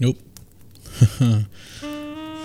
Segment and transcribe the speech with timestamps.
[0.00, 0.16] Nope.
[1.20, 1.44] I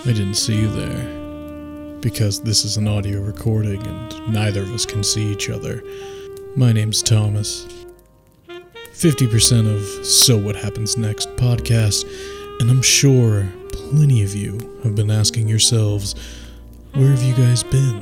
[0.04, 2.00] didn't see you there.
[2.00, 5.82] Because this is an audio recording and neither of us can see each other.
[6.56, 7.66] My name's Thomas.
[8.48, 12.04] 50% of So What Happens Next podcast,
[12.60, 16.14] and I'm sure plenty of you have been asking yourselves,
[16.94, 18.00] where have you guys been?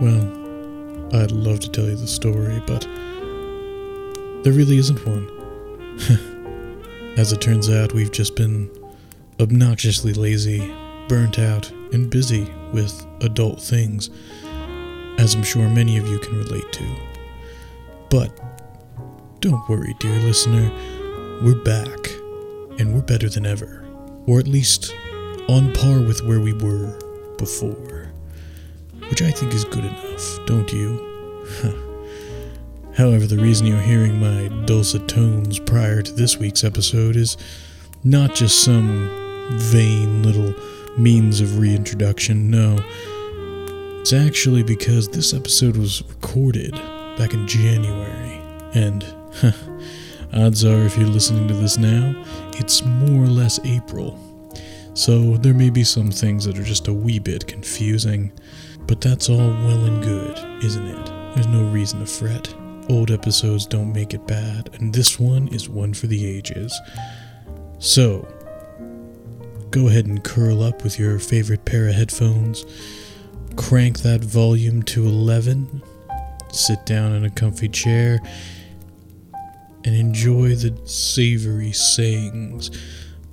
[0.00, 2.82] Well, I'd love to tell you the story, but
[4.44, 6.30] there really isn't one.
[7.16, 8.68] As it turns out, we've just been
[9.38, 10.74] obnoxiously lazy,
[11.06, 14.10] burnt out, and busy with adult things,
[15.18, 16.96] as I'm sure many of you can relate to.
[18.10, 18.36] But
[19.38, 20.68] don't worry, dear listener,
[21.40, 22.10] we're back,
[22.80, 23.86] and we're better than ever,
[24.26, 24.92] or at least
[25.48, 26.98] on par with where we were
[27.38, 28.10] before,
[29.08, 31.90] which I think is good enough, don't you?
[32.96, 37.36] However, the reason you're hearing my dulcet tones prior to this week's episode is
[38.04, 39.10] not just some
[39.58, 40.54] vain little
[40.96, 42.78] means of reintroduction, no.
[44.00, 46.72] It's actually because this episode was recorded
[47.18, 48.40] back in January,
[48.74, 49.04] and
[50.32, 52.14] odds are if you're listening to this now,
[52.52, 54.20] it's more or less April.
[54.94, 58.30] So there may be some things that are just a wee bit confusing,
[58.86, 61.06] but that's all well and good, isn't it?
[61.34, 62.54] There's no reason to fret.
[62.88, 66.78] Old episodes don't make it bad, and this one is one for the ages.
[67.78, 68.28] So,
[69.70, 72.64] go ahead and curl up with your favorite pair of headphones,
[73.56, 75.82] crank that volume to 11,
[76.52, 78.20] sit down in a comfy chair,
[79.84, 82.70] and enjoy the savory sayings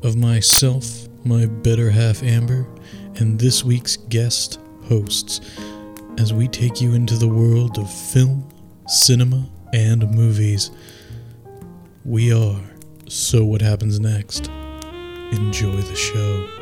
[0.01, 2.65] of myself, my better half Amber,
[3.15, 5.41] and this week's guest hosts
[6.17, 8.50] as we take you into the world of film,
[8.91, 10.69] cinema, and movies.
[12.03, 12.59] We are
[13.07, 14.49] So What Happens Next.
[15.31, 16.60] Enjoy the show.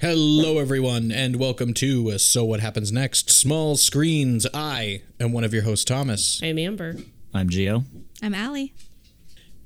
[0.00, 4.46] Hello, everyone, and welcome to uh, So What Happens Next Small Screens.
[4.54, 6.40] I am one of your hosts, Thomas.
[6.42, 6.96] I'm Amber.
[7.34, 7.84] I'm Geo.
[8.22, 8.72] I'm Allie.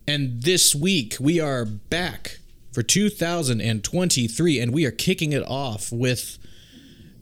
[0.09, 2.41] And this week we are back
[2.73, 6.37] for 2023, and we are kicking it off with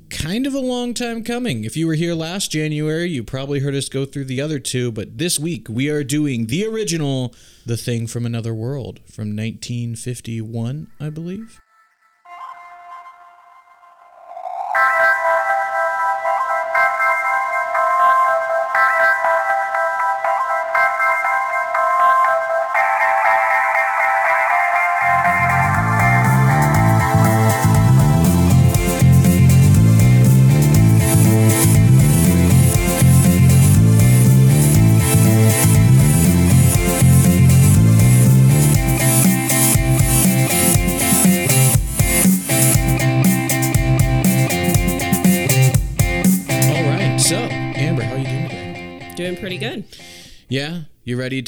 [0.09, 1.65] kind of a long time coming.
[1.65, 4.91] If you were here last January, you probably heard us go through the other two,
[4.91, 7.35] but this week we are doing the original
[7.67, 11.61] The Thing from Another World from 1951, I believe.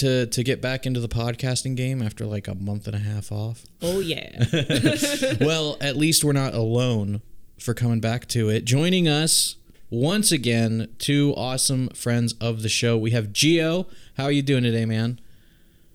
[0.03, 2.99] Ready to to get back into the podcasting game after like a month and a
[2.99, 3.65] half off?
[3.83, 4.45] Oh yeah.
[5.41, 7.23] well, at least we're not alone
[7.59, 8.65] for coming back to it.
[8.65, 9.57] Joining us
[9.91, 12.97] once again, two awesome friends of the show.
[12.99, 13.87] We have Geo.
[14.17, 15.21] How are you doing today, man?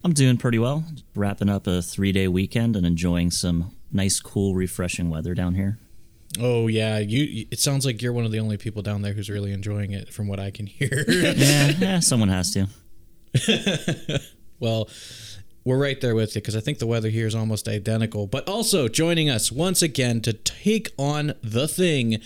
[0.04, 0.86] I'm doing pretty well.
[1.16, 5.78] Wrapping up a three day weekend and enjoying some nice, cool, refreshing weather down here.
[6.40, 7.48] Oh yeah, you.
[7.50, 10.14] It sounds like you're one of the only people down there who's really enjoying it,
[10.14, 11.04] from what I can hear.
[11.10, 12.68] Yeah, yeah, someone has to.
[14.60, 14.90] well,
[15.66, 18.28] we're right there with you because I think the weather here is almost identical.
[18.28, 22.22] But also joining us once again to take on the thing,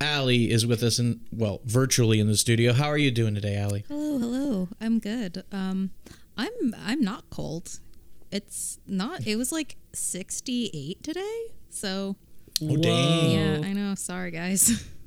[0.00, 2.72] Allie is with us in well virtually in the studio.
[2.72, 3.84] How are you doing today, Allie?
[3.88, 4.68] Hello, hello.
[4.80, 5.44] I'm good.
[5.52, 5.90] Um,
[6.36, 7.78] I'm I'm not cold.
[8.30, 9.26] It's not.
[9.26, 11.42] It was like 68 today.
[11.70, 12.16] So
[12.60, 13.30] Oh dang!
[13.30, 13.94] yeah, I know.
[13.94, 14.84] Sorry, guys.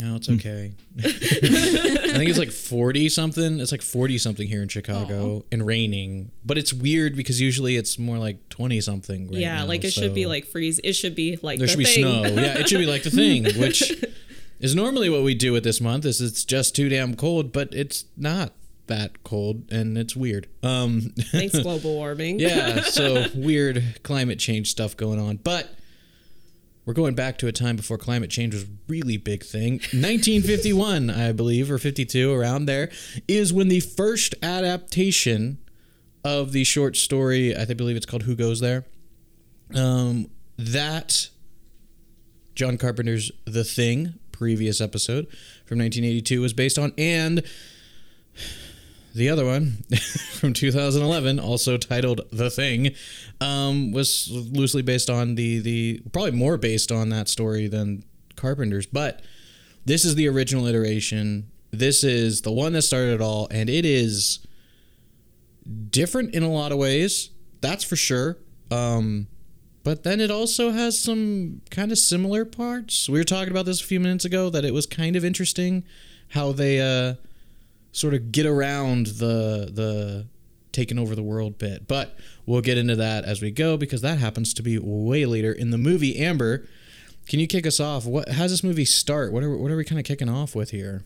[0.00, 0.72] No, it's okay.
[0.98, 3.60] I think it's like 40 something.
[3.60, 6.30] It's like 40 something here in Chicago and raining.
[6.44, 9.28] But it's weird because usually it's more like 20 something.
[9.28, 10.80] Right yeah, now, like it should be like freeze.
[10.82, 12.04] It should be like there the should be thing.
[12.04, 12.22] snow.
[12.22, 13.92] Yeah, it should be like the thing, which
[14.60, 16.06] is normally what we do with this month.
[16.06, 18.52] Is it's just too damn cold, but it's not
[18.86, 20.48] that cold and it's weird.
[20.62, 22.38] Um, Thanks global warming.
[22.40, 25.36] yeah, so weird climate change stuff going on.
[25.36, 25.70] But
[26.84, 29.72] we're going back to a time before climate change was a really big thing.
[29.72, 32.90] 1951, I believe, or 52, around there,
[33.28, 35.58] is when the first adaptation
[36.24, 38.84] of the short story, I believe it's called Who Goes There,
[39.74, 41.28] um, that
[42.54, 45.26] John Carpenter's The Thing, previous episode
[45.64, 47.44] from 1982, was based on, and
[49.14, 49.84] the other one
[50.32, 52.94] from 2011, also titled The Thing,
[53.40, 58.04] um, was loosely based on the the probably more based on that story than
[58.36, 59.22] Carpenter's, but
[59.84, 61.50] this is the original iteration.
[61.70, 64.46] This is the one that started it all, and it is
[65.90, 67.30] different in a lot of ways.
[67.60, 68.38] That's for sure.
[68.70, 69.28] Um,
[69.84, 73.08] but then it also has some kind of similar parts.
[73.08, 75.84] We were talking about this a few minutes ago that it was kind of interesting
[76.28, 77.14] how they uh,
[77.92, 80.26] sort of get around the the
[80.72, 81.86] taking over the world bit.
[81.86, 82.16] But
[82.46, 85.70] we'll get into that as we go because that happens to be way later in
[85.70, 86.18] the movie.
[86.18, 86.66] Amber,
[87.28, 88.04] can you kick us off?
[88.06, 89.32] What how does this movie start?
[89.32, 91.04] What are what are we kind of kicking off with here?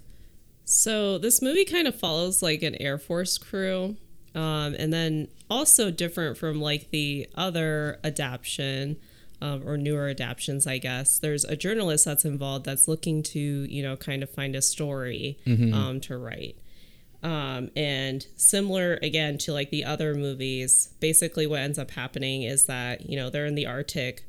[0.65, 3.97] So this movie kind of follows like an Air Force crew,
[4.35, 8.97] um, and then also different from like the other adaptation
[9.41, 11.19] um, or newer adaptions, I guess.
[11.19, 15.39] There's a journalist that's involved that's looking to you know kind of find a story
[15.47, 16.57] um, to write.
[17.27, 22.67] Um, and similar again to like the other movies, basically what ends up happening is
[22.67, 24.25] that you know they're in the Arctic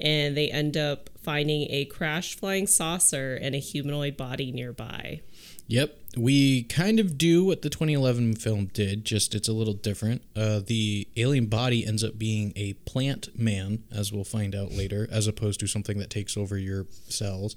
[0.00, 5.20] and they end up finding a crash flying saucer and a humanoid body nearby.
[5.68, 10.22] Yep, we kind of do what the 2011 film did, just it's a little different.
[10.34, 15.06] Uh, the alien body ends up being a plant man, as we'll find out later,
[15.12, 17.54] as opposed to something that takes over your cells.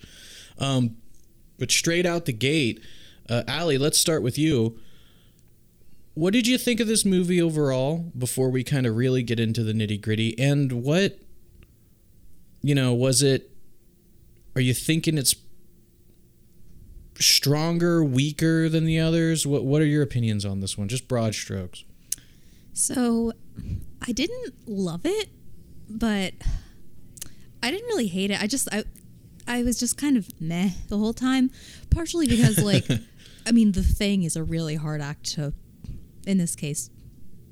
[0.60, 0.98] Um,
[1.58, 2.80] but straight out the gate,
[3.30, 4.80] uh, Allie, let's start with you.
[6.16, 9.64] What did you think of this movie overall before we kind of really get into
[9.64, 10.38] the nitty gritty?
[10.38, 11.20] And what,
[12.62, 13.50] you know, was it,
[14.56, 15.36] are you thinking it's
[17.20, 19.48] stronger, weaker than the others?
[19.48, 20.88] What What are your opinions on this one?
[20.88, 21.84] Just broad strokes.
[22.74, 23.34] So
[24.08, 25.30] I didn't love it,
[25.90, 26.34] but
[27.62, 28.42] I didn't really hate it.
[28.42, 28.84] I just I
[29.48, 31.52] I was just kind of meh the whole time.
[31.90, 32.86] Partially because like
[33.46, 35.54] I mean the thing is a really hard act to
[36.26, 36.90] in this case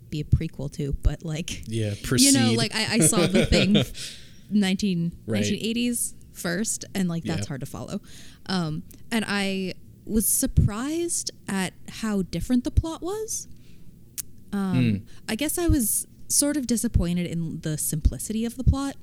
[0.10, 2.26] be a prequel to, but like Yeah, proceed.
[2.34, 3.78] you know, like I, I saw the thing
[4.50, 5.44] 19, Right.
[5.44, 7.48] 1980s first, and like that's Yeah.
[7.48, 8.02] hard to follow.
[8.48, 9.74] Um, and I
[10.06, 13.48] was surprised at how different the plot was.
[14.52, 14.96] Um, Hmm.
[15.30, 18.96] I guess I was sort of disappointed in the simplicity of the plot,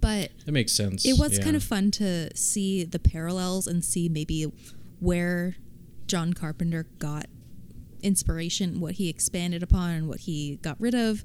[0.00, 1.04] but that makes sense.
[1.06, 1.44] it was Yeah.
[1.44, 4.46] kind of fun to see the parallels and see maybe
[5.00, 5.56] where
[6.06, 7.26] John Carpenter got
[8.02, 11.24] inspiration, what he expanded upon, and what he got rid of.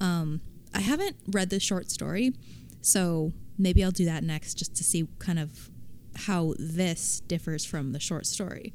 [0.00, 0.40] Um,
[0.74, 2.34] I haven't read the short story,
[2.80, 5.70] so maybe I'll do that next just to see kind of
[6.16, 8.72] how this differs from the short story.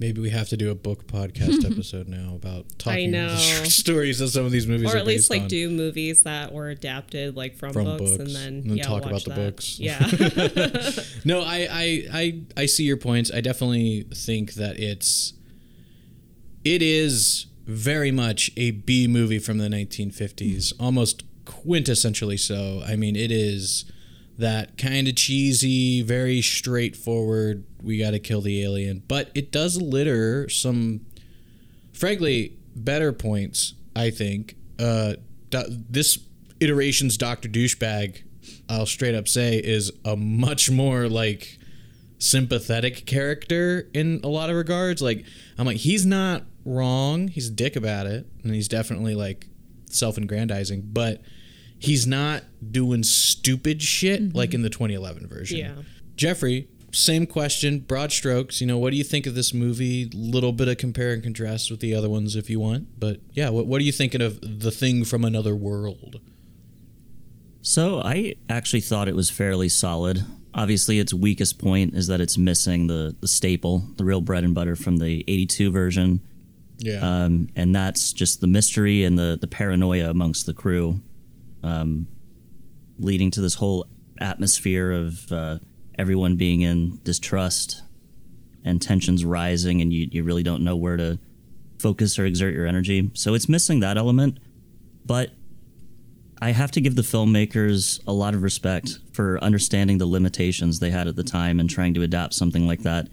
[0.00, 3.36] Maybe we have to do a book podcast episode now about talking know.
[3.36, 5.48] stories that some of these movies or at least like on.
[5.48, 8.82] do movies that were adapted like from, From books, books, and then, and then yeah,
[8.84, 9.78] talk about the books.
[9.78, 10.00] Yeah.
[11.24, 13.30] No, I, I, I, I see your points.
[13.30, 15.34] I definitely think that it's,
[16.64, 22.82] it is very much a B movie from the 1950s, almost quintessentially so.
[22.86, 23.84] I mean, it is
[24.40, 27.64] that kind of cheesy, very straightforward.
[27.82, 31.06] We got to kill the alien, but it does litter some,
[31.92, 33.74] frankly, better points.
[33.94, 35.14] I think uh,
[35.50, 36.18] this
[36.60, 38.22] iteration's Doctor Douchebag,
[38.68, 41.58] I'll straight up say, is a much more like
[42.18, 45.00] sympathetic character in a lot of regards.
[45.00, 45.24] Like
[45.58, 47.28] I'm like he's not wrong.
[47.28, 49.46] He's a dick about it, and he's definitely like
[49.86, 51.22] self-aggrandizing, but
[51.80, 55.58] he's not doing stupid shit like in the 2011 version.
[55.58, 55.74] Yeah.
[56.14, 58.60] Jeffrey, same question, broad strokes.
[58.60, 60.08] You know, what do you think of this movie?
[60.14, 63.48] Little bit of compare and contrast with the other ones if you want, but yeah,
[63.48, 66.20] what what are you thinking of the thing from another world?
[67.62, 70.24] So I actually thought it was fairly solid.
[70.54, 74.54] Obviously, its weakest point is that it's missing the, the staple, the real bread and
[74.54, 76.20] butter from the 82 version.
[76.78, 77.00] Yeah.
[77.00, 81.00] Um, and that's just the mystery and the, the paranoia amongst the crew,
[81.62, 82.06] um,
[82.98, 83.86] leading to this whole
[84.20, 85.58] atmosphere of uh,
[85.98, 87.82] everyone being in distrust
[88.64, 91.18] and tensions rising, and you, you really don't know where to
[91.78, 93.10] focus or exert your energy.
[93.14, 94.38] So it's missing that element.
[95.04, 95.30] But
[96.42, 100.90] I have to give the filmmakers a lot of respect for understanding the limitations they
[100.90, 103.08] had at the time and trying to adapt something like that.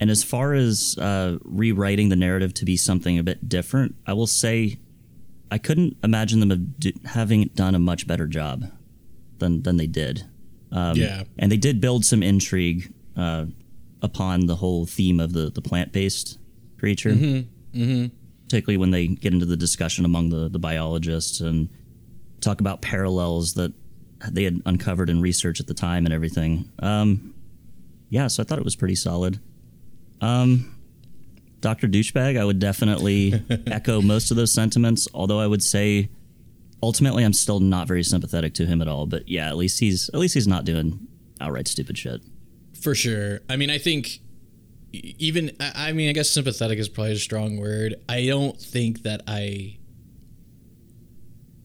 [0.00, 4.12] And as far as uh, rewriting the narrative to be something a bit different, I
[4.12, 4.78] will say
[5.54, 8.64] I couldn't imagine them having done a much better job.
[9.38, 10.22] than than they did.
[10.72, 11.24] Um, Yeah.
[11.38, 13.46] and they did build some intrigue uh,
[14.02, 16.38] upon the whole theme of the the plant based
[16.78, 17.12] creature.
[17.12, 18.06] Mm-hmm.
[18.44, 21.68] Particularly when they get into the discussion among the the biologists and
[22.40, 23.72] talk about parallels that
[24.30, 26.70] they had uncovered in research at the time and everything.
[26.78, 27.34] Um,
[28.10, 29.38] yeah, so I thought it was pretty solid.
[30.20, 30.73] Um,
[31.64, 31.88] Dr.
[31.88, 36.10] Douchebag, I would definitely echo most of those sentiments, although I would say
[36.82, 39.06] ultimately I'm still not very sympathetic to him at all.
[39.06, 41.08] But yeah, at least he's at least he's not doing
[41.40, 42.20] outright stupid shit.
[42.78, 43.40] For sure.
[43.48, 44.20] I mean, I think
[44.92, 47.94] even I I mean, I guess sympathetic is probably a strong word.
[48.10, 49.78] I don't think that I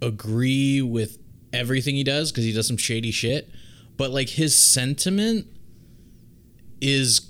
[0.01, 1.17] agree with
[1.51, 3.49] everything he does because he does some shady shit,
[3.97, 5.45] but like his sentiment
[6.79, 7.28] is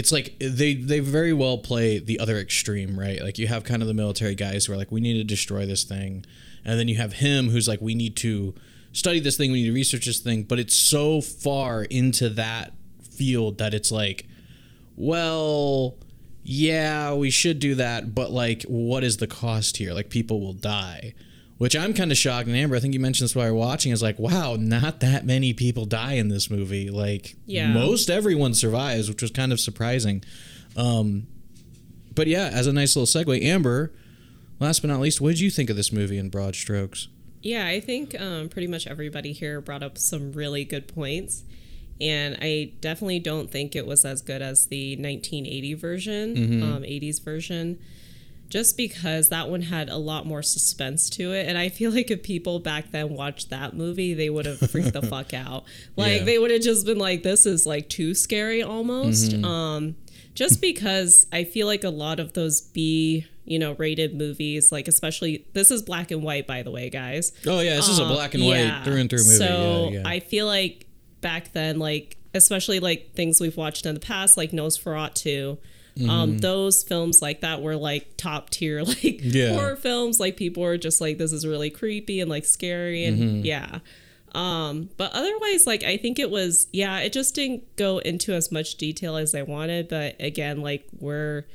[0.00, 3.20] it's like they they very well play the other extreme, right?
[3.22, 5.66] Like you have kind of the military guys who are like we need to destroy
[5.66, 6.24] this thing,
[6.64, 8.54] and then you have him who's like we need to
[8.92, 12.72] study this thing, we need to research this thing, but it's so far into that
[13.02, 14.26] field that it's like
[14.96, 15.98] well,
[16.42, 19.92] yeah, we should do that, but like, what is the cost here?
[19.92, 21.14] Like, people will die.
[21.60, 22.46] Which I'm kind of shocked.
[22.48, 23.92] And Amber, I think you mentioned this while we're watching.
[23.92, 26.88] Is like, wow, not that many people die in this movie.
[26.88, 27.70] Like, Yeah.
[27.70, 30.24] most everyone survives, which was kind of surprising.
[30.74, 31.26] Um,
[32.14, 33.92] but yeah, as a nice little segue, Amber,
[34.58, 37.08] last but not least, what did you think of this movie in broad strokes?
[37.42, 41.44] Yeah, I think um, pretty much everybody here brought up some really good points.
[42.00, 47.22] And I definitely don't think it was as good as the 1980 version, um, 80s
[47.22, 47.78] version,
[48.50, 51.46] just because that one had a lot more suspense to it.
[51.48, 54.92] And I feel like if people back then watched that movie, they would have freaked
[54.92, 55.64] the fuck out.
[55.96, 56.24] Like Yeah.
[56.24, 59.32] they would have just been like, this is like too scary almost.
[59.34, 59.94] Um,
[60.34, 64.88] just because I feel like a lot of those B, you know, rated movies, like
[64.88, 67.32] especially this is black and white, by the way, guys.
[67.46, 68.82] Oh yeah, this is a Um, black and white yeah.
[68.84, 69.36] through and through movie.
[69.36, 70.08] So yeah, yeah.
[70.08, 70.86] I feel like
[71.20, 75.58] back then, like especially like things we've watched in the past, like Nosferatu.
[76.08, 79.54] Um, those films like that were like top tier, like Yeah.
[79.54, 80.20] horror films.
[80.20, 83.80] Like people were just like, "This is really creepy and like scary," and yeah.
[84.32, 88.52] Um, but otherwise, like I think it was, yeah, it just didn't go into as
[88.52, 89.88] much detail as I wanted.
[89.88, 91.46] But again, like we're,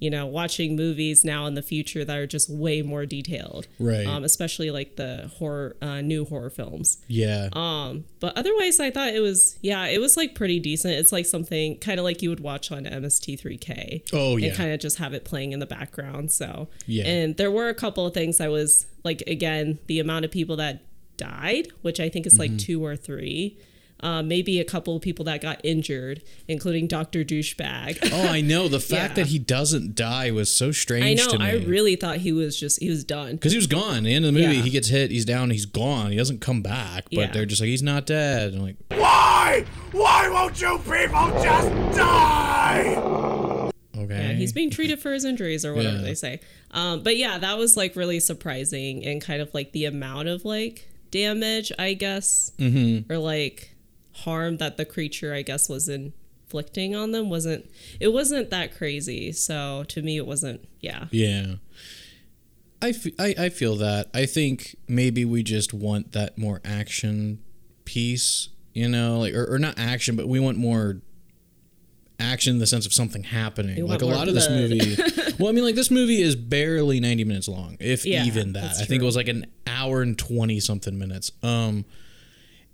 [0.00, 4.06] you know, watching movies now in the future that are just way more detailed, Right.
[4.06, 6.98] Um, especially like the horror, uh, new horror films.
[7.08, 7.48] yeah.
[7.52, 10.94] Um, but otherwise, I thought it was, yeah, it was like pretty decent.
[10.94, 14.02] It's like something kind of like you would watch on MST3K.
[14.12, 14.48] Oh, yeah.
[14.48, 16.30] and kind of just have it playing in the background.
[16.32, 17.06] So Yeah.
[17.06, 20.56] and there were a couple of things I was like, again, the amount of people
[20.56, 20.82] that
[21.16, 22.52] died, which I think is Mm-hmm.
[22.54, 23.58] like two or three.
[24.00, 27.98] Uh, maybe a couple of people that got injured, including Doctor Douchebag.
[28.12, 28.68] Oh, I know.
[28.68, 29.24] The fact Yeah.
[29.24, 31.32] that he doesn't die was so strange I know.
[31.32, 31.44] to me.
[31.44, 33.32] I really thought he was just he was done.
[33.32, 33.98] Because he was gone.
[33.98, 34.62] At the end of the movie, Yeah.
[34.62, 36.10] he gets hit, he's down, he's gone.
[36.12, 37.04] He doesn't come back.
[37.06, 37.30] But Yeah.
[37.32, 38.54] they're just like, he's not dead.
[38.54, 39.64] I'm like, Why?
[39.92, 42.94] Why won't you people just die?
[43.96, 44.28] okay.
[44.28, 46.02] Yeah, he's being treated for his injuries or whatever Yeah.
[46.02, 46.40] they say.
[46.70, 50.44] Um, but yeah, that was like really surprising and kind of like the amount of
[50.44, 53.10] like damage, I guess, Mm-hmm.
[53.12, 53.74] or like
[54.24, 57.70] harm that the creature, I guess, was inflicting on them wasn't.
[58.00, 59.32] It wasn't that crazy.
[59.32, 60.68] So to me, it wasn't.
[60.80, 61.06] Yeah.
[61.10, 61.56] Yeah.
[62.80, 64.08] I, f- I, I feel that.
[64.14, 67.40] I think maybe we just want that more action
[67.84, 71.00] piece, you know, like or, or not action, but we want more
[72.20, 73.76] action in the sense of something happening.
[73.76, 74.96] You Like a lot of this movie.
[75.38, 78.76] well, I mean, like this movie is barely ninety minutes long, if Yeah, even that.
[78.78, 81.32] I think it was like an hour and twenty something minutes.
[81.42, 81.84] Um,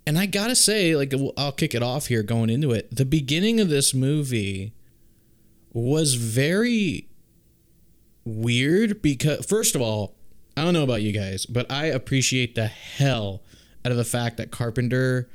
[0.07, 2.95] and I gotta say, like, I'll kick it off here going into it.
[2.95, 4.73] The beginning of this movie
[5.73, 7.07] was very
[8.23, 10.15] weird because first of all,
[10.57, 13.41] I don't know about you guys, but I appreciate the hell
[13.83, 15.29] out of the fact that Carpenter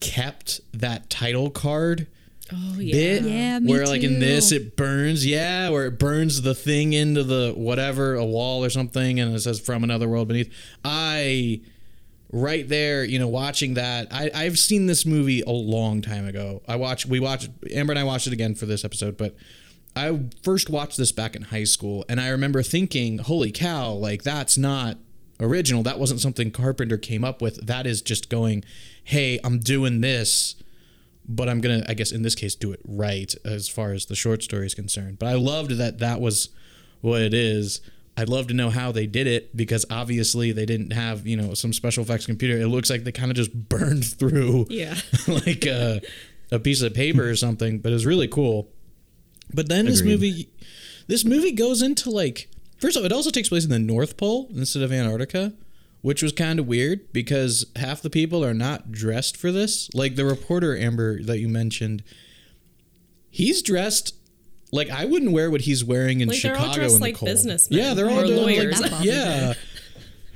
[0.00, 2.06] kept that title card
[2.52, 2.92] Oh yeah.
[2.92, 7.22] bit Yeah, where like in this it burns yeah where it burns the thing into
[7.22, 10.52] the whatever a wall or something and it says from another world beneath
[10.84, 11.60] i
[12.32, 16.62] right there you know watching that I, i've seen this movie a long time ago
[16.68, 19.34] i watched we watched amber and i watched it again for this episode but
[19.96, 24.22] i first watched this back in high school and i remember thinking holy cow like
[24.22, 24.96] that's not
[25.40, 28.64] original that wasn't something carpenter came up with that is just going
[29.02, 30.54] hey i'm doing this
[31.30, 34.16] but I'm gonna, I guess, in this case, do it right as far as the
[34.16, 35.18] short story is concerned.
[35.18, 36.48] But I loved that that was
[37.00, 37.80] what it is.
[38.16, 41.54] I'd love to know how they did it because obviously they didn't have, you know,
[41.54, 42.58] some special effects computer.
[42.58, 44.96] It looks like they kind of just burned through Yeah.
[45.28, 46.02] like a,
[46.50, 47.78] a piece of paper or something.
[47.78, 48.68] But it was really cool.
[49.54, 50.48] But then this movie,
[51.06, 52.48] this movie goes into like,
[52.78, 55.54] first of all, it also takes place in the North Pole instead of Antarctica,
[56.02, 59.88] which was kind of weird because half the people are not dressed for this.
[59.94, 62.02] Like the reporter Amber that you mentioned,
[63.30, 64.14] he's dressed
[64.72, 67.06] like I wouldn't wear what he's wearing in Like, they're all Chicago dressed in the
[67.06, 67.30] like cold.
[67.30, 68.80] businessmen Yeah, they're all or doing, like, lawyers.
[68.80, 69.54] That bothered yeah.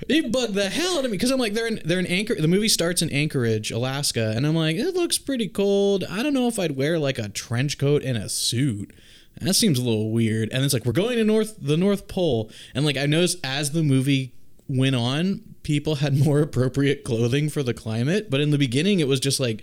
[0.09, 2.35] It bugged the hell out of me because I'm like they're in they're in Anchor.
[2.35, 6.05] The movie starts in Anchorage, Alaska, and I'm like it looks pretty cold.
[6.11, 8.93] I don't know if I'd wear like a trench coat and a suit.
[9.41, 10.51] That seems a little weird.
[10.53, 13.73] And it's like we're going to North the North Pole, and like I noticed as
[13.73, 14.35] the movie
[14.69, 18.31] went on, people had more appropriate clothing for the climate.
[18.31, 19.63] But in the beginning, it was just like,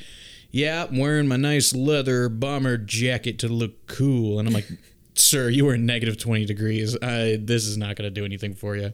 [0.52, 4.68] yeah, I'm wearing my nice leather bomber jacket to look cool, and I'm like.
[5.14, 6.96] Sir, you are negative 20 degrees.
[6.96, 8.94] Uh, this is not going to do anything for you.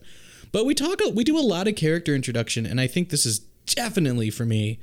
[0.52, 3.40] But we talk, we do a lot of character introduction, and I think this is
[3.68, 4.80] definitely for me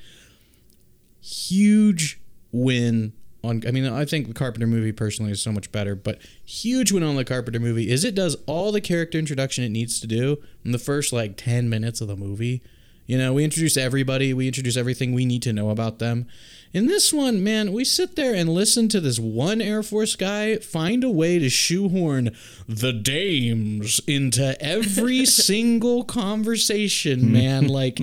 [1.20, 2.20] huge
[2.52, 3.12] win
[3.42, 3.62] on.
[3.66, 7.02] I mean, I think the Carpenter movie personally is so much better, but huge win
[7.02, 10.42] on the Carpenter movie is it does all the character introduction it needs to do
[10.64, 12.62] in the first like ten minutes of the movie.
[13.06, 16.26] You know, we introduce everybody, we introduce everything we need to know about them.
[16.74, 20.56] In this one, man, we sit there and listen to this one Air Force guy
[20.56, 22.34] find a way to shoehorn
[22.68, 27.68] the dames into every single conversation, man.
[27.68, 28.00] Like,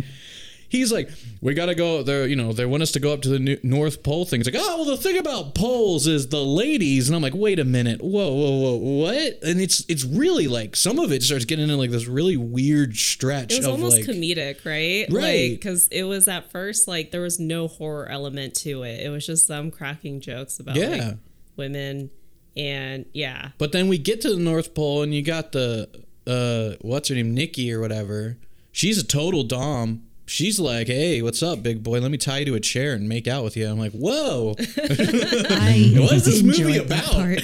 [0.71, 1.09] he's like,
[1.41, 2.01] we gotta go.
[2.01, 4.39] They, you know, they want us to go up to the New- North Pole thing.
[4.41, 7.59] It's like, oh, well, the thing about poles is the ladies, and I'm like, wait
[7.59, 9.43] a minute, whoa, whoa, whoa, what?
[9.43, 12.95] And it's it's really like some of it starts getting into like this really weird
[12.95, 15.05] stretch It was of almost like, comedic, right?
[15.09, 15.51] Right.
[15.51, 19.01] Like, because it was at first like there was no horror element to it.
[19.05, 20.87] It was just them cracking jokes about Yeah.
[20.89, 21.17] like
[21.57, 22.09] women,
[22.55, 25.89] and yeah, But then we get to the North Pole, and you got the
[26.27, 28.37] uh, what's her name, Nikki or whatever.
[28.71, 30.03] She's a total dom.
[30.25, 31.99] She's like, "Hey, what's up, big boy?
[31.99, 34.55] Let me tie you to a chair and make out with you." I'm like, "Whoa,
[34.77, 37.13] I What is this movie enjoyed that about?
[37.13, 37.41] part.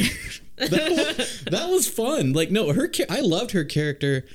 [0.70, 2.90] that, was, that was fun." Like, no, her.
[3.10, 4.26] I loved her character.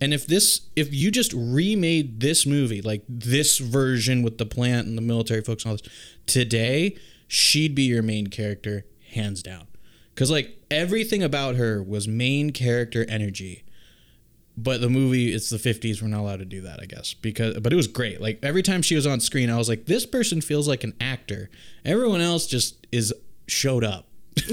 [0.00, 4.88] And if this, if you just remade this movie, like this version with the plant
[4.88, 5.88] and the military folks and all this,
[6.26, 6.96] today,
[7.28, 9.68] she'd be your main character, hands down.
[10.12, 13.62] Because like everything about her was main character energy.
[14.56, 16.02] But the movie, it's the 50s.
[16.02, 17.14] We're not allowed to do that, I guess.
[17.14, 18.20] Because, but it was great.
[18.20, 20.94] Like every time she was on screen, I was like, this person feels like an
[21.00, 21.48] actor.
[21.84, 23.14] Everyone else just is
[23.48, 24.08] showed up.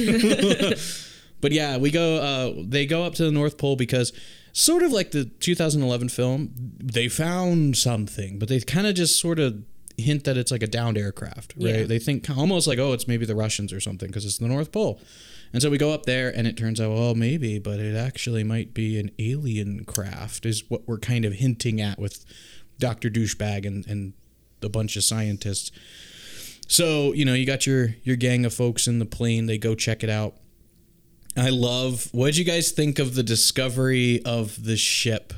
[1.42, 2.18] but yeah, we go.
[2.18, 4.14] Uh, they go up to the North Pole because,
[4.54, 9.40] sort of like the 2011 film, they found something, but they kind of just sort
[9.40, 9.64] of
[9.98, 11.80] hint that it's like a downed aircraft, right?
[11.80, 11.84] Yeah.
[11.84, 14.72] They think almost like, oh, it's maybe the Russians or something because it's the North
[14.72, 15.00] Pole.
[15.52, 18.44] And so we go up there, and it turns out, well, maybe, but it actually
[18.44, 22.24] might be an alien craft, is what we're kind of hinting at with
[22.78, 24.14] Doctor Douchebag and and
[24.62, 25.72] a bunch of scientists.
[26.68, 29.48] So you know, you got your your gang of folks in the plane.
[29.48, 30.36] They go check it out.
[31.36, 32.10] I love.
[32.12, 35.34] What did you guys think of the discovery of the ship?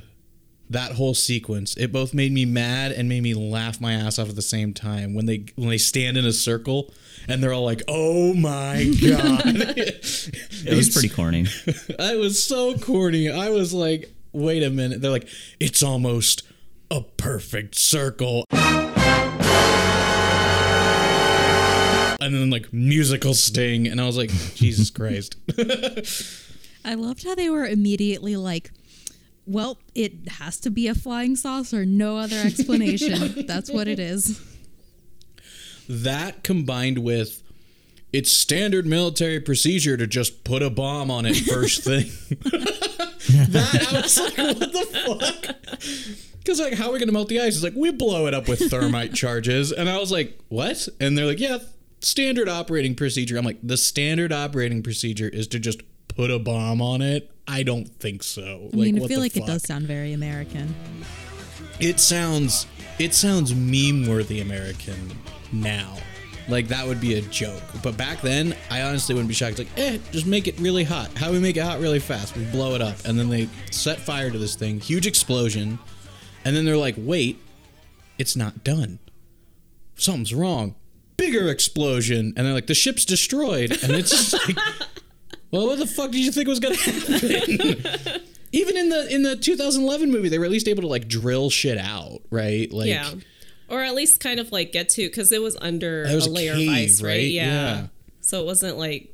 [0.71, 1.75] That whole sequence.
[1.75, 4.73] It both made me mad and made me laugh my ass off at the same
[4.73, 6.93] time when they when they stand in a circle
[7.27, 11.47] and they're all like, "Oh my god!" It was pretty corny.
[11.99, 13.29] I was so corny.
[13.29, 15.27] I was like, "Wait a minute." They're like,
[15.59, 16.43] "It's almost
[16.89, 18.45] a perfect circle."
[22.21, 25.35] And then like musical sting, and I was like, "Jesus Christ!"
[26.85, 28.71] I loved how they were immediately like,
[29.45, 33.45] well, it has to be a flying saucer, no other explanation.
[33.47, 34.39] That's what it is.
[35.89, 37.41] that combined with
[38.13, 42.09] it's standard military procedure to just put a bomb on it first thing.
[43.51, 46.39] that I was like, what the fuck?
[46.39, 47.55] Because like, how are we gonna melt the ice?
[47.55, 50.87] It's like we blow it up with thermite charges, and I was like, what?
[50.99, 51.59] And they're like, yeah,
[52.01, 53.37] standard operating procedure.
[53.37, 55.81] I'm like, the standard operating procedure is to just
[56.15, 57.29] put a bomb on it.
[57.47, 58.69] I don't think so.
[58.71, 60.73] I mean, I what feel like it does sound very American.
[61.79, 62.67] it sounds
[62.99, 65.11] it sounds meme worthy American
[65.51, 65.97] now.
[66.47, 67.61] Like that would be a joke.
[67.83, 69.59] But back then, I honestly wouldn't be shocked.
[69.59, 71.09] It's like, eh, just make it really hot.
[71.17, 72.35] How do we make it hot really fast?
[72.35, 72.95] We blow it up.
[73.05, 75.79] And then they set fire to this thing, huge explosion.
[76.43, 77.39] And then they're like, wait,
[78.17, 78.99] it's not done.
[79.95, 80.75] Something's wrong.
[81.17, 82.33] Bigger explosion.
[82.35, 83.71] And they're like, the ship's destroyed.
[83.83, 84.57] And it's just like
[85.51, 88.21] Well, what the fuck did you think was gonna happen?
[88.53, 91.49] Even in the in the 2011 movie, they were at least able to like drill
[91.49, 92.71] shit out, right?
[92.71, 93.13] Like, yeah,
[93.69, 96.29] or at least kind of like get to because it was under It was a
[96.29, 97.09] a layer cave, of ice, right?
[97.09, 97.27] right?
[97.27, 97.45] Yeah.
[97.45, 97.87] Yeah.
[98.21, 99.13] So it wasn't like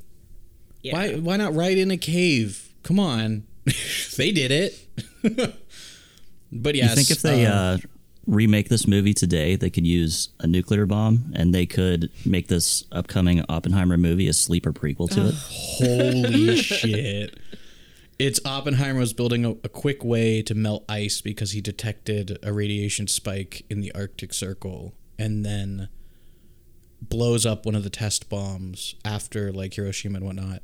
[0.82, 0.94] yeah.
[0.94, 2.70] why why not right in a cave?
[2.84, 3.44] Come on,
[4.18, 4.80] they did it.
[6.52, 7.78] but You yes, think if they um, uh,
[8.28, 12.84] remake this movie today, they could use a nuclear bomb and they could make this
[12.92, 15.36] upcoming Oppenheimer movie a sleeper prequel to it?
[15.38, 17.40] holy shit,
[18.20, 22.52] it's Oppenheimer was building a, a quick way to melt ice because he detected a
[22.52, 25.90] radiation spike in the Arctic Circle, and then
[27.02, 30.64] blows up one of the test bombs after like Hiroshima and whatnot,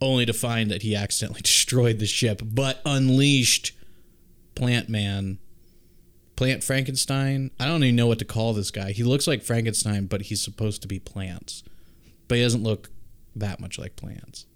[0.00, 3.72] only to find that he accidentally destroyed the ship, but unleashed
[4.54, 5.38] Plant Man,
[6.36, 7.50] Plant Frankenstein.
[7.58, 8.92] I don't even know what to call this guy.
[8.92, 11.62] He looks like Frankenstein, but he's supposed to be plants,
[12.28, 12.90] but he doesn't look
[13.34, 14.46] that much like plants.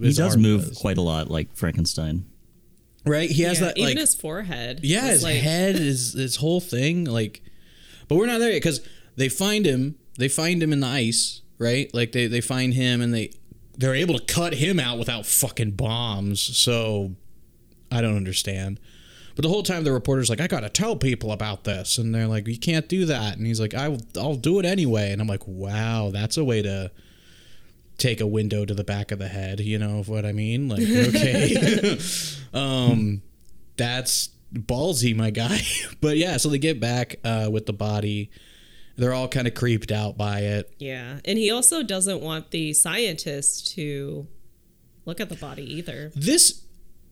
[0.00, 0.78] He does move does.
[0.78, 2.24] quite a lot like Frankenstein.
[3.04, 3.30] right.
[3.30, 4.80] He has Yeah, that even like his forehead.
[4.82, 7.04] yeah, his like, head is his whole thing.
[7.04, 7.42] Like,
[8.08, 8.80] but we're not there yet because
[9.16, 9.96] they find him.
[10.18, 11.92] They find him in the ice, right?
[11.94, 13.32] Like they they find him and they
[13.78, 16.40] they're able to cut him out without fucking bombs.
[16.40, 17.12] So
[17.90, 18.80] I don't understand.
[19.34, 22.26] But the whole time the reporter's like, I gotta tell people about this, and they're
[22.26, 25.20] like, you can't do that, and he's like, I will, I'll do it anyway, and
[25.20, 26.90] I'm like, wow, that's a way to
[27.98, 29.60] take a window to the back of the head.
[29.60, 30.68] You know what I mean?
[30.68, 31.98] Like, okay.
[32.54, 33.22] um,
[33.76, 35.60] that's ballsy, my guy.
[36.00, 38.30] but yeah, so they get back uh, with the body.
[38.96, 40.74] They're all kind of creeped out by it.
[40.78, 41.20] Yeah.
[41.24, 44.26] And he also doesn't want the scientists to
[45.06, 46.12] look at the body either.
[46.14, 46.61] This,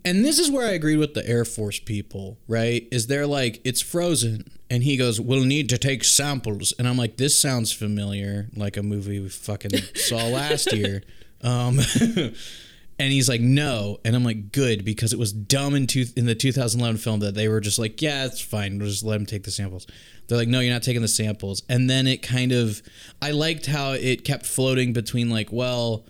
[0.04, 2.86] and this is where I agreed with the Air Force people, right?
[2.90, 4.44] Is they're like, it's frozen.
[4.70, 6.72] And he goes, we'll need to take samples.
[6.78, 11.02] And I'm like, this sounds familiar, like a movie we fucking saw last year.
[11.42, 11.80] Um,
[12.98, 13.98] and he's like, no.
[14.04, 17.34] And I'm like, good, because it was dumb in, two, in the 2011 film that
[17.34, 18.78] they were just like, yeah, it's fine.
[18.78, 19.86] We'll just let him take the samples.
[20.28, 21.62] They're like, no, you're not taking the samples.
[21.68, 22.80] And then it kind of,
[23.20, 26.06] I liked how it kept floating between like, well,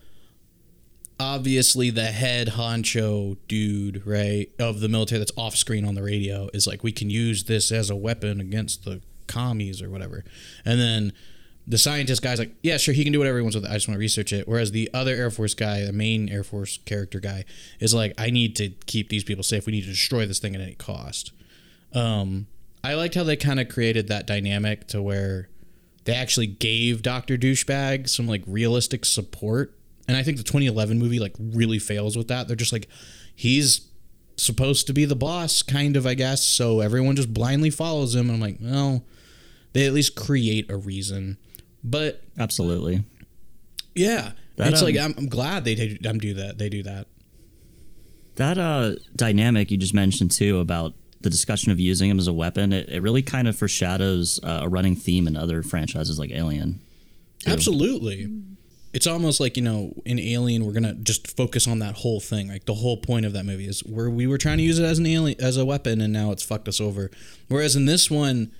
[1.20, 6.48] obviously the head honcho dude, right, of the military that's off screen on the radio
[6.54, 10.24] is like, we can use this as a weapon against the commies or whatever.
[10.64, 11.12] And then
[11.66, 13.70] the scientist guy's like, yeah, sure, he can do whatever he wants with it.
[13.70, 14.48] I just want to research it.
[14.48, 17.44] Whereas the other Air Force guy, the main Air Force character guy,
[17.78, 19.66] is like, I need to keep these people safe.
[19.66, 21.33] We need to destroy this thing at any cost.
[21.92, 22.46] Um,
[22.83, 25.50] I liked how they kind of created that dynamic to where
[26.04, 29.76] they actually gave Doctor Douchebag some like realistic support,
[30.11, 32.49] and I think the 2011 movie like really fails with that.
[32.49, 32.88] They're just like,
[33.33, 33.87] he's
[34.37, 36.42] supposed to be the boss, kind of, I guess.
[36.42, 39.05] So everyone just blindly follows him, and I'm like, well,
[39.73, 41.38] they at least create a reason.
[41.85, 43.05] But Absolutely.
[43.94, 46.59] yeah, That, it's um, like I'm, I'm glad they do, um, do that.
[46.59, 47.07] They do that.
[48.35, 52.33] That uh, dynamic you just mentioned too about the discussion of using him as a
[52.33, 56.33] weapon, it, it really kind of foreshadows uh, a running theme in other franchises like
[56.33, 56.81] Alien.
[57.46, 58.29] Absolutely.
[58.92, 62.48] It's almost like, you know, in Alien we're gonna just focus on that whole thing.
[62.48, 64.85] Like the whole point of that movie is where we were trying to use it
[64.85, 67.11] as an alien as a weapon and now it's fucked us over.
[67.48, 68.53] Whereas in this one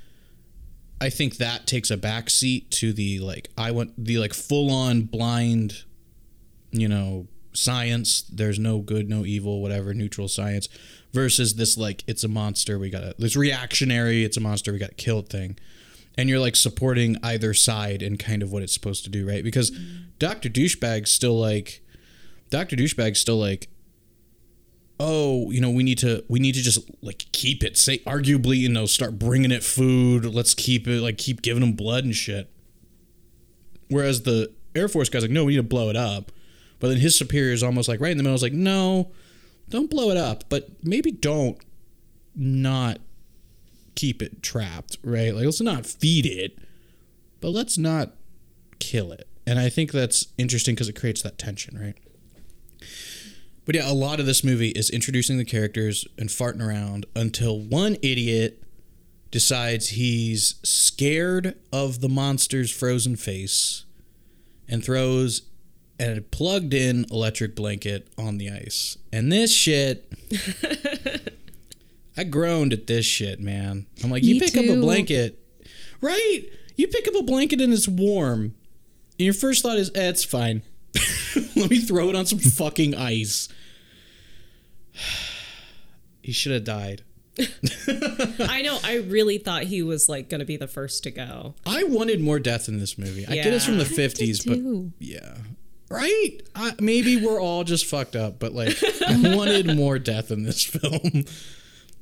[1.01, 5.03] I think that takes a backseat to the like I want the like full on
[5.03, 5.85] blind,
[6.71, 8.23] you know, science.
[8.23, 10.69] There's no good, no evil, whatever, neutral science,
[11.13, 12.79] versus this like it's a monster.
[12.79, 14.25] We gotta this reactionary.
[14.25, 14.73] It's a monster.
[14.73, 15.59] We gotta kill it thing,
[16.19, 19.43] and you're like supporting either side and kind of what it's supposed to do, right?
[19.43, 19.73] Because
[20.21, 21.83] Doctor Douchebag's still like
[22.51, 23.69] Doctor Douchebag's still like
[25.01, 27.77] oh, you know, we need to we need to just like keep it.
[27.77, 30.27] Say arguably, you know, start bringing it food.
[30.27, 32.51] Let's keep it like keep giving them blood and shit.
[33.89, 36.31] Whereas the Air Force guy's like, no, we need to blow it up.
[36.79, 38.35] But then his superior is almost like right in the middle.
[38.35, 39.11] Is like, no,
[39.71, 41.59] don't blow it up, but maybe don't
[42.37, 42.99] not
[43.95, 45.35] keep it trapped, right?
[45.35, 46.59] Like let's not feed it,
[47.41, 48.13] but let's not
[48.79, 49.27] kill it.
[49.51, 51.97] And I think that's interesting because it creates that tension, right?
[53.67, 57.59] But yeah, a lot of this movie is introducing the characters and farting around until
[57.59, 58.63] one idiot
[59.33, 63.87] decides he's scared of the monster's frozen face
[64.69, 65.43] and throws
[65.99, 68.99] a plugged in electric blanket on the ice.
[69.13, 70.13] And this shit
[72.17, 73.87] I groaned at this shit, man.
[74.05, 75.45] I'm like, you Me pick up a blanket.
[76.01, 76.43] Right?
[76.77, 78.55] You pick up a blanket and it's warm.
[79.21, 80.63] And your first thought is, eh, it's fine.
[81.55, 83.51] Let me throw it on some fucking ice.
[86.23, 87.03] he should have died.
[87.39, 88.79] I know.
[88.83, 91.55] I really thought he was like going to be the first to go.
[91.67, 93.21] I wanted more death in this movie.
[93.23, 93.31] Yeah.
[93.33, 94.07] I get it's from the Yeah.
[94.09, 94.93] 50s, but too.
[94.99, 95.37] yeah.
[95.91, 96.39] Right?
[96.55, 98.75] I, maybe we're all just fucked up, but like,
[99.07, 101.27] I wanted more death in this film.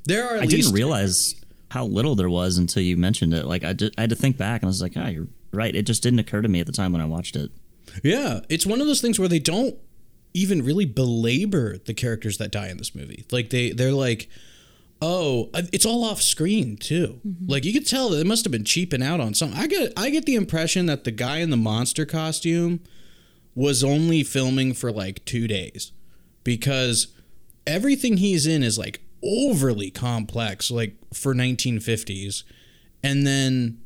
[0.05, 1.35] There are at I least didn't realize
[1.73, 3.45] how little there was until you mentioned it.
[3.45, 5.75] Like I, ju- I had to think back, and I was like, "Ah, you're right."
[5.75, 7.51] It just didn't occur to me at the time when I watched it.
[8.03, 9.77] Yeah, it's one of those things where they don't
[10.35, 13.25] even really belabor the characters that die in this movie.
[13.31, 14.29] Like they they're like,
[15.01, 17.21] oh, uh, it's all off screen too.
[17.27, 17.51] Mm-hmm.
[17.51, 19.59] Like you could tell that it must have been cheaping out on something.
[19.59, 22.81] I get I get the impression that the guy in the monster costume
[23.55, 25.93] was only filming for like two days
[26.45, 27.09] because
[27.67, 32.45] everything he's in is like overly complex, like for 1950s,
[33.03, 33.81] and then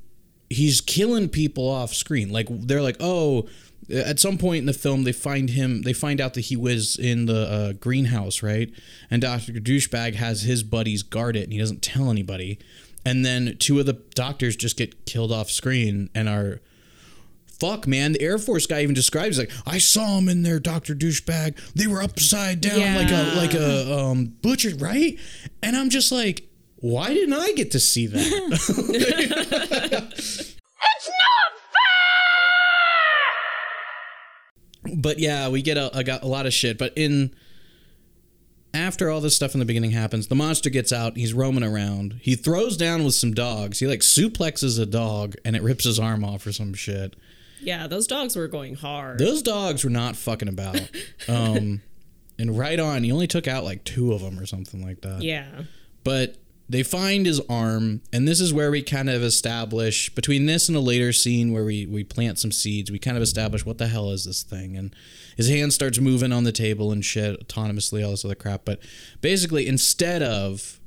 [0.52, 2.30] he's killing people off screen.
[2.30, 3.48] Like they're like, oh,
[3.92, 5.82] at some point in the film, they find him.
[5.82, 8.70] They find out that he was in the uh, greenhouse, right?
[9.10, 12.58] And Doctor Douchebag has his buddies guard it, and he doesn't tell anybody.
[13.04, 16.60] And then two of the doctors just get killed off screen and are
[17.46, 18.12] fuck, man.
[18.12, 21.74] The Air Force guy even describes like, I saw him in there, Doctor Douchebag.
[21.74, 25.18] They were upside down like a like a um, butcher, right?
[25.62, 26.48] And I'm just like,
[26.82, 28.18] why didn't I get to see that?
[30.84, 31.52] It's not
[34.84, 34.96] fair.
[34.96, 36.76] But yeah, we get a, a, got a lot of shit.
[36.76, 37.34] But in
[38.74, 41.16] after all this stuff in the beginning happens, the monster gets out.
[41.16, 42.18] He's roaming around.
[42.20, 43.78] He throws down with some dogs.
[43.78, 47.14] He like suplexes a dog, and it rips his arm off or some shit.
[47.60, 49.18] Yeah, those dogs were going hard.
[49.20, 50.80] Those dogs were not fucking about.
[51.28, 51.80] Um,
[52.38, 55.22] and right on, he only took out like two of them or something like that.
[55.22, 55.62] yeah.
[56.02, 56.36] But
[56.72, 60.76] they find his arm, and this is where we kind of establish between this and
[60.76, 62.90] a later scene where we we plant some seeds.
[62.90, 64.96] We kind of establish what the hell is this thing, and
[65.36, 68.64] his hand starts moving on the table and shit autonomously, all this other crap.
[68.64, 68.80] But
[69.20, 70.80] basically, instead of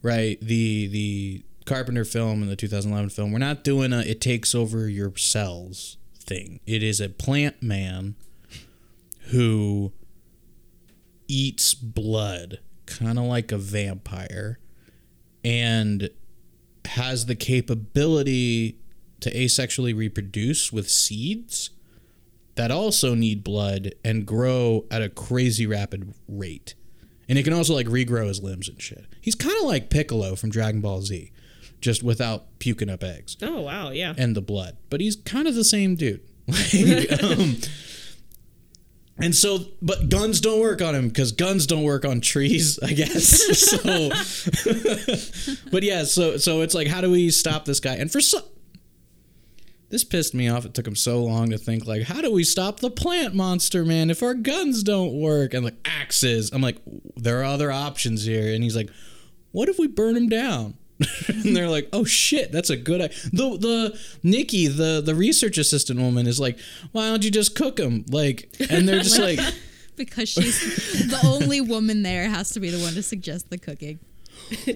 [0.00, 4.54] right the the Carpenter film and the 2011 film, we're not doing a it takes
[4.54, 6.60] over your cells thing.
[6.66, 8.14] It is a plant man
[9.32, 9.92] who
[11.28, 14.60] eats blood, kind of like a vampire,
[15.46, 16.10] and
[16.86, 18.78] has the capability
[19.20, 21.70] to asexually reproduce with seeds
[22.56, 26.74] that also need blood and grow at a crazy rapid rate.
[27.28, 29.04] And it can also like regrow his limbs and shit.
[29.20, 31.30] He's kind of like Piccolo from Dragon Ball Z,
[31.80, 34.14] just without puking up eggs Oh wow, yeah.
[34.18, 34.76] and the blood.
[34.90, 36.22] But he's kind of the same dude.
[36.48, 37.56] Like, um,
[39.18, 42.92] and so, but guns don't work on him because guns don't work on trees, I
[42.92, 43.58] guess.
[43.70, 44.10] so,
[45.70, 47.94] but yeah, so so it's like, how do we stop this guy?
[47.94, 48.42] And for some,
[49.88, 50.66] this pissed me off.
[50.66, 53.84] It took him so long to think like, how do we stop the plant monster,
[53.84, 54.10] man?
[54.10, 56.76] If our guns don't work and like axes, I'm like,
[57.16, 58.52] there are other options here.
[58.52, 58.90] And he's like,
[59.52, 60.76] what if we burn him down?
[61.28, 63.08] and they're like, "Oh shit, that's a good." I-.
[63.32, 66.58] The the Nikki, the the research assistant woman, is like,
[66.92, 69.38] "Why don't you just cook them?" Like, and they're just like,
[69.96, 73.98] because she's the only woman there has to be the one to suggest the cooking.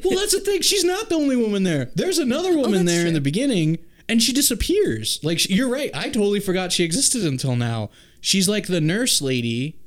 [0.04, 0.61] "Well, that's the thing.
[0.61, 1.90] She's not the only woman there.
[1.94, 3.78] There's another oh, woman that's there in the beginning,
[4.09, 5.20] and she disappears.
[5.22, 5.90] Like, she- you're right.
[5.94, 7.90] I totally forgot she existed until now.
[8.20, 9.78] She's like the nurse lady,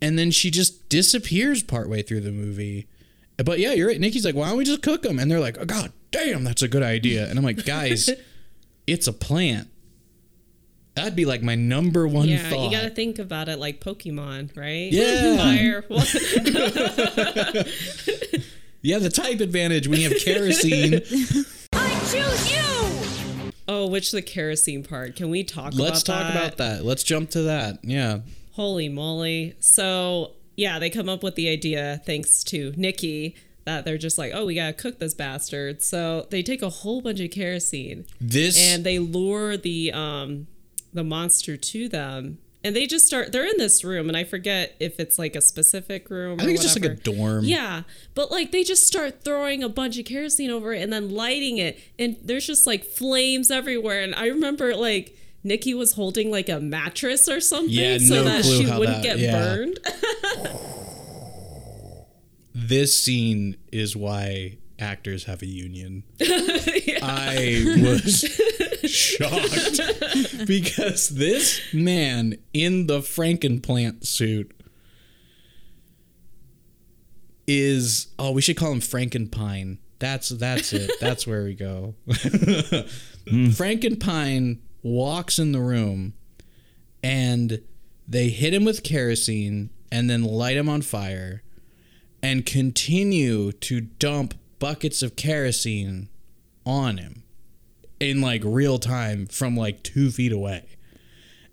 [0.00, 2.86] and then she just disappears partway through the movie."
[3.44, 4.00] But yeah, you're right.
[4.00, 5.18] Nikki's like, why don't we just cook them?
[5.18, 7.28] And they're like, oh, God damn, that's a good idea.
[7.28, 8.10] And I'm like, guys,
[8.86, 9.68] it's a plant.
[10.94, 12.64] That'd be like my number one yeah, thought.
[12.64, 14.90] you got to think about it like Pokemon, right?
[14.90, 15.36] Yeah.
[15.36, 15.84] Fire.
[18.82, 20.94] yeah, the type advantage when you have kerosene.
[21.72, 23.52] I choose you!
[23.68, 25.14] Oh, which the kerosene part?
[25.14, 25.82] Can we talk about it?
[25.82, 26.44] Let's about talk that?
[26.44, 26.84] about that.
[26.84, 27.78] Let's jump to that.
[27.84, 28.18] Yeah.
[28.54, 29.54] Holy moly.
[29.60, 34.32] So, yeah, they come up with the idea thanks to Nikki that they're just like,
[34.34, 35.82] oh, we got to cook this bastard.
[35.82, 40.48] So they take a whole bunch of kerosene This and they lure the um
[40.92, 42.38] the monster to them.
[42.62, 45.40] And they just start they're in this room and I forget if it's like a
[45.40, 47.44] specific room I think it's just like a dorm.
[47.44, 51.08] Yeah, but like they just start throwing a bunch of kerosene over it and then
[51.08, 54.02] lighting it, and there's just like flames everywhere.
[54.02, 58.24] And I remember like Nikki was holding like a mattress or something Yeah, so no
[58.24, 59.32] that clue she how wouldn't that- get yeah.
[59.32, 59.78] burned.
[62.54, 66.04] This scene is why actors have a union.
[67.02, 68.20] I was
[68.90, 74.52] shocked because this man in the Frankenplant suit
[77.46, 79.78] is oh we should call him Frankenpine.
[79.98, 80.90] That's that's it.
[81.00, 81.94] That's where we go.
[83.28, 83.48] Hmm.
[83.48, 86.14] Frankenpine walks in the room
[87.02, 87.60] and
[88.06, 91.42] they hit him with kerosene and then light him on fire
[92.22, 96.08] and continue to dump buckets of kerosene
[96.66, 97.22] on him
[97.98, 100.64] in like real time from like two feet away.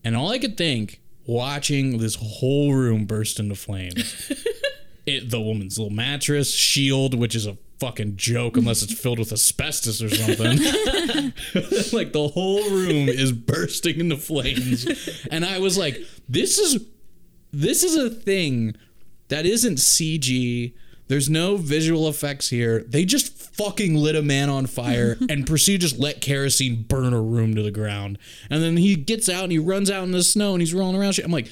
[0.04, 4.32] And all I could think watching this whole room burst into flames.
[5.06, 9.32] it, the woman's little mattress, shield, which is a fucking joke unless it's filled with
[9.32, 10.58] asbestos or something.
[11.94, 14.88] like the whole room is bursting into flames.
[15.32, 16.86] And I was like, this is
[17.52, 18.76] this is a thing
[19.30, 20.74] that isn't CG.
[21.08, 22.84] There's no visual effects here.
[22.86, 27.14] They just fucking lit a man on fire and proceed to just let kerosene burn
[27.14, 28.18] a room to the ground.
[28.50, 30.98] And then he gets out and he runs out in the snow and he's rolling
[30.98, 31.18] around.
[31.20, 31.48] I'm like,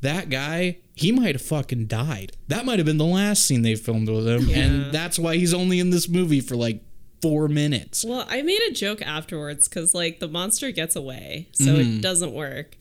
[0.00, 2.32] that guy he might have fucking died.
[2.48, 4.56] That might have been the last scene they filmed with him, Yeah.
[4.56, 6.82] and that's why he's only in this movie for like
[7.20, 8.02] four minutes.
[8.02, 12.00] Well, I made a joke afterwards because like the monster gets away, so it mm.
[12.00, 12.76] doesn't work.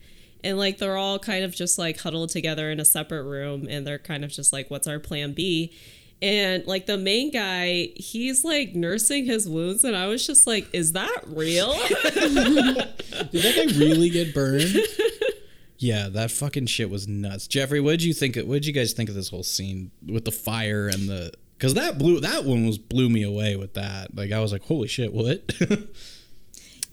[0.45, 3.85] And like they're all kind of just like huddled together in a separate room, and
[3.85, 5.73] they're kind of just like, "What's our plan B?"
[6.21, 10.69] And like the main guy, he's like nursing his wounds, and I was just like,
[10.71, 11.73] "Is that real?"
[12.03, 14.73] Did that guy really get burned?
[15.77, 17.47] yeah, that fucking shit was nuts.
[17.47, 18.35] Jeffrey, what did you think?
[18.37, 21.31] What did you guys think of this whole scene with the fire and the?
[21.57, 24.15] Because that blew that one was blew me away with that.
[24.15, 25.51] Like I was like, holy shit, what?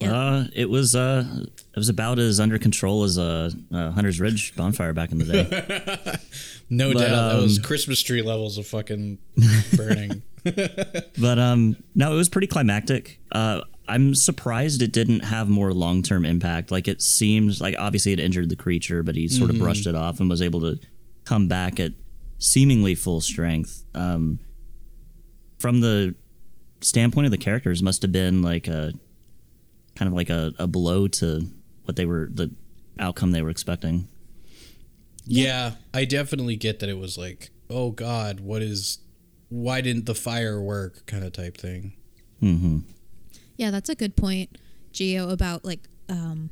[0.00, 4.18] Uh, it was uh, it was about as under control as a uh, uh, Hunter's
[4.20, 6.18] Ridge bonfire back in the day.
[6.70, 9.18] no But, doubt, that was um, Christmas tree levels of fucking
[9.76, 10.22] burning.
[10.44, 13.20] but um, no, it was pretty climactic.
[13.30, 16.70] Uh, I'm surprised it didn't have more long term impact.
[16.70, 19.94] Like it seems like obviously it injured the creature, but he sort of brushed it
[19.94, 20.78] off and was able to
[21.24, 21.92] come back at
[22.38, 23.84] seemingly full strength.
[23.94, 24.38] Um,
[25.58, 26.14] from the
[26.80, 28.92] standpoint of the characters, must have been like a
[29.94, 31.46] kind of like a, a blow to
[31.84, 32.50] what they were the
[32.98, 34.08] outcome they were expecting.
[35.24, 38.98] Yeah, I definitely get that it was like, oh God, what is,
[39.48, 41.92] why didn't the fire work kind of type thing.
[42.40, 42.78] hmm
[43.56, 44.58] Yeah, that's a good point,
[44.92, 46.50] Geo, about like um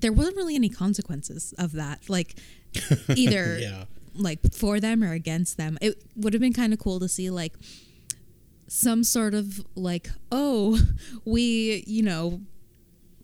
[0.00, 2.08] there wasn't really any consequences of that.
[2.08, 2.34] Like
[3.16, 3.84] either Yeah.
[4.14, 5.78] like for them or against them.
[5.80, 7.54] It would have been kind of cool to see like
[8.66, 10.80] some sort of like, oh,
[11.24, 12.40] we, you know,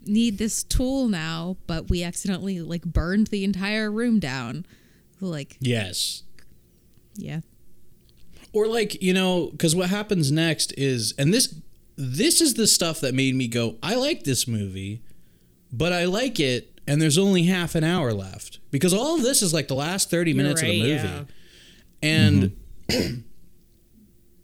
[0.06, 4.64] need this tool now, but we accidentally like burned the entire room down.
[5.20, 6.22] Like, Yes.
[7.16, 7.40] yeah.
[8.52, 11.54] Or like, you know, because what happens next is, and this,
[11.98, 15.02] this is the stuff that made me go, I like this movie,
[15.72, 19.42] but I like it, and there's only half an hour left because all of this
[19.42, 20.92] is like the last 30 minutes of the movie.
[20.92, 21.24] yeah.
[22.00, 22.56] And
[22.88, 23.20] mm-hmm.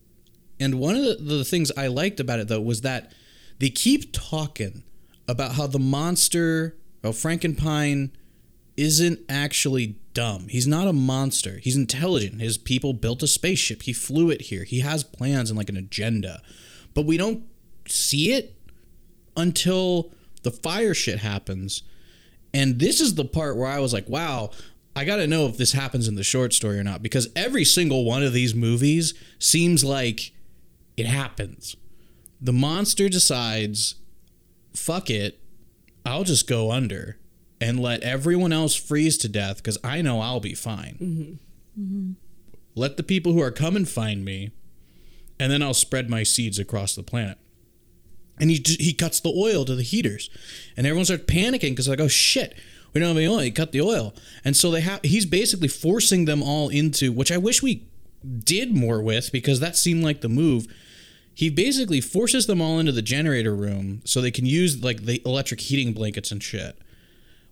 [0.61, 3.13] and one of the, the things I liked about it though was that
[3.61, 4.83] they keep talking
[5.29, 8.11] about how the monster of Frankenpine
[8.77, 10.49] isn't actually dumb.
[10.49, 11.59] He's not a monster.
[11.63, 12.41] He's intelligent.
[12.41, 13.83] His people built a spaceship.
[13.83, 14.65] He flew it here.
[14.65, 16.43] He has plans and like an agenda.
[16.95, 17.45] But we don't
[17.87, 18.55] see it
[19.37, 21.83] until the fire shit happens.
[22.53, 24.51] And this is the part where I was like, wow,
[24.97, 27.65] I got to know if this happens in the short story or not because every
[27.65, 30.33] single one of these movies seems like
[30.97, 31.77] it happens.
[32.41, 33.97] The monster decides,
[34.73, 35.41] fuck it,
[36.07, 37.19] I'll just go under
[37.61, 40.99] and let everyone else freeze to death because I know I'll be fine.
[41.01, 41.83] Mm-hmm.
[41.83, 42.13] Mm-hmm.
[42.77, 44.53] Let the people who are coming find me,
[45.39, 47.39] and then I'll spread my seeds across the planet.
[48.39, 50.29] And he he cuts the oil to the heaters,
[50.77, 52.55] and everyone starts panicking because like, oh shit,
[52.93, 53.39] we don't have any oil.
[53.39, 54.13] He cut the oil,
[54.45, 55.01] and so they have.
[55.05, 57.87] He's basically forcing them all into, which I wish we
[58.25, 60.67] did more with because that seemed like the move.
[61.33, 65.21] He basically forces them all into the generator room so they can use like the
[65.27, 66.79] electric heating blankets and shit.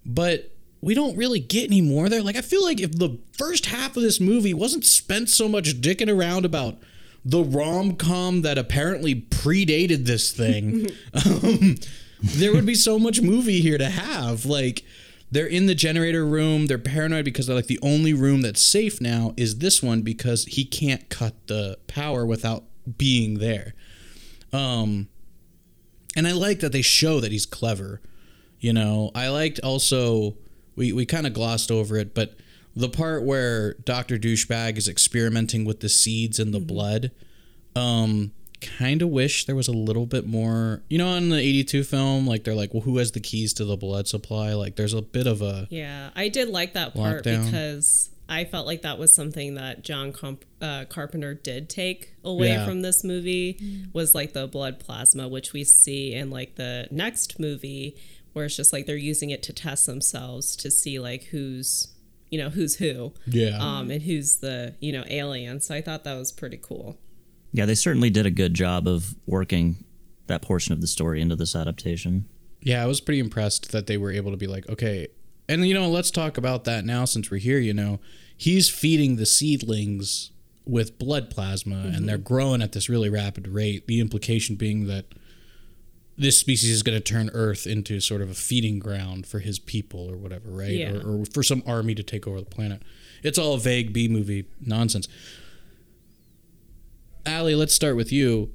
[0.07, 2.23] But we don't really get any more there.
[2.23, 5.81] Like I feel like if the first half of this movie wasn't spent so much
[5.81, 6.79] dicking around about
[7.25, 11.77] the rom com that apparently predated this thing, um,
[12.21, 14.45] there would be so much movie here to have.
[14.45, 14.85] Like
[15.31, 16.67] they're in the generator room.
[16.67, 20.45] They're paranoid because they're like the only room that's safe now is this one because
[20.45, 22.65] he can't cut the power without
[22.99, 23.75] being there.
[24.53, 25.09] Um,
[26.15, 28.01] and I like that they show that he's clever.
[28.61, 30.37] You know, I liked also
[30.77, 32.37] we we kind of glossed over it, but
[32.75, 37.11] the part where Doctor Douchebag is experimenting with the seeds in the blood,
[37.77, 40.83] um, kind of wish there was a little bit more.
[40.89, 43.65] You know, in the '82 film, like they're like, well, who has the keys to
[43.65, 44.53] the blood supply?
[44.55, 47.45] Like, there's a bit of a Yeah, I did like that part Lockdown.
[47.47, 52.49] because I felt like that was something that John Comp- uh, Carpenter did take away
[52.49, 52.65] Yeah.
[52.65, 53.59] from this movie
[53.93, 57.97] was like the blood plasma, which we see in like the next movie,
[58.33, 61.89] where it's just like they're using it to test themselves to see like who's
[62.33, 63.59] you know who's who, yeah.
[63.61, 65.61] um, and who's the you know alien.
[65.61, 66.99] So I thought that was pretty cool.
[67.53, 69.85] Yeah, they certainly did a good job of working
[70.29, 72.27] that portion of the story into this adaptation.
[72.63, 75.09] Yeah, I was pretty impressed that they were able to be like, okay,
[75.47, 77.59] and you know, let's talk about that now since we're here.
[77.59, 78.01] You know,
[78.35, 80.31] he's feeding the seedlings
[80.65, 83.87] with blood plasma, and they're growing at this really rapid rate.
[83.87, 85.05] The implication being that
[86.17, 89.59] this species is going to turn Earth into sort of a feeding ground for his
[89.59, 90.71] people or whatever, right?
[90.71, 90.93] Yeah.
[90.93, 92.83] Or, or for some army to take over the planet.
[93.23, 95.09] It's all vague B movie nonsense.
[97.25, 98.51] Allie, let's start with you.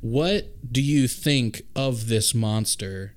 [0.00, 3.14] What do you think of this monster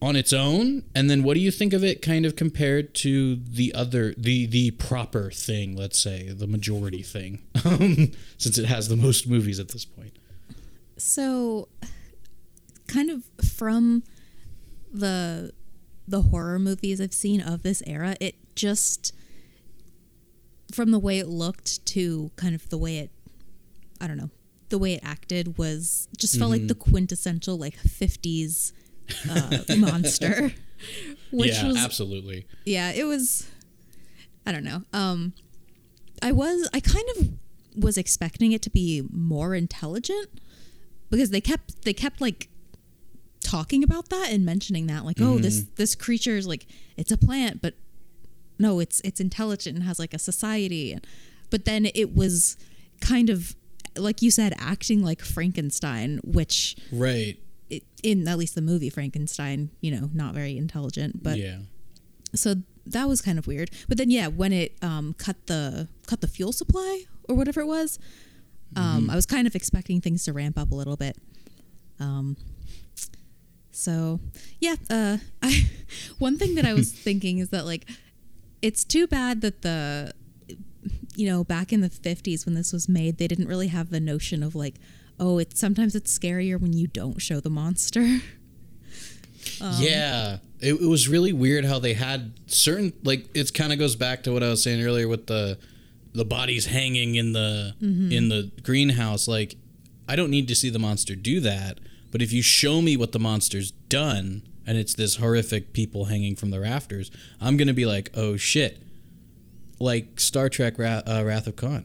[0.00, 3.34] on its own and then what do you think of it kind of compared to
[3.34, 8.88] the other the the proper thing let's say the majority thing um, since it has
[8.88, 10.16] the most movies at this point
[10.98, 11.68] So,
[12.88, 14.02] kind of from
[14.92, 15.52] the
[16.06, 19.14] the horror movies I've seen of this era, it just
[20.72, 23.10] from the way it looked to kind of the way it
[24.00, 24.30] I don't know,
[24.68, 28.72] the way it acted was just felt like the quintessential like 50s
[29.30, 30.52] uh, monster.
[31.30, 33.48] Which yeah was absolutely yeah it was
[34.46, 35.32] i don't know um
[36.22, 37.30] i was i kind of
[37.74, 40.40] was expecting it to be more intelligent
[41.10, 42.48] because they kept they kept like
[43.48, 46.66] talking about that and mentioning that like oh this this creature is like
[46.98, 47.74] it's a plant but
[48.58, 50.98] no it's it's intelligent and has like a society.
[51.50, 52.58] But then it was
[53.00, 53.56] kind of
[53.96, 57.38] like you said acting like frankenstein which right.
[57.70, 61.58] it, in at least the movie frankenstein you know not very intelligent but yeah.
[62.34, 63.70] so that was kind of weird.
[63.88, 67.66] But then yeah when it um, cut the cut the fuel supply or whatever it
[67.66, 67.98] was
[68.76, 71.16] um, i was kind of expecting things to ramp up a little bit.
[72.00, 72.36] Um,
[73.78, 74.18] so
[74.60, 75.70] yeah uh, I,
[76.18, 77.88] one thing that i was thinking is that like
[78.60, 80.12] it's too bad that the
[81.14, 84.00] you know back in the 50s when this was made they didn't really have the
[84.00, 84.74] notion of like
[85.20, 88.18] oh it's sometimes it's scarier when you don't show the monster.
[89.60, 90.38] Yeah.
[90.60, 94.24] It, it was really weird how they had certain like it kind of goes back
[94.24, 95.58] to what i was saying earlier with the
[96.12, 99.26] the bodies hanging in the in the greenhouse.
[99.26, 99.54] Like
[100.08, 101.78] i don't need to see the monster do that
[102.10, 106.36] but if you show me what the monster's done and it's this horrific people hanging
[106.36, 108.82] from the rafters i'm gonna be like oh shit
[109.80, 111.84] like star trek Ra- uh, wrath of khan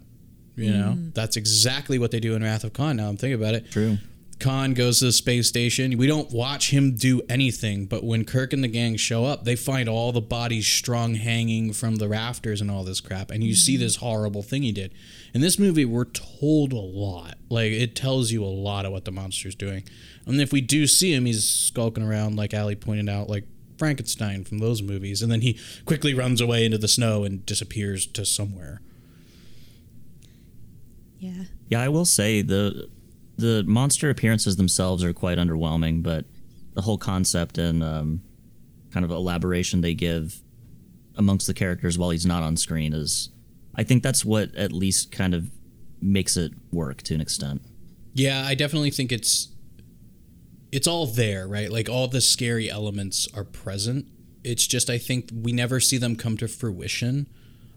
[0.55, 3.55] you know that's exactly what they do in wrath of khan now i'm thinking about
[3.55, 3.97] it True.
[4.39, 5.97] Khan goes to the space station.
[5.97, 9.55] We don't watch him do anything, but when Kirk and the gang show up, they
[9.55, 13.32] find all the bodies strung hanging from the rafters and all this crap.
[13.32, 14.93] And you see this horrible thing he did.
[15.34, 17.36] In this movie, we're told a lot.
[17.49, 19.84] Like, it tells you a lot of what the monster's doing.
[20.26, 23.45] And if we do see him, he's skulking around, like Allie pointed out, like
[23.78, 25.21] Frankenstein from those movies.
[25.21, 28.82] And then he quickly runs away into the snow and disappears to somewhere.
[31.19, 32.89] yeah Yeah, I will say the
[33.36, 36.26] the monster appearances themselves are quite underwhelming, but
[36.76, 38.21] the whole concept and um,
[38.91, 40.41] kind of elaboration they give
[41.15, 43.30] amongst the characters while he's not on screen is,
[43.76, 45.49] I think that's what at least kind of
[46.01, 47.61] makes it work to an extent.
[48.13, 49.49] Yeah, I definitely think it's
[50.74, 51.71] it's all there, right?
[51.71, 54.07] Like all the scary elements are present.
[54.43, 57.28] It's just I think we never see them come to fruition.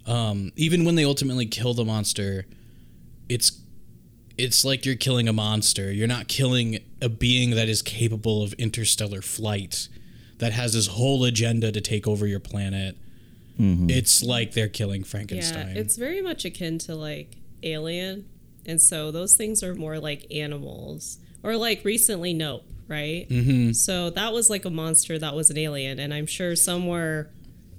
[0.07, 2.47] Um, even when they ultimately kill the monster,
[3.29, 3.61] it's
[4.39, 5.93] it's like you're killing a monster.
[5.93, 9.89] You're not killing a being that is capable of interstellar flight,
[10.39, 12.97] that has this whole agenda to take over your planet.
[13.59, 15.75] It's like they're killing Frankenstein.
[15.75, 18.27] Yeah, it's very much akin to like Alien,
[18.67, 23.29] and so those things are more like animals, or like recently Nope, right?
[23.29, 23.73] Mm-hmm.
[23.73, 27.31] So that was like a monster that was an alien, and I'm sure somewhere,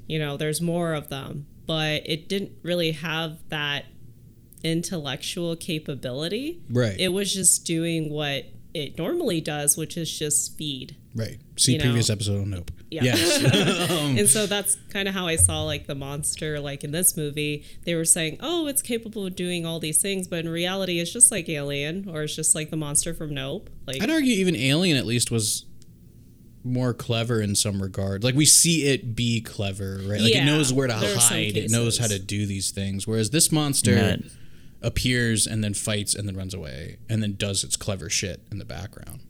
[0.07, 3.85] you know, there's more of them, but it didn't really have that
[4.63, 6.61] intellectual capability.
[6.69, 6.99] Right.
[6.99, 10.95] It was just doing what it normally does, which is just feed.
[11.17, 11.37] Right.
[11.57, 11.85] See you know.
[11.85, 12.71] previous episode on Nope.
[12.89, 13.03] Yeah.
[13.03, 13.43] Yes.
[14.19, 17.65] and so that's kind of how I saw like the monster like in this movie.
[17.85, 21.11] They were saying, "Oh, it's capable of doing all these things," but in reality it's
[21.11, 23.69] just like Alien or it's just like the monster from Nope.
[23.85, 25.65] Like I'd argue even Alien at least was
[26.63, 28.23] more clever in some regard.
[28.23, 30.21] Like we see it be clever, right?
[30.21, 31.57] Like Yeah, it knows where to there are some hide.
[31.57, 33.07] It knows how to do these things.
[33.07, 34.15] Whereas this monster Yeah.
[34.81, 38.59] appears and then fights and then runs away and then does its clever shit in
[38.59, 39.21] the background.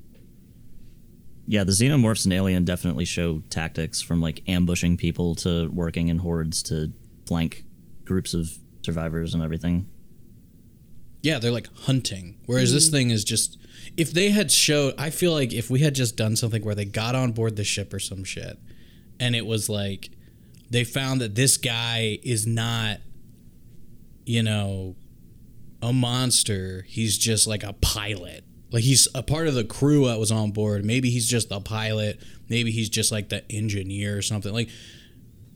[1.48, 6.20] Yeah, the xenomorphs in Alien definitely show tactics from like ambushing people to working in
[6.20, 6.92] hordes to
[7.26, 7.64] flank
[8.04, 8.52] groups of
[8.84, 9.88] survivors and everything.
[11.22, 12.38] Yeah, they're like hunting.
[12.46, 12.96] Whereas this mm-hmm.
[12.96, 13.58] thing is just
[13.96, 16.86] if they had showed I feel like if we had just done something where they
[16.86, 18.60] got on board the ship or some shit
[19.20, 20.10] and it was like
[20.70, 22.98] they found that this guy is not
[24.26, 24.96] you know
[25.82, 28.44] a monster, he's just like a pilot.
[28.72, 30.84] Like he's a part of the crew that was on board.
[30.84, 34.54] Maybe he's just the pilot, maybe he's just like the engineer or something.
[34.54, 34.70] Like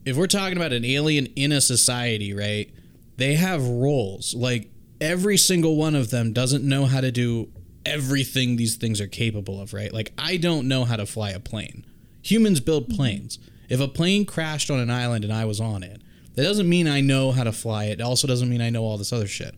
[0.06, 2.72] if we're talking about an alien in a society, right?
[3.18, 4.34] They have roles.
[4.34, 7.50] Like every single one of them doesn't know how to do
[7.86, 9.94] everything these things are capable of, right?
[9.94, 11.86] Like I don't know how to fly a plane.
[12.24, 12.96] Humans build mm-hmm.
[12.96, 13.40] planes.
[13.70, 16.02] If a plane crashed on an island and I was on it,
[16.36, 18.00] that doesn't mean I know how to fly it.
[18.00, 19.56] It also doesn't mean I know all this other shit.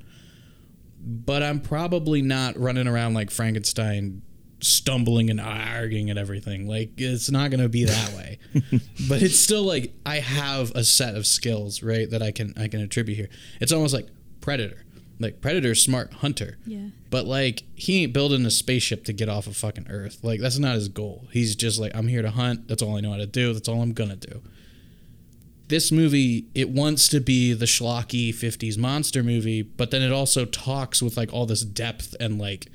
[1.06, 4.22] But I'm probably not running around like Frankenstein
[4.62, 6.68] stumbling and arguing at everything.
[6.68, 8.40] Like it's not going to be that way.
[9.10, 12.68] but it's still like I have a set of skills, right, that I can I
[12.68, 13.30] can attribute here.
[13.60, 14.08] It's almost like
[14.42, 14.86] Predator.
[15.20, 16.58] Like Predator's smart hunter.
[16.66, 16.88] Yeah.
[17.10, 20.20] But like he ain't building a spaceship to get off of fucking Earth.
[20.24, 21.28] Like that's not his goal.
[21.32, 22.68] He's just like I'm here to hunt.
[22.68, 23.54] That's all I know how to do.
[23.54, 24.42] That's all I'm gonna do.
[25.74, 30.46] This movie it wants to be the schlocky 50s monster movie, but then it also
[30.46, 32.68] talks with like all this depth and like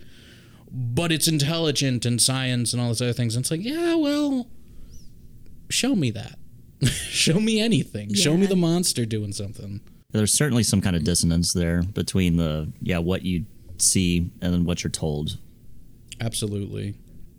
[0.69, 3.37] but it's intelligent and science and all those other things.
[3.37, 4.49] And it's like, yeah, well,
[5.71, 6.41] show me that.
[6.89, 8.15] show me anything.
[8.15, 9.81] Show me the monster doing something.
[10.11, 13.47] There's certainly some kind of dissonance there between the yeah what you
[13.77, 15.39] see and then what you're told.
[16.21, 16.97] Absolutely.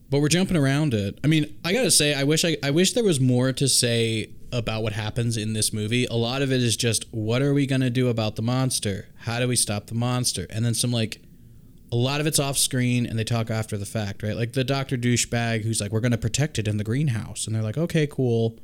[0.10, 1.20] But we're jumping around it.
[1.22, 4.30] I mean, I gotta say, I wish I, I wish there was more to say
[4.52, 6.06] about what happens in this movie.
[6.06, 9.08] A lot of it is just what are we gonna do about the monster?
[9.20, 10.48] How do we stop the monster?
[10.50, 11.22] And then some like
[11.92, 14.36] a lot of it's off screen and they talk after the fact, right?
[14.36, 17.46] Like the Doctor douchebag who's like, We're gonna protect it in the greenhouse.
[17.46, 18.58] And they're like, Okay, cool.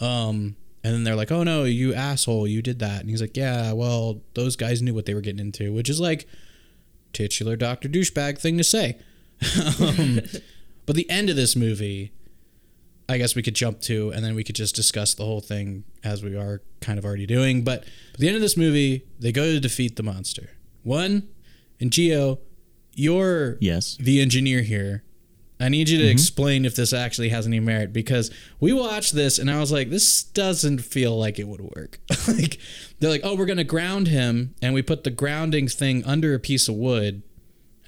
[0.00, 2.46] Um and then they're like, "Oh no, you asshole!
[2.46, 5.40] You did that." And he's like, "Yeah, well, those guys knew what they were getting
[5.40, 6.28] into," which is like
[7.14, 8.98] titular Doctor douchebag thing to say.
[9.80, 10.20] um,
[10.84, 12.12] but the end of this movie,
[13.08, 15.84] I guess we could jump to, and then we could just discuss the whole thing
[16.02, 17.62] as we are kind of already doing.
[17.62, 17.84] But
[18.14, 20.50] at the end of this movie, they go to defeat the monster.
[20.82, 21.28] One,
[21.80, 22.38] and Geo,
[22.94, 23.96] you're Yes.
[24.00, 25.04] the engineer here.
[25.60, 26.12] I need you to mm-hmm.
[26.12, 29.88] explain if this actually has any merit because we watched this and I was like,
[29.88, 32.00] this doesn't feel like it would work.
[32.28, 32.58] like
[32.98, 36.38] they're like, oh, we're gonna ground him, and we put the grounding thing under a
[36.38, 37.22] piece of wood,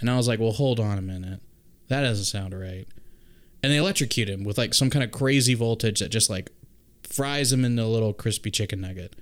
[0.00, 1.40] and I was like, well, hold on a minute,
[1.88, 2.86] that doesn't sound right.
[3.62, 6.50] And they electrocute him with like some kind of crazy voltage that just like
[7.02, 9.16] fries him into a little crispy chicken nugget.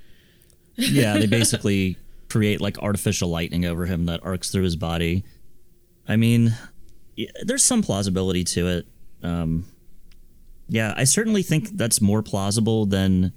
[0.76, 1.96] yeah, they basically
[2.28, 5.24] create like artificial lightning over him that arcs through his body.
[6.08, 6.54] I mean,
[7.44, 8.86] there's some plausibility to it.
[9.22, 9.66] Um,
[10.68, 13.32] yeah, I certainly think that's more plausible than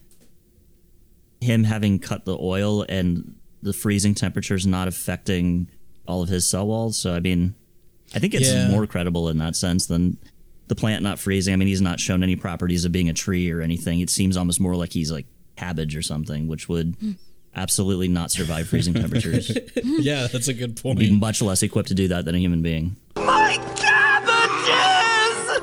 [1.39, 5.69] him having cut the oil and the freezing temperatures not affecting
[6.07, 6.97] all of his cell walls.
[6.97, 7.53] So, I mean,
[8.15, 8.69] I think it's Yeah.
[8.69, 10.17] more credible in that sense than
[10.67, 11.53] the plant not freezing.
[11.53, 13.99] I mean, he's not shown any properties of being a tree or anything.
[13.99, 16.95] It seems almost more like he's like cabbage or something, which would
[17.55, 19.51] absolutely not survive freezing temperatures.
[19.83, 20.99] yeah, that's a good point.
[20.99, 22.95] Be much less equipped to do that than a human being.
[23.15, 25.61] My cabbages!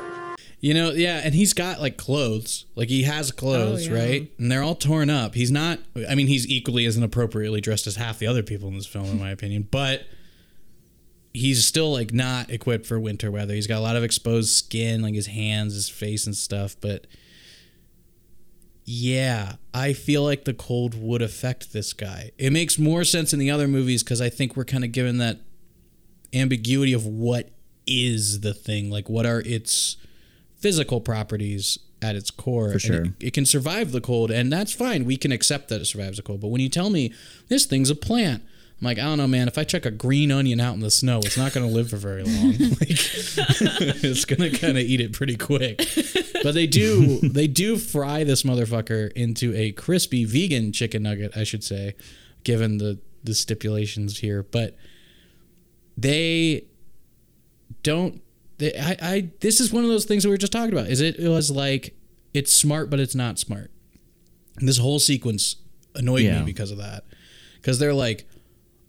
[0.61, 2.65] You know, yeah, and he's got like clothes.
[2.75, 3.99] Like he has clothes, Oh, yeah.
[4.03, 4.31] right?
[4.39, 5.35] And they're all torn up.
[5.35, 5.79] He's not
[6.09, 9.05] I mean, he's equally as inappropriately dressed as half the other people in this film
[9.05, 10.03] in my opinion, but
[11.35, 13.53] he's still like not equipped for winter weather.
[13.53, 17.07] He's got a lot of exposed skin, like his hands, his face and stuff, but
[18.85, 22.31] yeah, I feel like the cold would affect this guy.
[22.37, 25.17] It makes more sense in the other movies cuz I think we're kind of given
[25.17, 25.41] that
[26.33, 27.49] ambiguity of what
[27.87, 29.97] is the thing, like what are its
[30.55, 32.71] physical properties at its core.
[32.71, 33.05] For sure.
[33.05, 35.05] It, it can survive the cold, and that's fine.
[35.05, 36.41] We can accept that it survives the cold.
[36.41, 37.13] But when you tell me
[37.47, 38.43] this thing's a plant,
[38.81, 39.47] I'm like, I don't know, man.
[39.47, 41.89] If I check a green onion out in the snow, it's not going to live
[41.89, 42.49] for very long.
[42.59, 45.77] like, it's going to kind of eat it pretty quick.
[46.43, 51.43] But they do, they do fry this motherfucker into a crispy vegan chicken nugget, I
[51.45, 51.95] should say,
[52.43, 54.43] given the the stipulations here.
[54.43, 54.75] But
[55.97, 56.65] they
[57.83, 58.21] don't
[58.57, 60.87] they, I, I this is one of those things that we were just talking about
[60.87, 61.95] is it, it was like
[62.33, 63.71] it's smart but it's not smart
[64.59, 65.57] and this whole sequence
[65.95, 66.39] annoyed Yeah.
[66.39, 67.03] me because of that
[67.55, 68.27] because they're like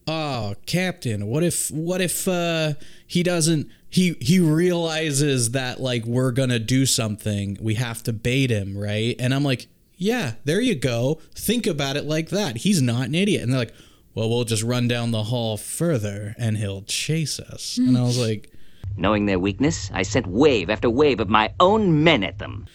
[0.07, 2.75] oh captain what if what if uh
[3.07, 8.51] he doesn't he he realizes that like we're gonna do something we have to bait
[8.51, 9.17] him right?
[9.19, 9.67] And i'm like
[9.99, 11.21] yeah there you go.
[11.35, 12.59] Think about it like that.
[12.59, 13.43] He's not an idiot.
[13.43, 13.75] And they're like
[14.15, 17.79] well we'll just run down the hall further and he'll chase us.
[17.79, 18.53] And i was like
[18.99, 22.67] Knowing their weakness, I sent wave after wave of my own men at them.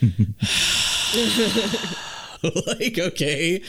[2.42, 3.60] like okay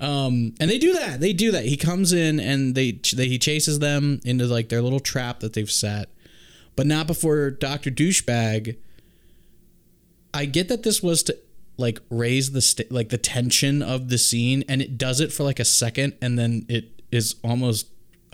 [0.00, 1.20] um and they do that.
[1.20, 1.64] They do that.
[1.64, 5.52] He comes in and they, they he chases them into like their little trap that
[5.52, 6.08] they've set.
[6.76, 8.76] But not before dr douchebag
[10.34, 11.38] i get that this was to
[11.76, 15.44] like raise the st- like the tension of the scene and it does it for
[15.44, 17.88] like a second and then it is almost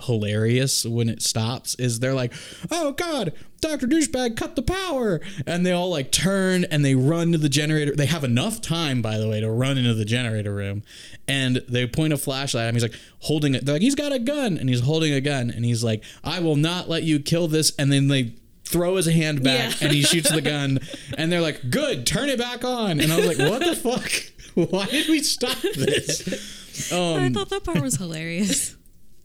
[0.05, 2.33] hilarious when it stops is they're like
[2.71, 5.21] oh god dr douchebag cut the power.
[5.47, 7.95] And they all like turn and they run to the generator.
[7.95, 10.83] They have enough time by the way to run into the generator room.
[11.29, 12.75] And they point a flashlight at him.
[12.75, 13.65] He's like holding it.
[13.65, 14.57] They're like he's got a gun.
[14.59, 15.51] And he's holding a gun.
[15.51, 17.73] And he's like i will not let you kill this.
[17.79, 18.35] And then they
[18.65, 19.87] throw his hand back Yeah.
[19.87, 20.81] and he shoots the gun.
[21.17, 23.01] And they're like good turn it back on.
[23.01, 24.11] And i was like what the fuck?
[24.71, 26.93] Why did we stop this?
[26.93, 28.77] I um, thought that part was hilarious.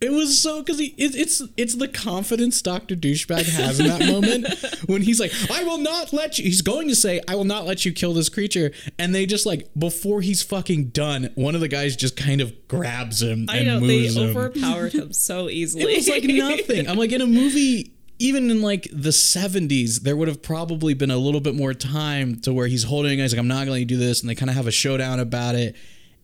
[0.06, 4.06] It was so because he it, it's it's the confidence Doctor Douchebag has in that
[4.06, 4.46] moment
[4.86, 7.66] when he's like, "I will not let you." He's going to say, "I will not
[7.66, 11.60] let you kill this creature," and they just like before he's fucking done, one of
[11.60, 14.28] the guys just kind of grabs him I and know they moves him.
[14.36, 15.84] overpowered him so easily.
[15.92, 16.88] It was like nothing.
[16.88, 17.92] I'm like in a movie.
[18.18, 22.40] Even in like the 70s, there would have probably been a little bit more time
[22.40, 23.18] to where he's holding.
[23.18, 25.20] He's like, "I'm not going to do this," and they kind of have a showdown
[25.20, 25.76] about it.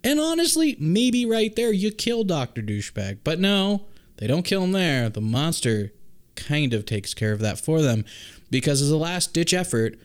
[0.04, 3.86] And honestly, maybe right there you kill Doctor Douchebag, but no,
[4.16, 5.08] they don't kill him there.
[5.08, 5.92] The monster
[6.34, 8.04] kind of takes care of that for them,
[8.50, 9.98] because as a last ditch effort,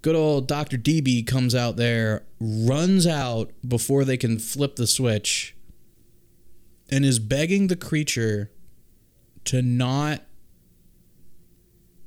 [0.00, 5.54] good old Doctor DB comes out there, runs out before they can flip the switch,
[6.90, 8.50] and is begging the creature
[9.44, 10.22] to not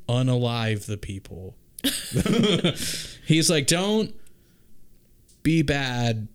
[0.07, 1.55] unalive the people.
[3.25, 4.13] He's like, don't
[5.43, 6.27] be bad.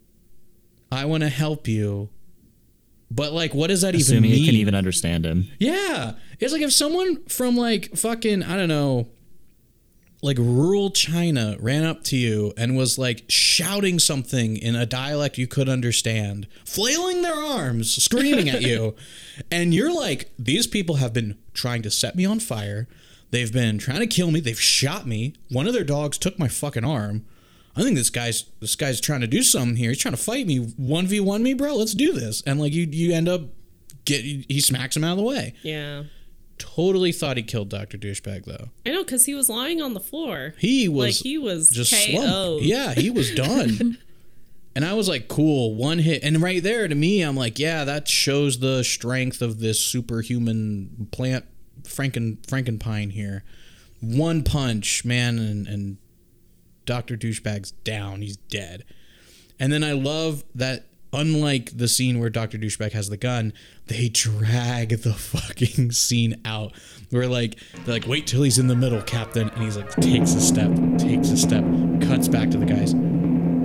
[0.93, 2.09] I want to help you.
[3.11, 4.43] But like, what does that even Assuming mean?
[4.43, 5.49] it can even understand him.
[5.59, 6.13] Yeah.
[6.39, 9.09] It's like if someone from like fucking, I don't know,
[10.23, 15.39] like rural China ran up to you and was like shouting something in a dialect
[15.39, 18.95] you could understand, flailing their arms, screaming at you.
[19.51, 22.87] And you're like, these people have been trying to set me on fire.
[23.31, 24.41] They've been trying to kill me.
[24.41, 25.33] They've shot me.
[25.49, 27.25] One of their dogs took my fucking arm.
[27.77, 29.91] I think this guy's this guy's trying to do something here.
[29.91, 31.77] He's trying to fight me, one v one me, bro.
[31.77, 32.43] Let's do this.
[32.47, 33.43] And like you, you end up
[34.05, 35.55] get he smacks him out of the way.
[35.63, 36.05] yeah.
[36.59, 38.69] Totally thought he killed Doctor Douchebag though.
[38.85, 40.53] I know because he was lying on the floor.
[40.59, 42.65] He was like he was just slumped.
[42.65, 43.97] Yeah, he was done.
[44.77, 46.23] and I was like, cool, one hit.
[46.23, 51.09] And right there to me, I'm like, yeah, that shows the strength of this superhuman
[51.13, 51.47] plant
[51.85, 53.43] Franken Frankenpine here.
[54.03, 55.97] One punch, man, and, and
[56.85, 57.17] Dr.
[57.17, 58.23] Douchebag's down.
[58.23, 58.85] He's dead.
[59.59, 62.59] And then I love that unlike the scene where Dr.
[62.59, 63.53] Douchebag has the gun,
[63.87, 66.73] they drag the fucking scene out.
[67.11, 70.35] Where like they're like, wait till he's in the middle, Captain, and he's like takes
[70.35, 71.65] a step, takes a step,
[72.03, 72.95] cuts back to the guys.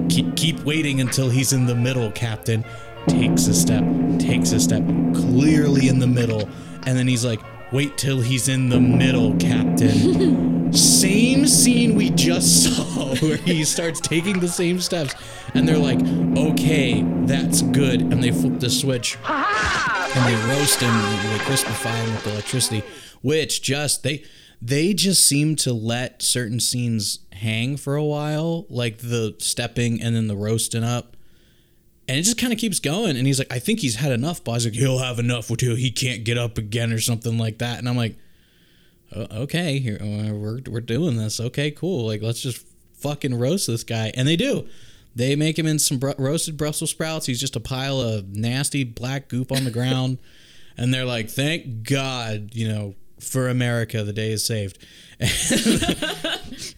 [0.09, 2.65] Keep keep waiting until he's in the middle, Captain.
[3.07, 3.83] Takes a step,
[4.17, 6.49] takes a step, clearly in the middle,
[6.87, 7.39] and then he's like,
[7.71, 10.51] wait till he's in the middle, Captain.
[10.71, 15.13] same scene we just saw where he starts taking the same steps
[15.53, 15.99] and they're like
[16.37, 19.17] okay that's good and they flip the switch.
[19.27, 22.83] And they roast him and they crispify him with electricity
[23.21, 24.23] which just they
[24.61, 30.15] they just seem to let certain scenes hang for a while like the stepping and
[30.15, 31.17] then the roasting up.
[32.07, 34.43] And it just kind of keeps going and he's like i think he's had enough.
[34.43, 37.57] But he's like he'll have enough until he can't get up again or something like
[37.59, 37.79] that.
[37.79, 38.19] And i'm like "O-
[39.15, 41.39] okay, here uh, we're we're doing this.
[41.39, 42.05] Okay, cool.
[42.05, 42.65] Like let's just
[42.97, 44.67] fucking roast this guy, and they do.
[45.15, 47.25] They make him in some br- roasted Brussels sprouts.
[47.25, 50.17] He's just a pile of nasty black goop on the ground,
[50.77, 54.77] and they're like, "Thank God, you know, for America, the day is saved."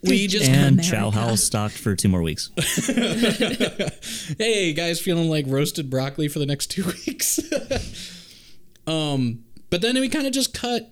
[0.04, 2.52] we just And Chow House stocked for two more weeks.
[4.38, 7.40] hey guys feeling like roasted broccoli for the next two weeks
[8.86, 10.92] um but then we kind of just cut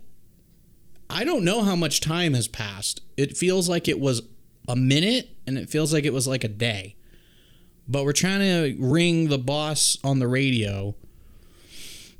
[1.09, 3.01] i don't know how much time has passed.
[3.17, 4.21] It feels like it was
[4.67, 6.95] a minute and it feels like it was like a day.
[7.87, 10.95] But we're trying to ring the boss on the radio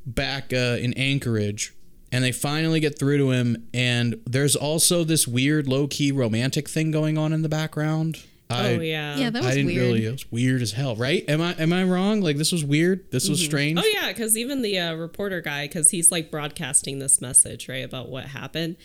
[0.06, 1.74] back uh, in anchorage
[2.12, 6.92] and they finally get through to him and there's also this weird low-key romantic thing
[6.92, 9.16] going on in the background I- oh yeah.
[9.16, 9.82] Yeah, that I was didn't weird.
[9.82, 10.06] really.
[10.06, 11.24] It was weird as hell, right?
[11.28, 12.20] Am I am I wrong?
[12.20, 13.10] Like this was weird.
[13.10, 13.78] This was strange.
[13.78, 17.84] Oh yeah, because even the uh, reporter guy, because he's like broadcasting this message right
[17.84, 18.76] about what happened,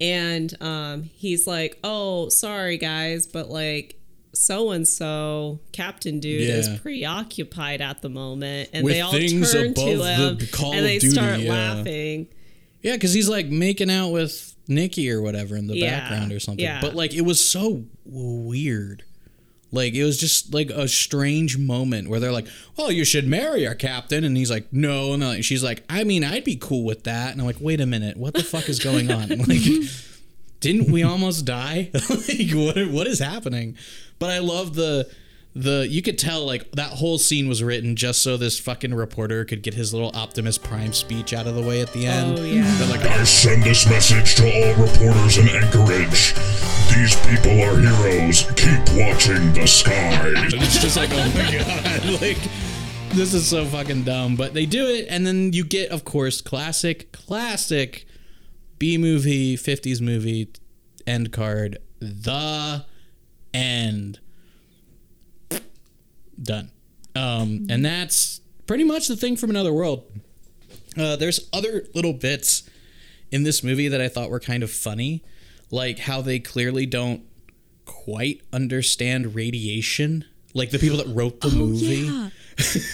[0.00, 4.00] and um, he's like, "Oh, sorry guys, but like."
[4.36, 9.20] So and so, Captain Dude is preoccupied at the moment, and With they all turn
[9.20, 9.74] to him
[10.50, 11.52] Call and they Duty, start yeah.
[11.52, 12.26] laughing.
[12.82, 16.40] Yeah, because he's like making out with Nikki or whatever in the Yeah, background or
[16.40, 16.64] something.
[16.64, 16.80] yeah.
[16.80, 19.04] But like it was so weird.
[19.70, 22.46] Like it was just like a strange moment where they're like,
[22.78, 26.04] "Oh, you should marry our captain," and he's like, "No," and like, she's like, "I
[26.04, 28.68] mean, I'd be cool with that." And I'm like, "Wait a minute, what the fuck
[28.68, 29.62] is going on?" Like,
[30.60, 31.90] didn't we almost die?
[32.08, 33.76] like, what what is happening?
[34.20, 35.10] But I love the
[35.54, 39.44] the you could tell like that whole scene was written just so this fucking reporter
[39.44, 42.38] could get his little Optimus Prime speech out of the way at the end.
[42.38, 42.74] Oh, yeah.
[42.78, 46.34] They're like, I send this message to all reporters in Anchorage.
[46.94, 48.50] These people are heroes.
[48.56, 50.26] Keep watching the sky.
[50.26, 52.38] And it's just like, oh my god, like
[53.10, 54.34] this is so fucking dumb.
[54.34, 58.06] But they do it, and then you get, of course, classic, classic
[58.80, 60.48] B movie, 50s movie
[61.06, 61.78] end card.
[62.00, 62.84] The
[63.52, 64.18] end.
[66.42, 66.70] Done.
[67.16, 70.04] Um, and that's pretty much the thing from another world.
[70.98, 72.68] Uh, there's other little bits
[73.30, 75.22] in this movie that I thought were kind of funny,
[75.70, 77.22] like how they clearly don't
[77.84, 80.24] quite understand radiation.
[80.54, 82.06] Like the people that wrote the movie.
[82.08, 82.30] Oh,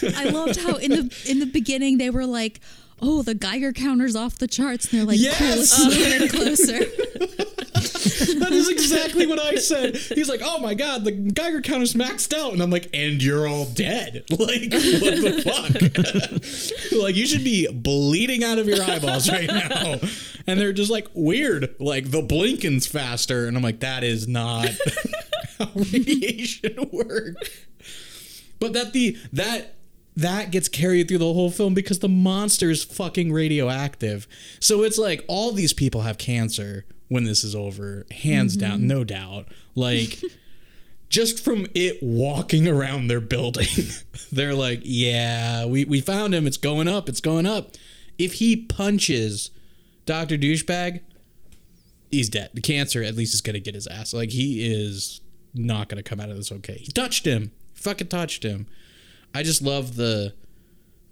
[0.03, 0.11] Yeah.
[0.17, 2.61] I loved how in the in the beginning they were like,
[3.03, 5.79] "Oh, the Geiger counter's off the charts," and they're like, "Cool, Yes!
[5.79, 6.81] let's move it closer."
[8.93, 9.97] Exactly what I said.
[9.97, 13.47] He's like, "Oh my god, the Geiger counter's maxed out," and I'm like, "And you're
[13.47, 14.25] all dead.
[14.41, 15.43] Like, what the
[16.91, 16.99] fuck?
[17.03, 19.99] like, you should be bleeding out of your eyeballs right now."
[20.47, 21.75] And they're just like, "Weird.
[21.79, 24.69] Like, the blinking's faster," and I'm like, "That is not
[25.59, 27.67] how radiation works."
[28.59, 29.77] But that the that
[30.17, 34.27] that gets carried through the whole film because the monster is fucking radioactive.
[34.59, 38.87] So it's like all these people have cancer when this is over, hands down, mm-hmm.
[38.87, 39.49] no doubt.
[39.75, 40.23] Like
[41.11, 43.67] just from it walking around their building,
[44.33, 46.47] they're like, "Yeah, we we found him.
[46.47, 47.09] It's going up.
[47.09, 47.73] It's going up."
[48.17, 49.51] If he punches
[50.07, 51.01] Doctor Douchebag,
[52.11, 52.51] he's dead.
[52.55, 54.15] The cancer at least is gonna get his ass.
[54.15, 55.21] Like he is
[55.53, 56.79] not gonna come out of this okay.
[56.79, 57.51] He touched him.
[57.75, 58.67] Fucking touched him.
[59.35, 60.33] I just love the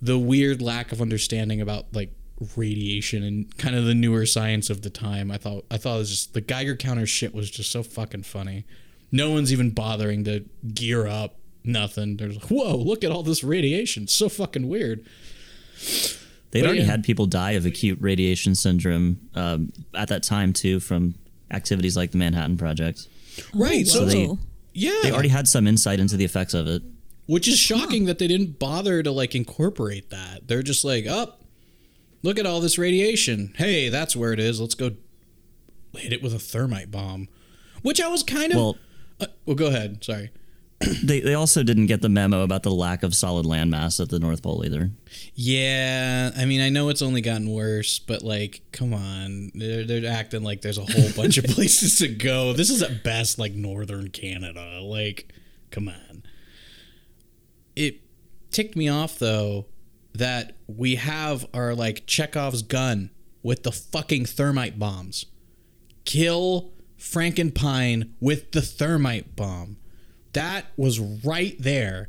[0.01, 2.12] the weird lack of understanding about like
[2.57, 5.30] radiation and kind of the newer science of the time.
[5.30, 8.22] I thought I thought it was just the Geiger counter shit was just so fucking
[8.22, 8.64] funny.
[9.11, 11.36] No one's even bothering to gear up.
[11.64, 12.16] Nothing.
[12.16, 14.05] There's like, whoa, look at all this radiation.
[14.05, 15.05] It's so fucking weird.
[16.51, 16.86] They'd But already yeah.
[16.86, 21.14] had people die of acute radiation syndrome um, at that time too, from
[21.51, 23.07] activities like the Manhattan Project.
[23.55, 23.86] Right.
[23.86, 24.30] so they-
[24.72, 26.82] yeah, They already had some insight into the effects of it.
[27.26, 30.47] which is shocking that they didn't bother to like incorporate that.
[30.49, 31.38] They're just like, up,
[32.22, 33.54] look at all this radiation.
[33.56, 34.60] Hey, that's where it is.
[34.60, 34.92] Let's go
[35.96, 37.28] hit it with a thermite bomb.
[37.82, 38.56] Which I was kind of.
[38.56, 38.76] Well,
[39.20, 40.02] uh, well, go ahead.
[40.04, 40.30] Sorry.
[41.02, 44.18] they they also didn't get the memo about the lack of solid landmass at the
[44.18, 44.90] North Pole either.
[45.34, 50.10] Yeah, I mean, I know it's only gotten worse, but like, come on, they're they're
[50.10, 52.52] acting like there's a whole bunch of places to go.
[52.52, 54.80] This is at best like northern Canada.
[54.80, 55.32] Like,
[55.70, 56.22] come on.
[57.74, 58.00] It
[58.50, 59.66] ticked me off though
[60.14, 63.11] that we have our like Chekhov's gun
[63.42, 65.26] with the fucking thermite bombs.
[66.04, 69.76] Kill Frankenpine with the thermite bomb.
[70.32, 72.09] That was right there.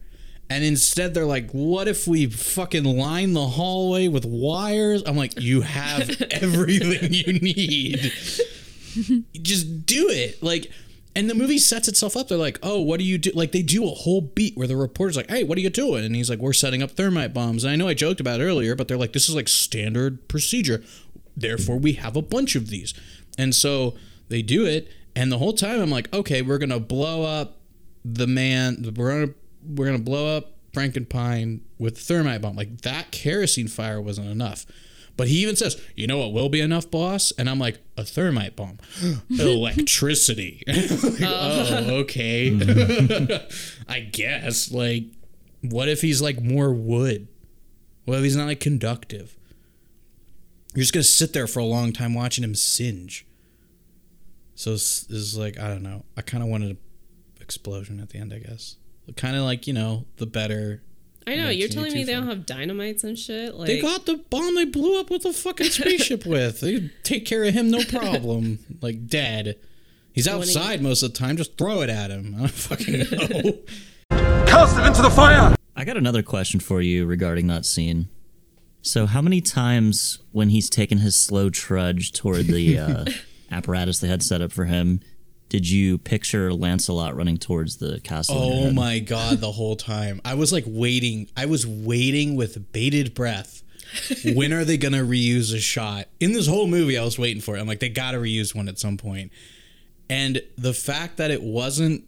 [0.49, 5.03] And instead, they're like, what if we fucking line the hallway with wires?
[5.05, 8.11] I'm like, you have everything you need.
[9.33, 10.41] Just do it.
[10.41, 10.71] Like,
[11.15, 12.27] and the movie sets itself up.
[12.27, 13.31] They're like, oh, what do you do?
[13.33, 16.05] Like, they do a whole beat where the reporter's like, hey, what are you doing?
[16.05, 17.63] And he's like, we're setting up thermite bombs.
[17.63, 20.27] And I know I joked about it earlier, but they're like, this is like standard
[20.27, 20.83] procedure.
[21.35, 22.93] Therefore, we have a bunch of these.
[23.37, 23.95] And so
[24.29, 24.91] they do it.
[25.15, 27.59] And the whole time, I'm like, okay, we're going to blow up
[28.05, 29.33] the man we're gonna
[29.67, 32.55] we're gonna blow up Frankenpine with thermite bomb.
[32.55, 34.65] Like that kerosene fire wasn't enough.
[35.19, 38.05] But he even says, "You know what will be enough, boss?" And I'm like, "A
[38.05, 38.77] thermite bomb,
[39.29, 43.45] electricity." Like, oh, okay.
[43.89, 44.71] I guess.
[44.71, 45.07] Like,
[45.59, 47.27] what if he's like more wood?
[48.05, 49.35] What if he's not like conductive?
[50.73, 53.27] You're just gonna sit there for a long time watching him singe.
[54.55, 56.05] So this is like I don't know.
[56.15, 56.77] I kind of wanted an
[57.41, 58.31] explosion at the end.
[58.33, 58.77] I guess
[59.15, 60.81] kind of like you know the better.
[61.29, 61.49] I know.
[61.49, 63.55] You're telling me they don't have dynamites and shit.
[63.55, 66.59] Like They got the bomb they blew up with the fucking spaceship with.
[66.61, 68.59] They take care of him, no problem.
[68.81, 69.57] like dead.
[70.11, 71.37] He's he- outside most of the time.
[71.37, 72.33] Just throw it at him.
[72.35, 73.57] I don't fucking know.
[74.47, 75.55] Cast it into the fire!
[75.75, 78.07] I got another question for you regarding that scene.
[78.81, 83.05] So, how many times when he's taken his slow trudge toward the uh,
[83.51, 85.01] apparatus they had set up for him,
[85.49, 88.35] did you picture Lancelot running towards the castle?
[88.37, 89.39] oh my god!
[89.39, 91.29] The whole time I was like waiting.
[91.35, 93.63] I was waiting with bated breath.
[94.35, 96.07] when are they gonna reuse a shot?
[96.19, 97.59] In this whole movie, I was waiting for it.
[97.59, 99.31] I'm like, they gotta reuse one at some point.
[100.09, 102.03] And the fact that it wasn't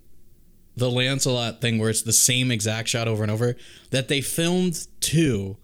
[0.76, 3.56] the Lancelot thing where it's the same exact shot over and over,
[3.90, 5.58] that they filmed two,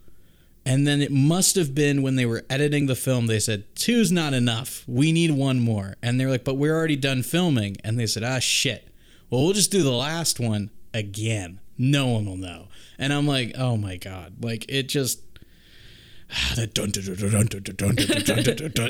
[0.68, 4.12] and then it must have been when they were editing the film, they said, two's
[4.12, 4.84] not enough.
[4.86, 5.96] We need one more.
[6.04, 7.78] And they're like, but we're already done filming.
[7.86, 8.90] And they said, ah, shit.
[9.30, 11.62] Well, we'll just do the last one again.
[11.78, 12.68] No one will know.
[13.00, 14.44] And I'm like, oh my God.
[14.44, 15.22] Like, it just.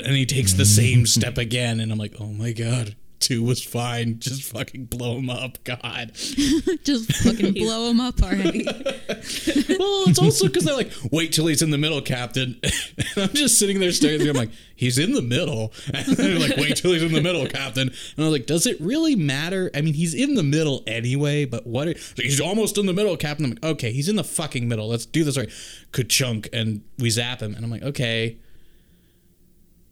[0.04, 1.78] and he takes the same step again.
[1.78, 6.12] And I'm like, oh my God two was fine, just fucking blow him up, God.
[6.84, 8.64] Just fucking blow him up already.
[8.66, 12.60] well, it's also because they're like, wait till he's in the middle, Captain.
[13.14, 14.20] And I'm just sitting there staring.
[14.20, 15.72] at him, I'm like, he's in the middle.
[15.92, 17.88] And they're like, wait till he's in the middle, Captain.
[17.88, 19.70] And I was like, does it really matter?
[19.74, 21.44] I mean, he's in the middle anyway.
[21.44, 21.88] But what?
[21.88, 23.44] Are, he's almost in the middle, Captain.
[23.46, 24.88] I'm like, okay, he's in the fucking middle.
[24.88, 25.50] Let's do this right.
[25.92, 28.36] Ka-chunk, and we zap him, and I'm like, okay.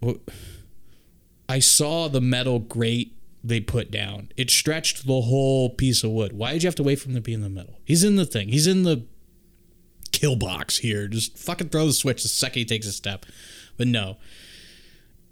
[0.01, 0.17] Well,
[1.49, 3.16] I saw the metal grate
[3.47, 4.31] they put down.
[4.37, 6.33] It stretched the whole piece of wood.
[6.33, 7.79] Why did you have to wait for him to be in the middle?
[7.85, 8.49] He's in the thing.
[8.49, 9.05] He's in the
[10.13, 11.07] kill box here.
[11.07, 13.25] Just fucking throw the switch the second he takes a step.
[13.77, 14.17] But no.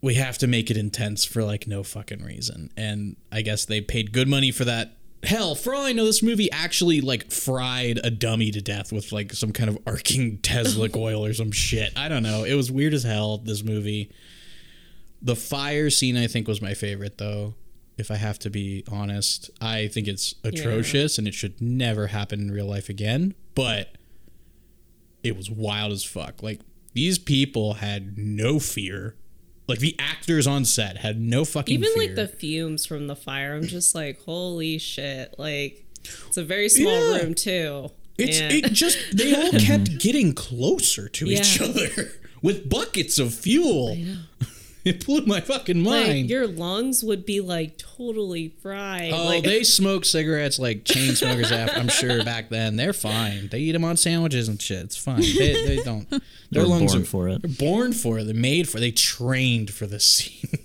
[0.00, 2.70] We have to make it intense for like no fucking reason.
[2.76, 4.96] And I guess they paid good money for that.
[5.22, 9.10] Hell, for all I know, this movie actually like fried a dummy to death with
[9.10, 11.92] like some kind of arcing Tesla coil or some shit.
[11.96, 12.44] I don't know.
[12.44, 14.10] It was weird as hell, this movie.
[15.22, 17.54] The fire scene I think was my favorite though.
[17.96, 22.40] If I have to be honest, I think it's atrocious and it should never happen
[22.40, 23.34] in real life again.
[23.54, 23.96] But
[25.22, 26.42] it was wild as fuck.
[26.42, 26.60] Like
[26.92, 29.14] these people had no fear.
[29.66, 32.02] Like the actors on set had no fucking Even fear.
[32.08, 35.34] like the fumes from the fire, I'm just like, holy shit!
[35.38, 35.86] Like,
[36.26, 37.22] it's a very small Yeah.
[37.22, 37.90] room too.
[38.18, 41.88] It's And- it just they all kept getting closer to each other
[42.42, 43.96] with buckets of fuel.
[44.90, 46.30] It blew my fucking like mind.
[46.30, 49.12] your lungs would be like totally fried.
[49.14, 51.48] oh, like, they smoke cigarettes like chain smokers.
[51.48, 53.48] have, I'm sure back then they're fine.
[53.48, 54.84] They eat them on sandwiches and shit.
[54.84, 55.22] It's fine.
[55.22, 56.08] They, they don't.
[56.10, 56.20] Their
[56.50, 57.40] They're lungs born are for it.
[57.42, 58.24] They're born for it.
[58.24, 58.76] They're made for.
[58.76, 58.80] it.
[58.80, 60.58] They trained for this scene.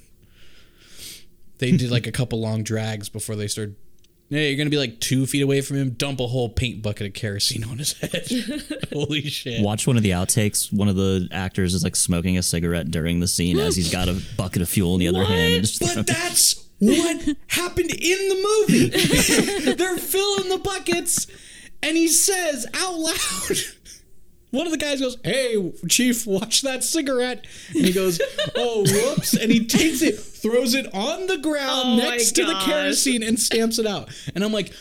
[1.59, 3.78] they did like a couple long drags before they started.
[4.30, 5.90] Yeah, you're gonna be like two feet away from him.
[5.92, 8.28] Dump a whole paint bucket of kerosene on his head.
[8.94, 9.62] Holy shit!
[9.62, 10.72] Watch one of the outtakes.
[10.72, 14.08] One of the actors is like smoking a cigarette during the scene as he's got
[14.08, 15.72] a bucket of fuel in the other hand.
[15.80, 18.90] But that's what happened in the movie.
[19.74, 21.26] They're filling the buckets,
[21.82, 23.58] and he says out loud.
[24.52, 27.45] One of the guys goes, "Hey, chief, watch that cigarette."
[27.76, 28.20] And he goes,
[28.56, 32.60] "Oh, whoops!" And he takes it, throws it on the ground Oh next to the
[32.66, 34.10] kerosene, and stamps it out.
[34.34, 34.74] And I'm like,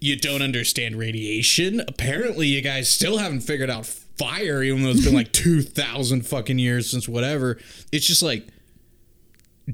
[0.00, 1.80] "You don't understand radiation.
[1.88, 6.26] Apparently, you guys still haven't figured out fire, even though it's been like two thousand
[6.26, 7.58] fucking years since whatever."
[7.90, 8.46] It's just like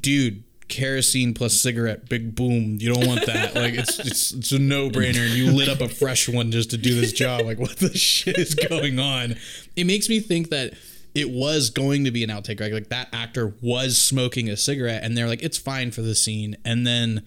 [0.00, 2.78] dude, kerosene plus cigarette, big boom.
[2.80, 3.54] You don't want that.
[3.54, 5.24] Like it's it's it's a no brainer.
[5.24, 7.44] And you lit up a fresh one just to do this job.
[7.44, 9.36] Like what the shit is going on?
[9.76, 10.74] It makes me think that
[11.14, 12.60] it was going to be an outtake.
[12.60, 12.72] Right?
[12.72, 16.56] Like that actor was smoking a cigarette, and they're like, it's fine for the scene,
[16.64, 17.24] and then.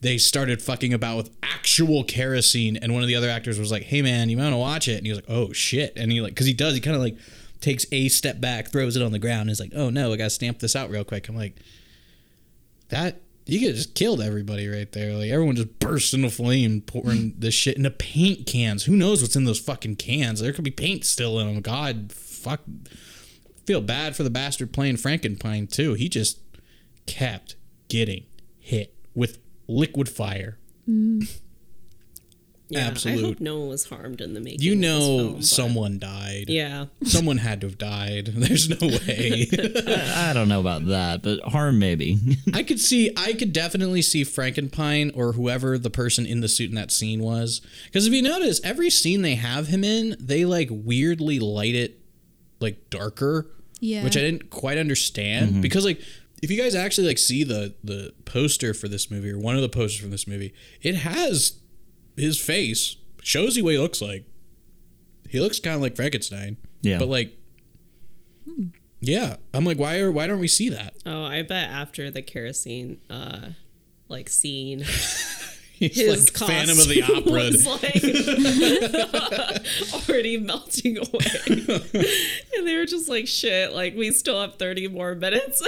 [0.00, 3.84] They started fucking about with actual kerosene, and one of the other actors was like,
[3.84, 6.10] "Hey man, you might want to watch it." And he was like, "Oh shit!" And
[6.10, 7.16] he like, because he does, he kind of like
[7.60, 10.16] takes a step back, throws it on the ground, and is like, "Oh no, I
[10.16, 11.54] gotta stamp this out real quick." I'm like,
[12.92, 15.14] that you could have just killed everybody right there.
[15.14, 18.84] Like everyone just burst into flame, pouring this shit into paint cans.
[18.84, 20.40] Who knows what's in those fucking cans?
[20.40, 21.62] There could be paint still in them.
[21.62, 22.60] God, fuck.
[23.66, 25.94] Feel bad for the bastard playing Frankenpine too.
[25.94, 26.40] He just
[27.06, 27.56] kept
[27.88, 28.26] getting
[28.58, 30.58] hit with liquid fire.
[30.88, 31.40] Mm.
[32.72, 34.60] Yeah, I hope no one was harmed in the making.
[34.62, 36.44] You of this know, film, but- someone died.
[36.48, 36.86] Yeah.
[37.04, 38.26] Someone had to have died.
[38.34, 39.48] There's no way.
[39.86, 42.18] I don't know about that, but harm maybe.
[42.54, 46.70] I could see, I could definitely see Frankenpine or whoever the person in the suit
[46.70, 47.60] in that scene was.
[47.86, 51.98] Because if you notice, every scene they have him in, they like weirdly light it
[52.60, 53.48] like darker,
[53.80, 54.04] Yeah.
[54.04, 55.50] which I didn't quite understand.
[55.50, 55.60] Mm-hmm.
[55.60, 56.00] Because like,
[56.42, 59.62] if you guys actually like see the the poster for this movie or one of
[59.62, 61.52] the posters from this movie, it has
[62.16, 64.24] his face, shows you what he looks like.
[65.28, 66.56] He looks kind of like Frankenstein.
[66.82, 66.98] Yeah.
[66.98, 67.36] but like.
[69.00, 70.94] Yeah, I'm like, why are why don't we see that?
[71.04, 73.48] Oh, I bet after the kerosene, uh,
[74.08, 74.80] like scene,
[75.74, 77.32] He's his like Phantom of the costume Opera.
[77.32, 78.04] was like
[80.08, 81.48] already melting away,
[82.56, 83.72] and they were just like, "Shit!
[83.72, 85.60] Like we still have thirty more minutes."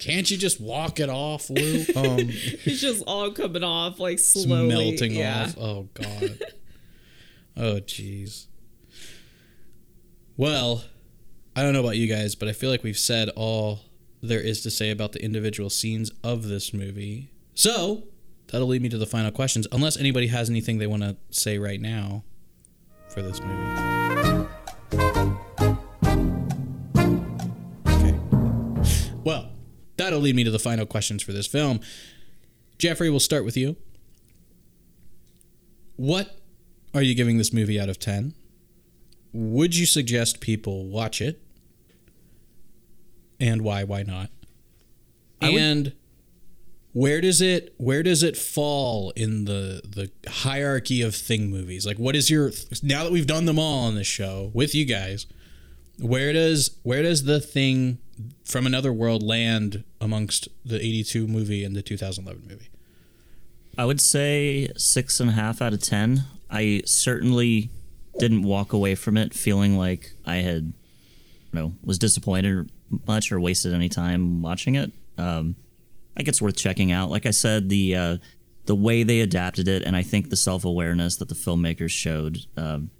[0.00, 1.84] Can't you just walk it off, Lou?
[1.94, 5.44] Um, it's just all coming off like it's slowly, melting yeah.
[5.44, 5.58] off.
[5.58, 6.38] Oh god.
[7.56, 8.46] oh jeez.
[10.36, 10.84] Well,
[11.54, 13.80] I don't know about you guys, but I feel like we've said all
[14.22, 17.28] there is to say about the individual scenes of this movie.
[17.54, 18.04] So
[18.48, 21.58] that'll lead me to the final questions, unless anybody has anything they want to say
[21.58, 22.24] right now
[23.08, 24.46] for this movie.
[30.10, 31.80] That'll lead me to the final questions for this film.
[32.78, 33.76] Jeffrey, we'll start with you.
[35.94, 36.36] What
[36.92, 38.34] are you giving this movie out of 10?
[39.32, 41.40] Would you suggest people watch it?
[43.38, 44.30] And why, why not?
[45.40, 45.92] And
[46.92, 51.86] where does it where does it fall in the the hierarchy of thing movies?
[51.86, 52.50] Like what is your
[52.82, 55.26] now that we've done them all on this show with you guys,
[56.00, 57.98] Where does where does the thing
[58.44, 62.68] from another world land amongst the 82 movie and the 2011 movie?
[63.78, 66.24] I would say six and a half out of ten.
[66.50, 67.70] I certainly
[68.18, 70.72] didn't walk away from it feeling like I had,
[71.52, 72.70] you know, was disappointed
[73.06, 74.92] much or wasted any time watching it.
[75.16, 75.54] Um,
[76.14, 77.10] I think it's worth checking out.
[77.10, 78.16] Like I said, the uh,
[78.66, 82.38] the way they adapted it, and I think the self awareness that the filmmakers showed,
[82.56, 82.90] um,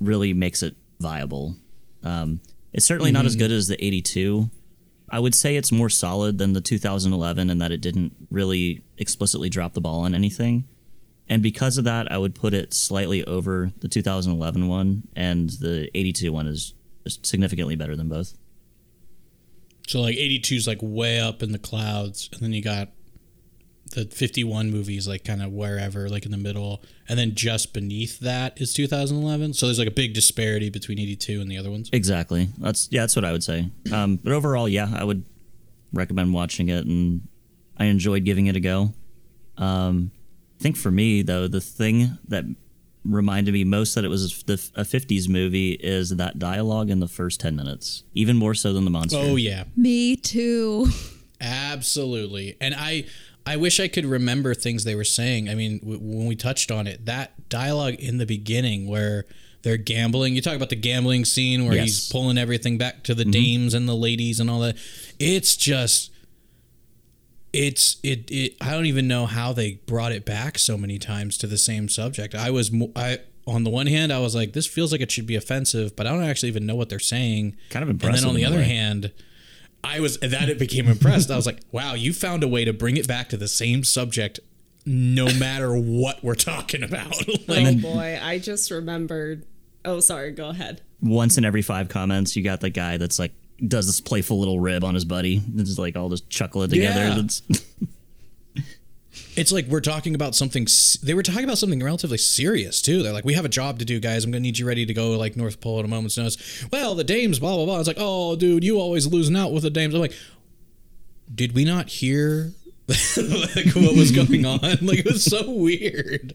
[0.00, 1.56] really makes it viable.
[2.02, 2.40] Um,
[2.72, 3.40] it's certainly not as mm-hmm.
[3.40, 4.50] good as the '82.
[5.10, 9.48] I would say it's more solid than the 2011 in that it didn't really explicitly
[9.48, 10.68] drop the ball on anything.
[11.30, 15.90] And because of that, I would put it slightly over the 2011 one, and the
[15.94, 18.34] 82 one is is significantly better than both.
[19.86, 22.90] So like 82 is like way up in the clouds, and then you got
[23.90, 28.20] the 51 movies like kind of wherever, like in the middle, and then just beneath
[28.20, 29.54] that is 2011.
[29.54, 31.90] So there's like a big disparity between 82 and the other ones.
[31.92, 32.48] Exactly.
[32.58, 33.70] That's yeah, that's what I would say.
[33.92, 35.24] Um, but overall, yeah, I would
[35.92, 37.26] recommend watching it, and
[37.76, 38.92] I enjoyed giving it a go.
[39.56, 40.10] Um,
[40.58, 42.44] I think for me though, the thing that
[43.04, 47.08] reminded me most that it was the, a 50s movie is that dialogue in the
[47.08, 49.18] first 10 minutes, even more so than the monster.
[49.18, 50.88] Oh yeah, Me too.
[51.40, 52.56] absolutely.
[52.60, 53.04] And I
[53.48, 55.48] I wish I could remember things they were saying.
[55.48, 59.24] I mean, w- when we touched on it, that dialogue in the beginning where
[59.62, 60.34] they're gambling.
[60.34, 63.30] You talk about the gambling scene where he's pulling everything back to the mm-hmm.
[63.30, 64.76] dames and the ladies and all that.
[65.18, 66.12] It's just
[67.54, 71.38] it's it, it I don't even know how they brought it back so many times
[71.38, 72.34] to the same subject.
[72.34, 75.10] I was mo- I on the one hand I was like this feels like it
[75.10, 77.56] should be offensive, but I don't actually even know what they're saying.
[77.70, 78.14] Kind of impressive.
[78.14, 78.68] And then on the other way.
[78.68, 79.12] hand,
[79.84, 81.30] I was that it became impressed.
[81.30, 83.84] I was like, wow, you found a way to bring it back to the same
[83.84, 84.40] subject
[84.84, 87.14] no matter what we're talking about.
[87.48, 89.44] like oh boy, I just remembered.
[89.84, 90.32] Oh, sorry.
[90.32, 90.82] Go ahead.
[91.00, 93.32] Once in every five comments, you got the guy that's like
[93.66, 95.42] does this playful little rib on his buddy.
[95.56, 97.24] It's just like all just chuckle it together.
[97.48, 97.58] Yeah.
[99.38, 100.66] That's it's like we're talking about something
[101.02, 103.02] they were talking about something relatively serious too.
[103.02, 104.24] They're like we have a job to do guys.
[104.24, 106.66] I'm gonna need you ready to go like north pole at a moment's notice.
[106.72, 107.78] Well the dames blah blah blah.
[107.78, 109.94] It's like oh dude you always losing out with the dames.
[109.94, 110.14] I'm like
[111.32, 112.52] did we not hear
[112.88, 114.60] like what was going on?
[114.60, 116.34] Like it was so weird.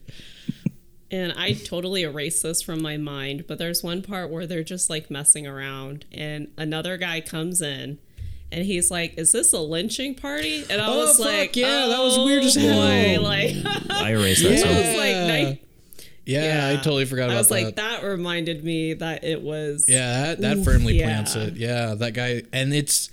[1.11, 4.89] And I totally erased this from my mind, but there's one part where they're just
[4.89, 7.99] like messing around, and another guy comes in,
[8.53, 11.87] and he's like, "Is this a lynching party?" And I Oh, was fuck, like, yeah,
[11.87, 13.55] that was "Oh, weird as hell." boy." Like,
[13.89, 14.65] I erased that.
[14.65, 15.61] I was like,
[16.25, 16.69] Yeah.
[16.69, 17.35] yeah, i totally forgot about that.
[17.35, 19.85] I was that like, that reminded me that it was.
[19.89, 21.05] Yeah, that, that Ooh, firmly yeah.
[21.05, 21.55] plants it.
[21.55, 23.09] Yeah, that guy, and it's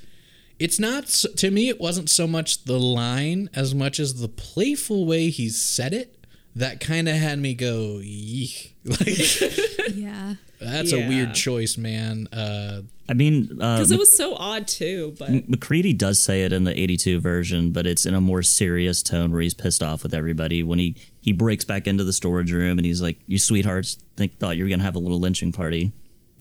[0.58, 1.68] it's not to me.
[1.68, 6.16] It wasn't so much the line as much as the playful way he said it
[6.54, 8.76] that kind of had me go, Yeek.
[8.84, 9.40] like
[9.94, 10.34] yeah.
[10.60, 12.26] that's a weird choice, man.
[12.32, 16.52] Uh, I mean, uh, Because it was so odd too, but MacReady does say it
[16.52, 20.04] in the 82 version, but it's in a more serious tone where he's pissed off
[20.04, 20.62] with everybody.
[20.62, 24.38] When he, he breaks back into the storage room and he's like, You sweethearts think
[24.38, 25.90] thought you were going to have a little lynching party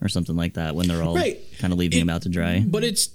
[0.01, 1.39] or something like that when they're all Right.
[1.57, 2.59] kind of leaving It- him out to dry.
[2.65, 3.09] but it's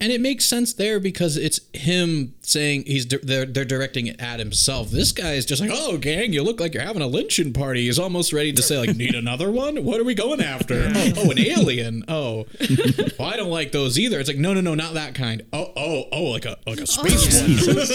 [0.00, 4.20] and it makes sense there because it's him saying he's di- they're they're directing it
[4.20, 4.90] at himself.
[4.90, 7.86] This guy is just like, "Oh, gang, you look like you're having a lynching party."
[7.86, 9.84] He's almost ready to say like, "Need another one?
[9.84, 12.04] What are we going after?" Oh, oh, an alien.
[12.08, 12.46] Oh,
[13.18, 14.18] well, I don't like those either.
[14.18, 15.42] It's like, no, no, no, not that kind.
[15.52, 17.50] Oh, oh, oh, like a like a oh, space one.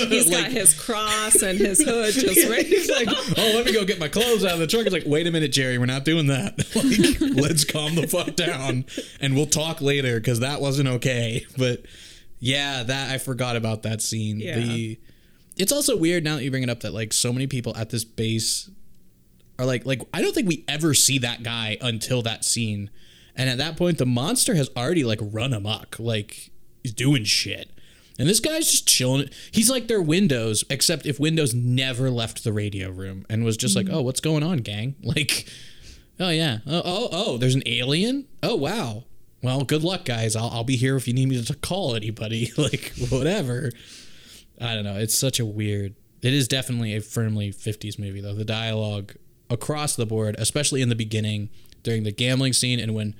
[0.09, 2.63] he's got his cross and his hood just ready.
[2.63, 4.85] He's like, oh, let me go get my clothes out of the truck.
[4.85, 6.57] It's like, wait a minute, Jerry, we're not doing that.
[6.75, 8.85] Like, let's calm the fuck down,
[9.19, 11.45] and we'll talk later because that wasn't okay.
[11.57, 11.83] But
[12.43, 14.41] yeah, that I forgot about that scene.
[14.41, 14.59] Yeah.
[14.59, 14.99] The
[15.55, 17.89] it's also weird now that you bring it up that like so many people at
[17.89, 18.69] this base
[19.57, 22.89] are like like I don't think we ever see that guy until that scene,
[23.33, 26.51] and at that point the monster has already like run amok, like
[26.83, 27.69] he's doing shit.
[28.19, 29.29] And this guy's just chilling.
[29.51, 33.75] He's like their Windows, except if Windows never left the radio room and was just
[33.75, 33.95] like, mm-hmm.
[33.95, 35.47] "Oh, what's going on, gang?" Like,
[36.19, 38.27] "Oh yeah, oh oh, oh there's an alien.
[38.43, 39.05] Oh wow.
[39.43, 40.35] Well, good luck, guys.
[40.35, 42.51] I'll I'll be here if you need me to call anybody.
[42.57, 43.71] like whatever."
[44.61, 44.97] I don't know.
[44.97, 45.95] It's such a weird.
[46.21, 48.33] It is definitely a firmly 50s movie though.
[48.33, 49.15] The dialogue
[49.49, 51.49] across the board, especially in the beginning
[51.83, 53.15] during the gambling scene and when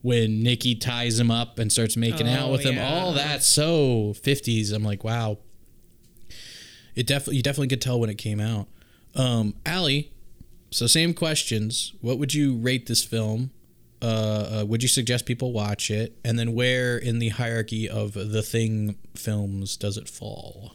[0.00, 4.14] when Nikki ties him up and starts making out Oh, with him, all that so
[4.14, 4.72] 50s.
[4.72, 5.38] I'm like, wow.
[6.94, 8.68] It definitely you definitely could tell when it came out.
[9.14, 10.12] Um, Allie,
[10.70, 11.92] so same questions.
[12.00, 13.50] What would you rate this film?
[14.00, 16.16] Uh, uh, would you suggest people watch it?
[16.24, 20.74] And then where in the hierarchy of the Thing films does it fall?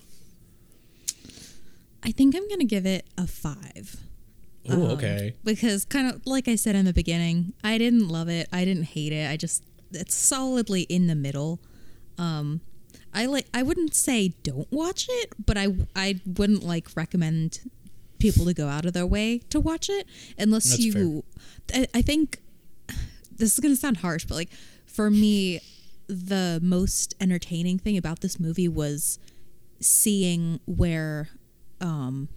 [2.04, 3.98] I think I'm gonna give it a five.
[4.70, 5.36] Oh, okay.
[5.44, 8.48] because kind of like I said in the beginning, I didn't love it.
[8.52, 9.30] I didn't hate it.
[9.30, 11.60] I just it's solidly in the middle.
[12.18, 12.62] Um,
[13.14, 17.60] I like I wouldn't say don't watch it, but I I wouldn't like recommend
[18.20, 20.08] people to go out of their way to watch it
[20.38, 21.24] unless That's you.
[21.74, 22.40] I, I think
[23.44, 24.50] this is gonna sound harsh, but like
[24.86, 25.60] for me,
[26.08, 29.20] the most entertaining thing about this movie was
[29.80, 31.30] seeing where
[31.82, 32.30] um,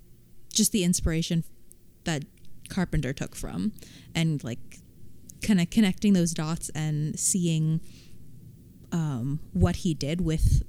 [0.53, 1.45] just the inspiration
[2.05, 2.25] that
[2.69, 3.73] Carpenter took from,
[4.15, 4.81] and like
[5.43, 7.81] kind of connecting those dots and seeing
[8.91, 10.63] um, what he did with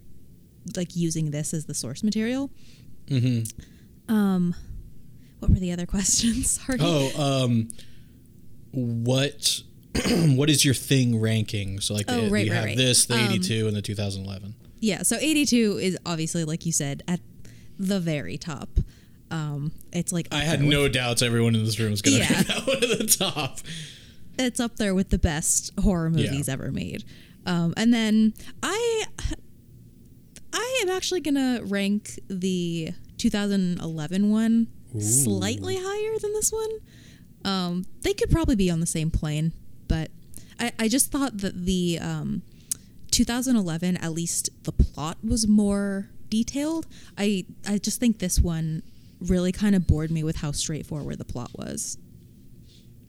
[0.76, 2.52] like using this as the source material.
[3.08, 4.14] Mm-hmm.
[4.14, 4.54] Um,
[5.40, 6.52] what were the other questions?
[6.52, 6.78] Sorry.
[6.80, 7.70] Oh, um,
[8.72, 9.64] what
[10.36, 11.80] what is your thing ranking?
[11.80, 12.78] So like, Oh, the, right, you right, have right.
[12.78, 14.56] this, the Um, 82, and the 2011.
[14.80, 17.20] Yeah, so 82 is obviously, like you said, at
[17.80, 18.70] the very top.
[19.32, 22.18] Um, it's like I had there with- no doubts everyone in this room was going
[22.18, 22.42] to Yeah.
[22.44, 23.60] that one at the top.
[24.40, 26.54] it's up there with the best horror movies Yeah.
[26.54, 27.04] ever made.
[27.46, 29.06] Um, and then I,
[30.54, 34.68] I am actually gonna rank the 2011 one
[35.00, 36.70] slightly higher than this one.
[37.46, 39.54] Um, they could probably be on the same plane,
[39.88, 40.12] but
[40.60, 42.42] I, I just thought that the um,
[43.12, 46.88] 2011, at least the plot was more detailed.
[47.18, 48.84] I I just think this one
[49.20, 51.98] really kind of bored me with how straightforward the plot was.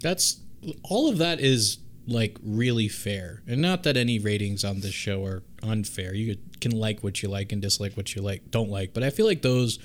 [0.01, 0.41] That's
[0.83, 5.25] all of that is like really fair, and not that any ratings on this show
[5.25, 6.15] are unfair.
[6.15, 9.11] You can like what you like and dislike what you like, don't like, but I
[9.11, 9.79] feel like those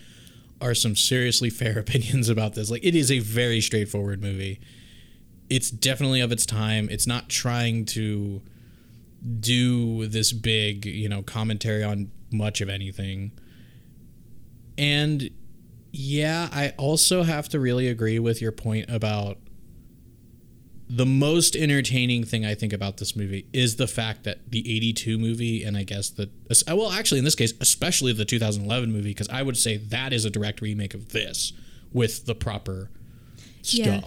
[0.62, 2.72] are some seriously fair opinions about this.
[2.72, 4.62] Like it is a very straightforward movie.
[5.50, 6.88] It's definitely of its time.
[6.90, 8.42] It's not trying to
[9.40, 13.32] do this big, you know, commentary on much of anything.
[14.78, 15.30] And
[15.92, 19.38] yeah, I also have to really agree with your point about
[20.90, 25.18] the most entertaining thing I think about this movie is the fact that the 82
[25.18, 26.30] movie and I guess the
[26.68, 30.26] well actually in this case especially the 2011 movie because I would say that is
[30.26, 31.54] a direct remake of this
[31.94, 32.90] with the proper
[33.64, 34.02] Yeah.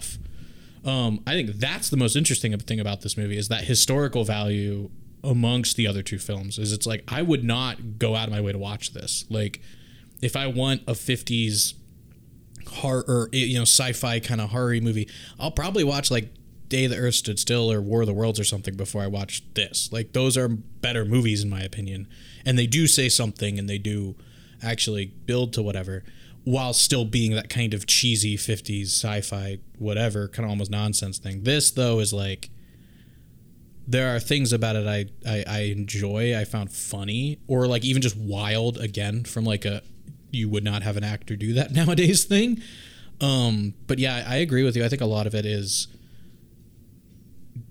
[0.87, 4.89] Um, I think that's the most interesting thing about this movie is that historical value
[5.21, 8.39] amongst the other two films is it's like I would not go out of my
[8.39, 9.25] way to watch this.
[9.29, 9.61] Like
[10.21, 11.73] if I want a 50s
[12.67, 16.29] horror or you know sci-fi kind of horror movie, I'll probably watch like
[16.69, 19.43] Day the Earth Stood Still or War of the Worlds or something before I watch
[19.55, 19.91] this.
[19.91, 22.07] Like those are better movies in my opinion,
[22.45, 24.15] and they do say something and they do
[24.63, 26.03] actually build to whatever
[26.47, 31.43] while still being that kind of cheesy 50s sci-fi whatever kind of almost nonsense thing.
[31.43, 32.49] This though is like
[33.85, 38.01] there are things about it I, I I enjoy, I found funny or like even
[38.01, 39.81] just wild again from like a
[40.31, 42.61] you would not have an actor do that nowadays thing.
[43.19, 44.85] Um, but yeah, I agree with you.
[44.85, 45.89] I think a lot of it is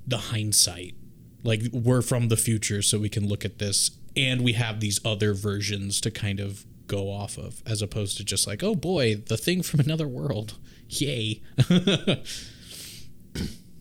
[0.06, 0.94] the hindsight.
[1.42, 5.00] Like we're from the future, so we can look at this, and we have these
[5.02, 9.16] other versions to kind of go off of, as opposed to just like, oh boy,
[9.16, 10.58] the thing from another world,
[10.88, 11.42] yay.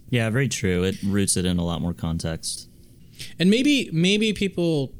[0.09, 0.83] Yeah, very true.
[0.83, 2.69] It roots it in a lot more context.
[3.39, 4.93] And maybe maybe people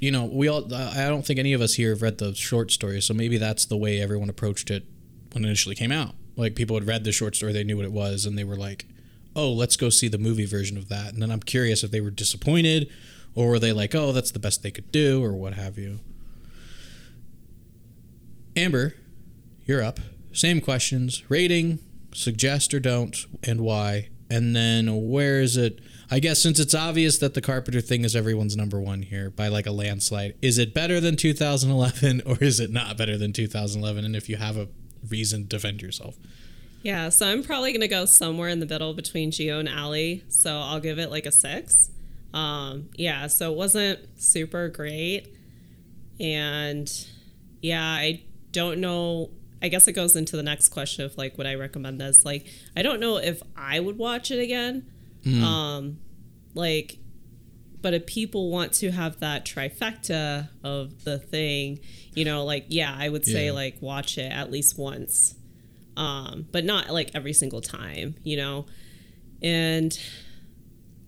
[0.00, 2.70] you know, we all I don't think any of us here have read the short
[2.70, 4.84] story, so maybe that's the way everyone approached it
[5.32, 6.14] when it initially came out.
[6.36, 8.56] Like people had read the short story, they knew what it was and they were
[8.56, 8.86] like,
[9.34, 12.00] "Oh, let's go see the movie version of that." And then I'm curious if they
[12.00, 12.88] were disappointed
[13.34, 16.00] or were they like, "Oh, that's the best they could do" or what have you.
[18.56, 18.94] Amber,
[19.64, 19.98] you're up.
[20.32, 21.28] Same questions.
[21.28, 21.80] Rating,
[22.12, 24.10] suggest or don't, and why.
[24.30, 25.80] And then where is it?
[26.10, 29.48] I guess since it's obvious that the Carpenter thing is everyone's number one here by
[29.48, 34.04] like a landslide, is it better than 2011 or is it not better than 2011?
[34.04, 34.68] And if you have a
[35.08, 36.16] reason, to defend yourself.
[36.82, 40.22] Yeah, so I'm probably gonna go somewhere in the middle between Geo and Allie.
[40.28, 41.90] So I'll give it like a six.
[42.32, 45.34] Um, yeah, so it wasn't super great,
[46.20, 46.90] and
[47.62, 48.22] yeah, I
[48.54, 49.30] don't know.
[49.62, 52.24] I guess it goes into the next question of like, would I recommend this?
[52.24, 54.90] Like, I don't know if I would watch it again.
[55.42, 55.98] Um,
[56.54, 56.98] like,
[57.80, 61.80] but if people want to have that trifecta of the thing,
[62.14, 63.52] you know, like, yeah, I would say Yeah.
[63.52, 65.34] like watch it at least once
[65.96, 68.66] um, but not like every single time, you know.
[69.42, 69.96] And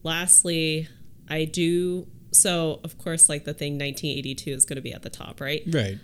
[0.02, 0.88] lastly,
[1.28, 5.10] I do so of course like the thing 1982 is going to be at the
[5.10, 5.62] top, right?
[5.66, 5.98] Right.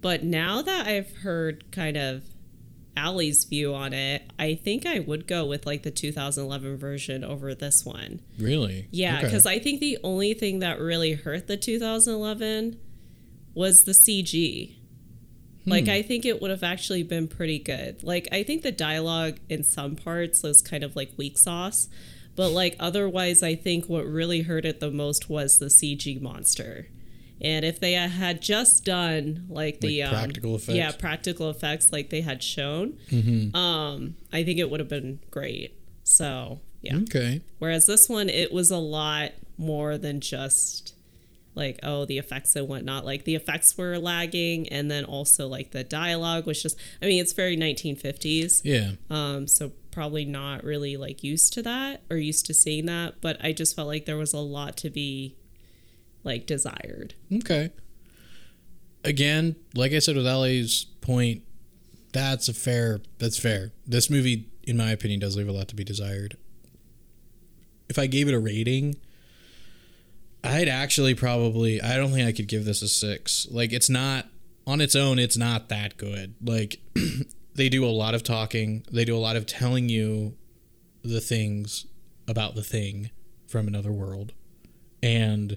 [0.00, 2.22] But now that I've heard kind of
[2.96, 7.54] Allie's view on it, I think I would go with like the 2011 version over
[7.54, 8.20] this one.
[8.38, 8.88] Really?
[8.90, 9.24] Yeah, Okay.
[9.26, 12.78] because I think the only thing that really hurt the 2011
[13.54, 14.74] was the CG.
[15.66, 15.90] Like, hmm.
[15.90, 18.02] I think it would have actually been pretty good.
[18.02, 21.88] Like, I think the dialogue in some parts was kind of like weak sauce,
[22.36, 26.86] But like otherwise, I think what really hurt it the most was the CG monster.
[27.40, 30.76] And if they had just done like the Like um, practical effects?
[30.76, 33.54] yeah, practical effects like they had shown, Mm-hmm.
[33.56, 35.74] um, I think it would have been great.
[36.04, 36.96] So yeah.
[36.98, 37.42] Okay.
[37.58, 40.94] Whereas this one, it was a lot more than just
[41.54, 43.04] like oh the effects and whatnot.
[43.04, 46.78] Like the effects were lagging, and then also like the dialogue was just.
[47.02, 48.60] I mean, it's very 1950s.
[48.64, 48.92] Yeah.
[49.10, 53.20] Um, so probably not really like used to that or used to seeing that.
[53.20, 55.34] But I just felt like there was a lot to be
[56.24, 57.14] like desired.
[57.32, 57.70] Okay.
[59.04, 61.42] Again, like I said with Allie's point,
[62.12, 63.72] that's a fair that's fair.
[63.86, 66.36] This movie, in my opinion, does leave a lot to be desired.
[67.88, 68.96] If I gave it a rating,
[70.44, 73.46] I'd actually probably I don't think I could give this a six.
[73.50, 74.26] Like it's not
[74.66, 76.34] on its own, it's not that good.
[76.42, 76.80] Like
[77.54, 80.36] they do a lot of talking, they do a lot of telling you
[81.02, 81.86] the things
[82.26, 83.10] about the thing
[83.46, 84.32] from another world.
[85.02, 85.56] And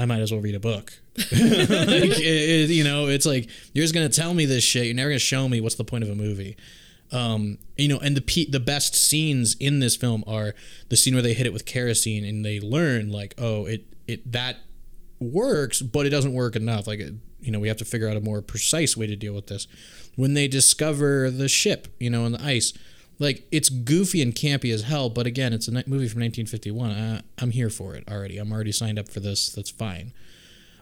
[0.00, 0.92] I might as well read a book.
[1.16, 4.86] like, it, it- you know, it's like you're just gonna tell me this shit.
[4.86, 6.56] You're never gonna show me what's the point of a movie.
[7.12, 10.54] Um, you know, and the pe- the best scenes in this film are
[10.90, 14.30] the scene where they hit it with kerosene and they learn like, oh, it it
[14.32, 14.56] that
[15.18, 16.86] works, but it doesn't work enough.
[16.86, 17.00] Like,
[17.40, 19.66] you know, we have to figure out a more precise way to deal with this.
[20.16, 22.72] When they discover the ship, you know, in the ice,
[23.20, 25.08] like it's goofy and campy as hell.
[25.10, 26.90] But again, it's a movie from 1951.
[26.90, 28.38] I, I'm here for it already.
[28.38, 29.50] I'm already signed up for this.
[29.52, 30.12] That's fine.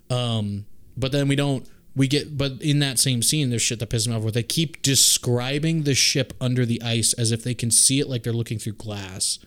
[0.09, 0.65] Um,
[0.97, 1.69] but then we don't.
[1.97, 4.45] We get, but in that same scene, there's shit that pisses me off where they
[4.45, 8.33] keep describing the ship under the ice as if they can see it like they're
[8.33, 9.41] looking through glass,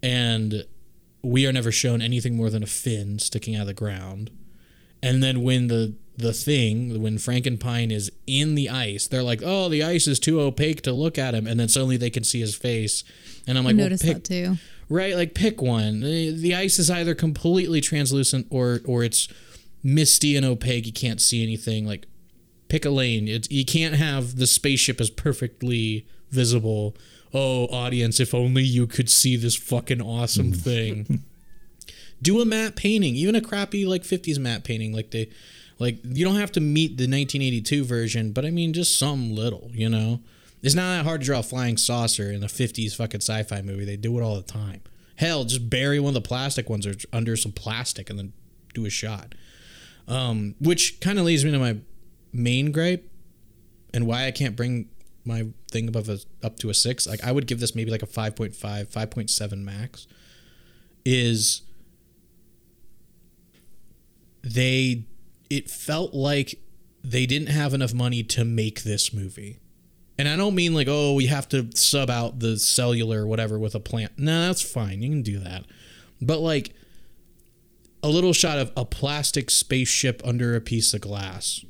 [0.00, 0.64] and
[1.22, 4.30] we are never shown anything more than a fin sticking out of the ground.
[5.02, 9.68] And then when the the thing, when Frankenpine is in the ice, they're like, "Oh,
[9.68, 12.40] the ice is too opaque to look at him," and then suddenly they can see
[12.40, 13.02] his face,
[13.46, 14.56] and I'm I like, well, noticed pick, that too.
[14.88, 15.16] right?
[15.16, 16.00] Like pick one.
[16.00, 19.28] The, the ice is either completely translucent or or it's
[19.82, 20.86] misty and opaque.
[20.86, 21.86] You can't see anything.
[21.86, 22.06] Like
[22.68, 23.28] pick a lane.
[23.28, 26.96] It's, you can't have the spaceship is perfectly visible.
[27.34, 30.56] Oh, audience, if only you could see this fucking awesome mm.
[30.56, 31.24] thing.
[32.22, 35.28] Do a matte painting, even a crappy like 50s matte painting like they
[35.82, 39.68] like you don't have to meet the 1982 version, but I mean just some little,
[39.74, 40.20] you know.
[40.62, 43.84] It's not that hard to draw a flying saucer in a 50s fucking sci-fi movie.
[43.84, 44.82] They do it all the time.
[45.16, 48.32] Hell, just bury one of the plastic ones or under some plastic and then
[48.74, 49.34] do a shot.
[50.06, 51.78] Um, which kind of leads me to my
[52.32, 53.10] main gripe
[53.92, 54.88] and why I can't bring
[55.24, 57.08] my thing above a, up to a six.
[57.08, 58.54] Like I would give this maybe like a 5.5,
[58.86, 60.06] 5.7 max.
[61.04, 61.62] Is
[64.44, 65.06] they
[65.52, 66.58] it felt like
[67.04, 69.58] they didn't have enough money to make this movie.
[70.16, 73.58] And I don't mean like, oh, we have to sub out the cellular or whatever
[73.58, 74.12] with a plant.
[74.16, 75.02] No, that's fine.
[75.02, 75.64] You can do that.
[76.22, 76.74] But like
[78.02, 81.66] a little shot of a plastic spaceship under a piece of glass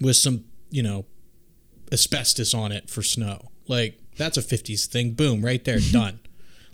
[0.00, 1.04] with some, you know,
[1.92, 3.50] asbestos on it for snow.
[3.68, 5.12] Like that's a 50s thing.
[5.12, 6.20] Boom, right there, done.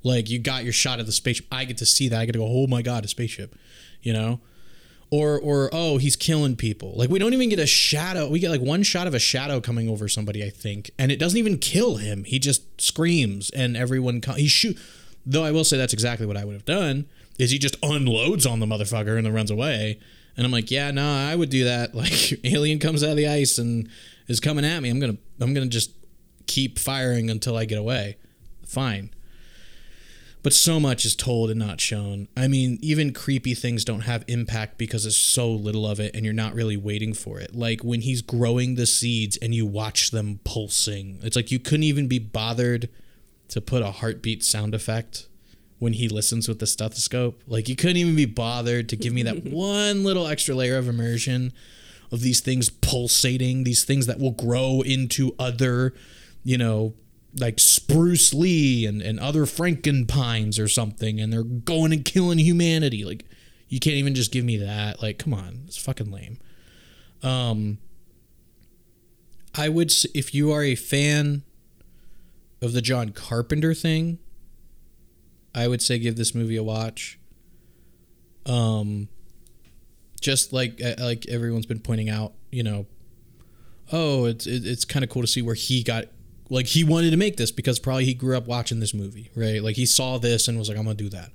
[0.05, 1.47] Like you got your shot of the spaceship.
[1.51, 2.21] I get to see that.
[2.21, 3.57] I get to go, "Oh my god, a spaceship."
[4.03, 4.41] You know?
[5.17, 6.93] Or or oh, he's killing people.
[6.97, 8.29] Like we don't even get a shadow.
[8.29, 11.19] We get like one shot of a shadow coming over somebody, I think, and it
[11.19, 12.25] doesn't even kill him.
[12.25, 14.77] He just screams and everyone co- he shoot
[15.27, 17.07] Though I will say that's exactly what I would have done.
[17.39, 19.99] Is he just unloads on the motherfucker and then runs away?
[20.37, 21.95] And I'm like, yeah, no, I would do that.
[21.95, 23.89] Like alien comes out of the ice and
[24.29, 24.89] is coming at me.
[24.89, 25.91] I'm gonna I'm gonna just
[26.47, 28.17] keep firing until I get away.
[28.65, 29.11] Fine.
[30.47, 32.28] But so much is told and not shown.
[32.36, 36.24] I mean, even creepy things don't have impact because there's so little of it and
[36.24, 37.52] you're not really waiting for it.
[37.52, 41.18] Like when he's growing the seeds and you watch them pulsing.
[41.24, 42.89] It's like you couldn't even be bothered
[43.48, 45.27] to put a heartbeat sound effect
[45.81, 47.43] when he listens with the stethoscope.
[47.48, 50.86] Like you couldn't even be bothered to give me that one little extra layer of
[50.86, 51.52] immersion
[52.12, 55.93] of these things pulsating, these things that will grow into other,
[56.44, 56.94] you know,
[57.39, 63.05] like Spruce Lee and, and other Frankenpines or something, and they're going and killing humanity.
[63.05, 63.25] Like
[63.69, 65.03] you can't even just give me that.
[65.03, 66.39] Like, come on, it's fucking lame.
[67.23, 67.79] Um
[69.55, 71.43] I would if you are a fan
[72.61, 74.19] of the John Carpenter thing,
[75.55, 77.19] I would say give this movie a watch.
[78.45, 79.09] Um,
[80.21, 82.87] just like uh, like everyone's been pointing out, you know,
[83.93, 86.07] oh, it's it's kind of cool to see where he got
[86.48, 89.62] like he wanted to make this because probably he grew up watching this movie, right?
[89.62, 91.31] Like he saw this and was like, I'm gonna do that.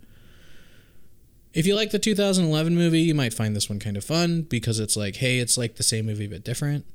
[1.53, 4.79] If you like the 2011 movie, you might find this one kind of fun because
[4.79, 6.85] it's like, hey, it's like the same movie but different.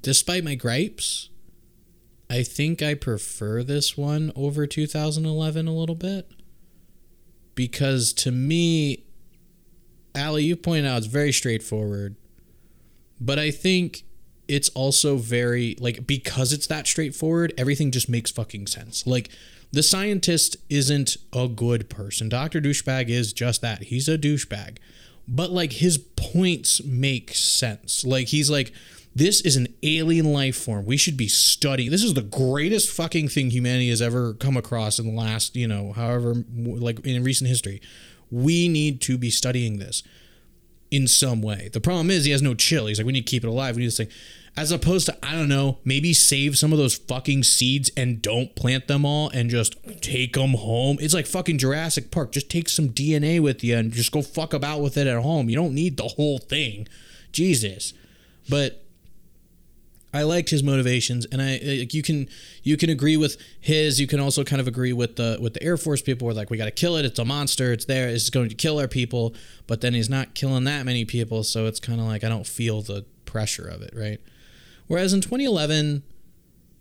[0.00, 1.28] Despite my gripes,
[2.30, 6.30] I think I prefer this one over 2011 a little bit
[7.54, 9.04] because to me,
[10.14, 12.16] Allie, you pointed out it's very straightforward,
[13.20, 14.03] but I think
[14.48, 19.06] it's also very like because it's that straightforward, everything just makes fucking sense.
[19.06, 19.30] Like
[19.72, 22.28] the scientist isn't a good person.
[22.28, 22.60] Dr.
[22.60, 23.84] Douchebag is just that.
[23.84, 24.76] He's a douchebag.
[25.26, 28.04] But like his points make sense.
[28.04, 28.72] Like he's like
[29.16, 30.86] this is an alien life form.
[30.86, 31.90] We should be studying.
[31.90, 35.68] This is the greatest fucking thing humanity has ever come across in the last, you
[35.68, 37.80] know, however like in recent history.
[38.30, 40.02] We need to be studying this
[40.94, 41.68] in some way.
[41.72, 42.86] The problem is he has no chill.
[42.86, 43.76] He's like, we need to keep it alive.
[43.76, 44.08] We need this thing.
[44.56, 48.54] As opposed to, I don't know, maybe save some of those fucking seeds and don't
[48.54, 50.98] plant them all and just take them home.
[51.00, 52.30] It's like fucking Jurassic Park.
[52.30, 55.48] Just take some DNA with you and just go fuck about with it at home.
[55.48, 56.86] You don't need the whole thing.
[57.32, 57.94] Jesus.
[58.48, 58.83] But
[60.14, 62.28] I liked his motivations, and I like you can
[62.62, 64.00] you can agree with his.
[64.00, 66.28] You can also kind of agree with the with the Air Force people.
[66.28, 67.04] Were like, we got to kill it.
[67.04, 67.72] It's a monster.
[67.72, 68.08] It's there.
[68.08, 69.34] It's going to kill our people.
[69.66, 72.46] But then he's not killing that many people, so it's kind of like I don't
[72.46, 74.20] feel the pressure of it, right?
[74.86, 76.04] Whereas in 2011,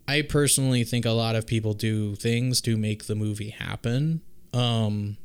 [0.07, 4.21] I personally think a lot of people do things to make the movie happen.
[4.53, 5.17] Um,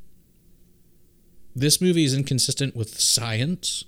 [1.55, 3.85] this movie is inconsistent with science.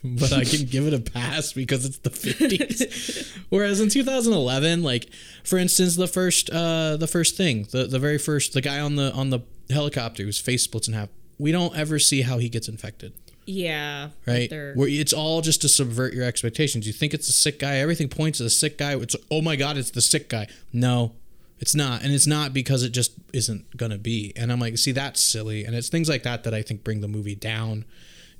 [0.04, 3.36] but I can give it a pass because it's the 50s.
[3.48, 5.08] Whereas in 2011, like
[5.44, 8.96] for instance, the first uh the first thing, the the very first the guy on
[8.96, 11.08] the on the helicopter whose face splits in half,
[11.38, 13.12] we don't ever see how he gets infected.
[13.46, 14.10] Yeah.
[14.26, 14.50] Right?
[14.50, 16.86] Where it's all just to subvert your expectations.
[16.86, 18.94] You think it's a sick guy, everything points to the sick guy.
[18.96, 20.48] It's oh my god, it's the sick guy.
[20.72, 21.12] No.
[21.60, 24.32] It's not, and it's not because it just isn't gonna be.
[24.36, 27.00] And I'm like, see, that's silly, and it's things like that that I think bring
[27.00, 27.84] the movie down,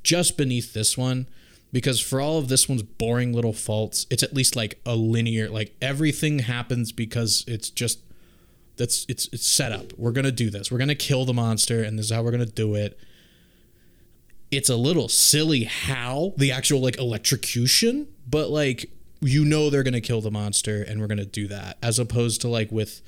[0.05, 1.27] just beneath this one,
[1.73, 5.49] because for all of this one's boring little faults, it's at least like a linear,
[5.49, 8.01] like everything happens because it's just
[8.77, 9.93] that's it's it's set up.
[9.97, 10.71] We're gonna do this.
[10.71, 12.99] We're gonna kill the monster, and this is how we're gonna do it.
[14.51, 18.91] It's a little silly how the actual like electrocution, but like
[19.21, 22.49] you know they're gonna kill the monster, and we're gonna do that, as opposed to
[22.49, 23.03] like with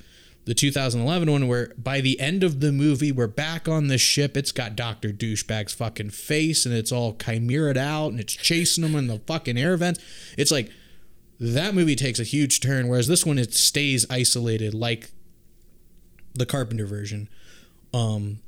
[0.45, 4.35] the 2011 one where by the end of the movie we're back on the ship.
[4.35, 8.95] It's got dr douchebag's fucking face and it's all chimeraed out and it's chasing them
[8.95, 9.99] in the fucking air vents.
[10.37, 10.71] It's like
[11.39, 15.11] that movie takes a huge turn whereas this one it stays isolated like
[16.33, 17.29] the carpenter version.
[17.93, 18.39] Um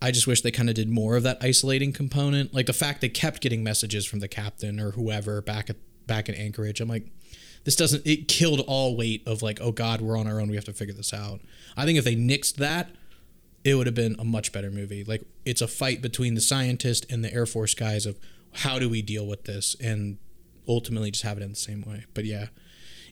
[0.00, 2.54] i just wish they kind of did more of that isolating component.
[2.54, 6.28] Like the fact they kept getting messages from the captain or whoever back at back
[6.28, 7.06] in anchorage i'm like
[7.68, 10.54] this doesn't it killed all weight of like oh god we're on our own we
[10.54, 11.42] have to figure this out.
[11.76, 12.88] I think if they nixed that
[13.62, 15.04] it would have been a much better movie.
[15.04, 18.18] Like it's a fight between the scientist and the air force guys of
[18.54, 20.16] how do we deal with this and
[20.66, 22.06] ultimately just have it in the same way.
[22.14, 22.46] But yeah.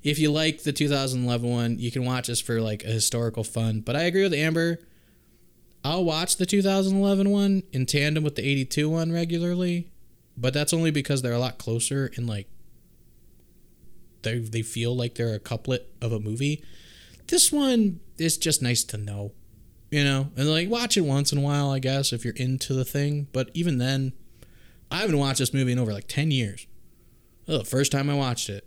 [0.03, 3.81] If you like the 2011 one you can watch this for like a historical fun
[3.81, 4.79] but i agree with amber.
[5.85, 9.91] I'll watch the 2011 one in tandem with the 82 one regularly
[10.35, 12.49] but that's only because they're a lot closer in like
[14.27, 16.63] they they feel like they're a couplet of a movie.
[17.29, 19.33] This one is just nice to know,
[19.91, 22.75] you know, and like watch it once in a while, I guess, if you're into
[22.75, 23.29] the thing.
[23.33, 24.13] But even then,
[24.91, 26.67] I haven't watched this movie in over like ten years.
[27.49, 28.67] Oh, the first time I watched it,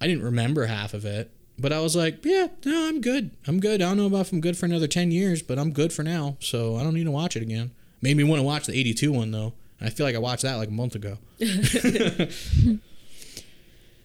[0.00, 3.32] I didn't remember half of it, but I was like, yeah, no, I'm good.
[3.46, 3.82] I'm good.
[3.82, 6.02] I don't know about if I'm good for another ten years, but I'm good for
[6.02, 6.36] now.
[6.40, 7.72] So I don't need to watch it again.
[8.00, 9.54] Made me want to watch the '82 one though.
[9.80, 11.18] I feel like I watched that like a month ago.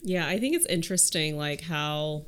[0.05, 2.25] Yeah, I think it's interesting, like how,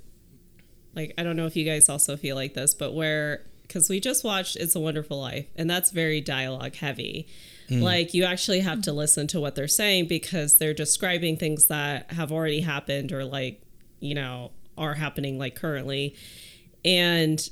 [0.96, 4.00] like I don't know if you guys also feel like this, but where because we
[4.00, 7.28] just watched It's a Wonderful Life, and that's very dialogue heavy.
[7.70, 7.84] Mm.
[7.84, 12.12] Like you actually have to listen to what they're saying because they're describing things that
[12.14, 13.62] have already happened or like
[14.00, 16.16] you know are happening like currently,
[16.84, 17.48] and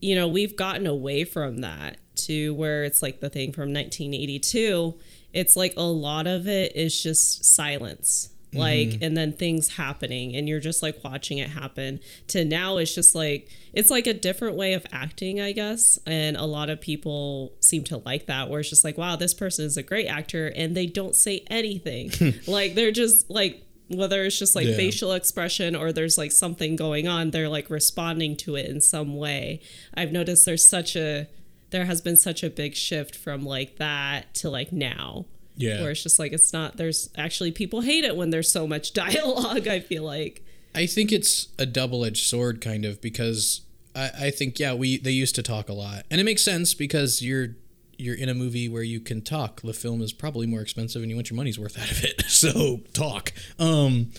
[0.00, 4.98] you know we've gotten away from that to where it's like the thing from 1982
[5.32, 9.04] it's like a lot of it is just silence like mm-hmm.
[9.04, 13.14] and then things happening and you're just like watching it happen to now it's just
[13.14, 17.52] like it's like a different way of acting i guess and a lot of people
[17.60, 20.48] seem to like that where it's just like wow this person is a great actor
[20.56, 22.10] and they don't say anything.
[22.46, 24.76] Like they're just like whether it's just like Yeah.
[24.76, 29.16] facial expression or there's like something going on they're like responding to it in some
[29.16, 29.60] way.
[29.94, 31.28] I've noticed there's such a
[31.70, 35.26] there has been such a big shift from like that to like now
[35.60, 35.82] Yeah.
[35.82, 38.92] where it's just like it's not there's actually people hate it when there's so much
[38.94, 40.42] dialogue i feel like
[40.74, 43.62] I think it's a double-edged sword, kind of, because
[43.94, 46.74] I, I think yeah, we they used to talk a lot, and it makes sense
[46.74, 47.56] because you're
[47.98, 49.62] you're in a movie where you can talk.
[49.62, 52.24] The film is probably more expensive, and you want your money's worth out of it,
[52.28, 53.32] so talk.
[53.58, 54.12] Um,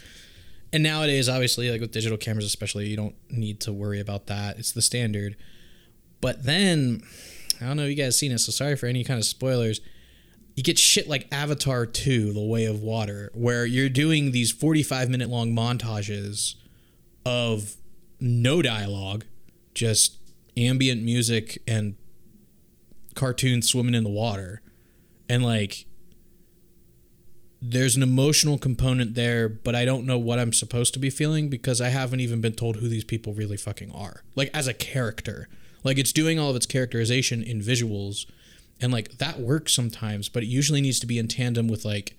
[0.74, 4.60] and nowadays, obviously, like with digital cameras, especially, you don't need to worry about that.
[4.60, 5.36] It's the standard.
[6.20, 7.02] But then,
[7.60, 9.82] I don't know, if you guys seen it, so sorry for any kind of spoilers.
[10.56, 15.10] You get shit like Avatar 2, The Way of Water, where you're doing these 45
[15.10, 16.56] minute long montages
[17.26, 17.76] of
[18.20, 19.26] no dialogue,
[19.74, 20.18] just
[20.58, 21.96] ambient music and
[23.16, 24.62] cartoons swimming in the water.
[25.30, 25.86] And like,
[27.62, 31.48] there's an emotional component there, but I don't know what I'm supposed to be feeling
[31.48, 34.24] because I haven't even been told who these people really fucking are.
[34.36, 35.48] Like as a character.
[35.84, 38.26] Like it's doing all of its characterization in visuals
[38.82, 42.16] and like that works sometimes, but it usually needs to be in tandem with like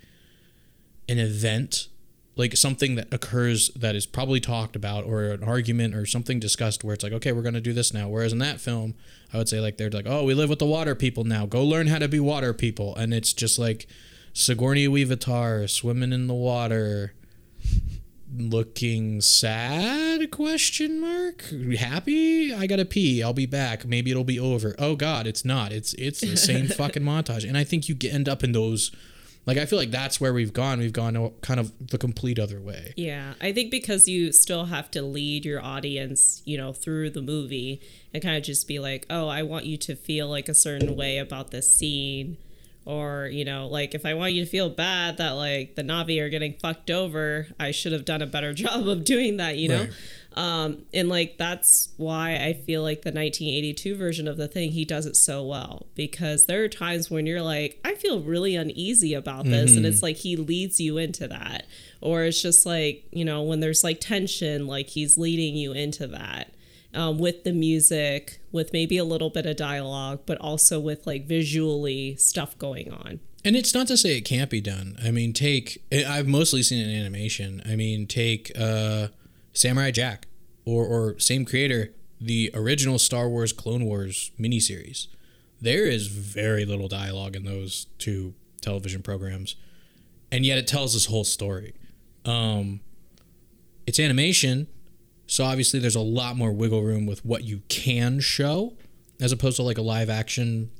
[1.08, 1.88] an event,
[2.36, 6.84] like something that occurs that is probably talked about or an argument or something discussed
[6.84, 8.08] where it's like, okay, we're going to do this now.
[8.08, 8.94] Whereas in that film,
[9.32, 11.46] I would say like they're like, "Oh, we live with the water people now.
[11.46, 13.86] Go learn how to be water people." And it's just like
[14.32, 17.14] Sigourney Weaver swimming in the water,
[18.36, 20.30] looking sad?
[20.30, 21.44] Question mark.
[21.78, 22.52] Happy?
[22.54, 23.22] I gotta pee.
[23.22, 23.84] I'll be back.
[23.84, 24.74] Maybe it'll be over.
[24.78, 25.72] Oh God, it's not.
[25.72, 27.46] It's it's the same fucking montage.
[27.46, 28.90] And I think you end up in those.
[29.44, 30.78] Like I feel like that's where we've gone.
[30.78, 32.94] We've gone kind of the complete other way.
[32.96, 37.22] Yeah, I think because you still have to lead your audience, you know, through the
[37.22, 37.80] movie
[38.14, 40.94] and kind of just be like, "Oh, I want you to feel like a certain
[40.94, 42.36] way about this scene."
[42.84, 46.20] Or you know like if i want you to feel bad that like the Na'vi
[46.20, 49.68] are getting fucked over i should have done a better job of doing that you
[49.68, 49.86] know?
[50.36, 50.64] Right.
[50.64, 54.84] um and like that's why i feel like the 1982 version of the thing he
[54.84, 59.14] does it so well because there are times when you're like i feel really uneasy
[59.14, 61.66] about this and it's like he leads you into that.
[62.00, 66.08] Or it's just like you know when there's like tension like he's leading you into
[66.08, 66.52] that
[66.94, 71.26] um, with the music, with maybe a little bit of dialogue, but also with like
[71.26, 73.20] visually stuff going on.
[73.44, 74.96] And it's not to say it can't be done.
[75.02, 77.62] I mean, take I've mostly seen in animation.
[77.66, 79.08] I mean, take uh,
[79.52, 80.26] Samurai Jack
[80.64, 85.08] or or same creator, the original Star Wars Clone Wars miniseries.
[85.60, 89.56] There is very little dialogue in those two television programs,
[90.30, 91.74] and yet it tells this whole story.
[92.24, 92.80] Um,
[93.86, 94.68] it's animation,
[95.26, 98.74] so obviously there's a lot more wiggle room with what you can show,
[99.20, 100.70] as opposed to like a live action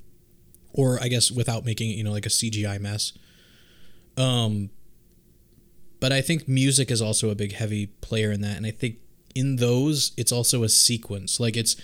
[0.73, 3.13] or I guess without making it, you know, like a CGI mess.
[4.17, 4.71] Um,
[6.01, 8.97] but I think music is also a big heavy player in that, and I think
[9.35, 11.39] in those it's also a sequence.
[11.39, 11.77] Like it's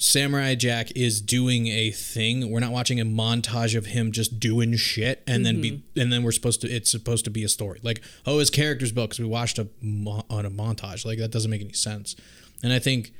[0.00, 2.50] Samurai Jack is doing a thing.
[2.50, 6.22] We're not watching a montage of him just doing shit, and then be and then
[6.22, 6.70] we're supposed to.
[6.70, 7.80] It's supposed to be a story.
[7.82, 11.04] Like oh, his character's built because we watched a mo- on a montage.
[11.04, 12.16] Like that doesn't make any sense.
[12.62, 13.12] And I think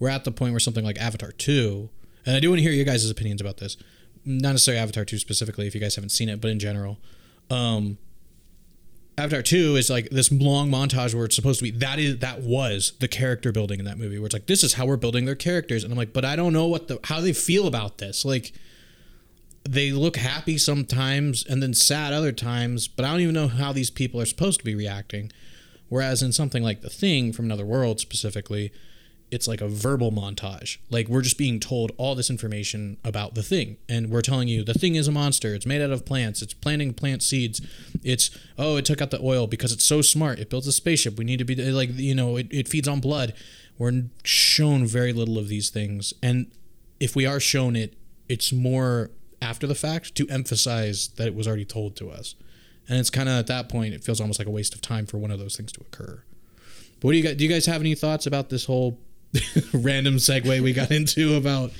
[0.00, 1.90] we're at the point where something like Avatar two,
[2.26, 3.76] and I do want to hear your guys' opinions about this.
[4.24, 6.98] Not necessarily Avatar two specifically, if you guys haven't seen it, but in general,
[7.50, 7.98] um,
[9.18, 12.42] Avatar two is like this long montage where it's supposed to be that is that
[12.42, 15.24] was the character building in that movie where it's like this is how we're building
[15.24, 15.84] their characters.
[15.84, 18.24] And I'm like but I don't know what the how they feel about this.
[18.24, 18.52] Like
[19.66, 23.72] they look happy sometimes and then sad other times but I don't even know how
[23.72, 25.32] these people are supposed to be reacting.
[25.88, 28.70] Whereas in something like The Thing from Another World specifically
[29.30, 30.78] it's like a verbal montage.
[30.90, 34.62] Like we're just being told all this information about the thing, and we're telling you
[34.62, 35.54] the thing is a monster.
[35.54, 36.42] It's made out of plants.
[36.42, 37.60] It's planting plant seeds.
[38.04, 40.38] It's oh, it took out the oil because it's so smart.
[40.38, 41.18] It builds a spaceship.
[41.18, 43.34] We need to be like you know, it, it feeds on blood.
[43.78, 46.50] We're shown very little of these things, and
[47.00, 47.94] if we are shown it,
[48.28, 49.10] it's more
[49.42, 52.34] after the fact to emphasize that it was already told to us.
[52.88, 55.06] And it's kind of at that point, it feels almost like a waste of time
[55.06, 56.22] for one of those things to occur.
[57.00, 57.36] But what do you guys?
[57.36, 58.98] Do you guys have any thoughts about this whole
[59.72, 61.72] random segue we got into about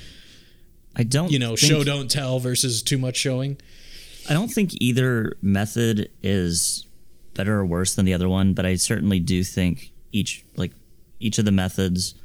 [0.95, 3.57] I don't you know think- show don't tell versus too much showing?
[4.29, 6.85] I don't think either method is
[7.33, 10.71] better or worse than the other one, but I certainly do think each like
[11.19, 12.15] each of the methods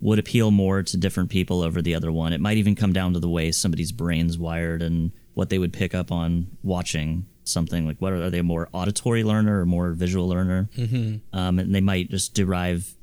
[0.00, 2.32] would appeal more to different people over the other one.
[2.32, 5.72] It might even come down to the way somebody's brain's wired and what they would
[5.72, 7.86] pick up on watching something.
[7.86, 10.68] Like, what are, are they a more auditory learner or more visual learner?
[10.76, 11.36] Mm-hmm.
[11.38, 12.94] Um, and they might just derive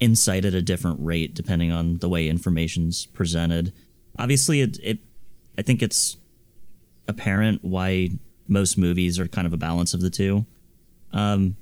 [0.00, 3.72] insight at a different rate depending on the way information's presented.
[4.18, 4.98] Obviously, it, it
[5.56, 6.16] I think it's
[7.06, 8.10] apparent why
[8.48, 10.46] most movies are kind of a balance of the two.
[11.12, 11.56] Um,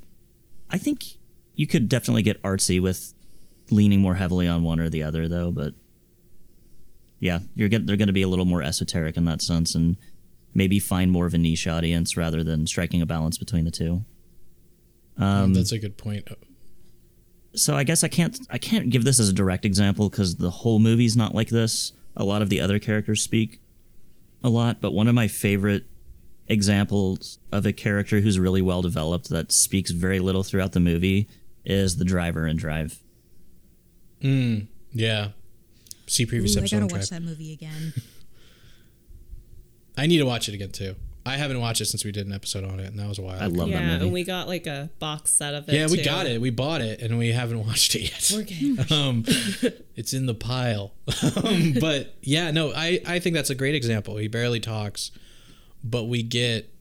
[0.71, 1.19] I think
[1.55, 3.13] you could definitely get artsy with
[3.71, 5.51] leaning more heavily on one or the other, though.
[5.51, 5.75] But
[7.19, 9.97] yeah, you're get, they're going to be a little more esoteric in that sense, and
[10.55, 14.05] maybe find more of a niche audience rather than striking a balance between the two.
[15.17, 16.29] Um, That's a good point.
[17.59, 20.51] So I guess I can't I can't give this as a direct example because the
[20.51, 21.93] whole movie's not like this.
[22.17, 23.61] A lot of the other characters speak
[24.43, 25.85] a lot, but one of my favorite
[26.49, 31.29] examples of a character who's really well developed that speaks very little throughout the movie
[31.65, 33.01] is the driver in Drive.
[34.23, 35.29] Mm, yeah.
[36.07, 36.77] See previous Ooh, I episode.
[36.81, 37.23] gotta watch Drive.
[37.23, 37.93] that movie again.
[39.97, 40.95] I need to watch it again too.
[41.29, 43.23] I haven't watched it since we did an episode on it, and that was a
[43.23, 43.39] while.
[43.39, 44.05] I love yeah, that movie.
[44.05, 45.75] and we got like a box set of it.
[45.75, 46.05] yeah, we too.
[46.05, 46.41] got it.
[46.41, 48.33] We bought it, and we haven't watched it yet.
[48.35, 49.25] We're getting um,
[49.95, 50.95] it's in the pile.
[51.45, 54.17] um, but yeah, no, I, I think that's a great example.
[54.17, 55.11] He barely talks,
[55.85, 56.73] but we get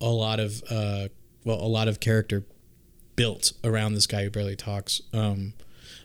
[0.00, 1.08] a lot of uh,
[1.44, 2.44] well, a lot of character
[3.14, 5.00] built around this guy who barely talks.
[5.12, 5.52] Um,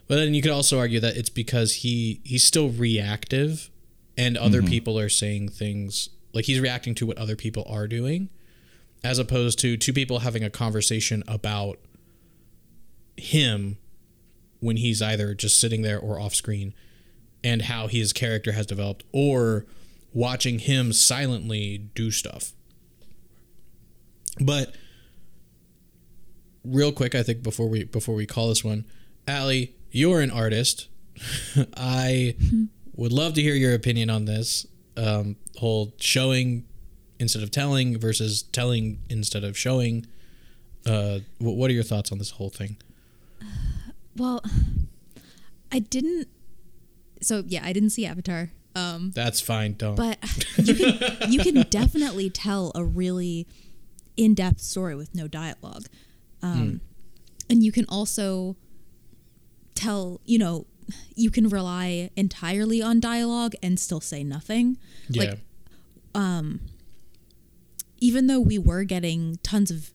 [0.07, 3.71] but then you could also argue that it's because he he's still reactive,
[4.15, 8.29] and other people are saying things like he's reacting to what other people are doing,
[9.03, 11.79] as opposed to two people having a conversation about
[13.15, 13.77] him
[14.59, 16.73] when he's either just sitting there or off screen
[17.43, 19.65] and how his character has developed or
[20.13, 22.51] watching him silently do stuff.
[24.39, 24.75] But
[26.65, 28.85] real quick, I think before we before we call this one,
[29.25, 30.89] Allie, you're an artist.
[31.77, 32.65] I hmm.
[32.93, 34.67] would love to hear your opinion on this
[34.97, 36.65] um, whole showing
[37.19, 40.05] instead of telling versus telling instead of showing.
[40.85, 42.77] Uh, what are your thoughts on this whole thing?
[44.15, 44.43] well,
[45.72, 46.27] I didn't.
[47.22, 48.51] So yeah, I didn't see Avatar.
[48.76, 49.73] Um, That's fine.
[49.73, 49.95] Don't.
[49.95, 50.17] but
[50.57, 53.47] you can you can definitely tell a really
[54.17, 55.88] in-depth story with no dialogue
[56.41, 56.81] um,
[57.49, 58.55] and you can also
[59.73, 60.65] tell you know
[61.15, 64.77] you can rely entirely on dialogue and still say nothing
[65.09, 65.23] yeah.
[65.23, 65.39] like
[67.99, 69.91] even though we were getting tons of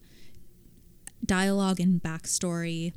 [1.25, 2.93] dialogue and backstory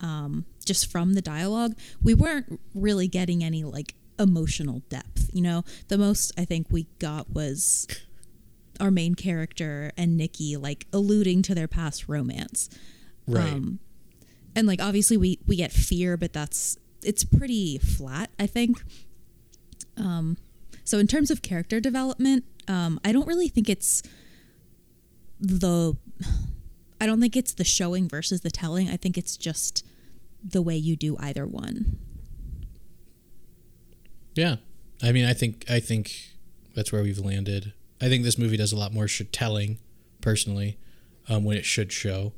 [0.00, 5.30] um, just from the dialogue, we weren't really getting any like emotional depth.
[5.32, 7.86] You know, the most I think we got was
[8.80, 12.68] our main character and Nikki like alluding to their past romance.
[13.26, 13.52] right.
[13.52, 13.80] Um,
[14.56, 18.82] and like obviously we we get fear, but that's it's pretty flat, I think.
[19.96, 20.36] Um,
[20.84, 24.02] so in terms of character development, um, I don't really think it's
[25.40, 25.96] the
[27.00, 28.88] I don't think it's the showing versus the telling.
[28.88, 29.84] I think it's just
[30.42, 31.98] the way you do either one.
[34.34, 34.56] Yeah,
[35.02, 36.34] I mean, I think I think
[36.74, 37.72] that's where we've landed.
[38.00, 39.78] I think this movie does a lot more sh- telling,
[40.20, 40.78] personally,
[41.28, 42.32] um, when it should show.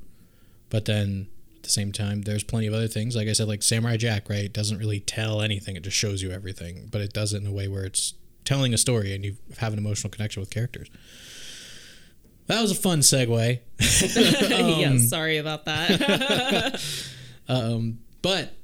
[0.69, 1.29] But then
[1.67, 3.15] the same time, there's plenty of other things.
[3.15, 4.45] Like I said, like Samurai Jack, right?
[4.45, 6.89] It doesn't really tell anything; it just shows you everything.
[6.91, 8.15] But it does it in a way where it's
[8.47, 10.89] telling a story and you have an emotional connection with characters.
[12.47, 13.59] That was a fun segue.
[14.81, 16.83] yeah, sorry about that.
[17.49, 18.55] Um, but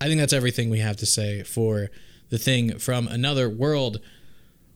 [0.00, 1.88] I think that's everything we have to say for
[2.30, 4.00] the thing from another world.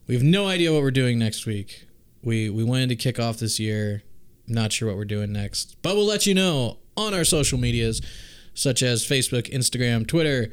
[0.07, 1.87] We have no idea what we're doing next week.
[2.23, 4.05] We we wanted to kick off this year.
[4.47, 8.01] Not sure what we're doing next, but we'll let you know on our social medias,
[8.55, 10.51] such as Facebook, Instagram, Twitter.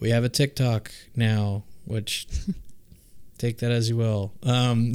[0.00, 2.26] We have a TikTok now, which
[3.38, 4.32] take that as you will.
[4.42, 4.92] Um,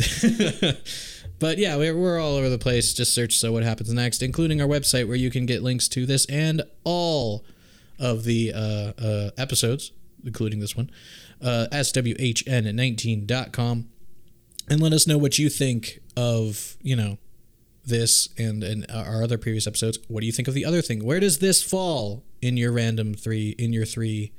[1.40, 2.94] but yeah, we're, we're all over the place.
[2.94, 6.06] Just search "So What Happens Next," including our website where you can get links to
[6.06, 7.44] this and all
[8.00, 9.92] of the uh, uh, episodes,
[10.26, 10.90] including this one,
[11.42, 13.90] uh, swhn19.com,
[14.70, 17.18] and let us know what you think of, you know,
[17.92, 20.00] this and, and our other previous episodes.
[20.08, 21.06] What do you think of the other thing?
[21.06, 24.32] Where does this fall in your random three, in your three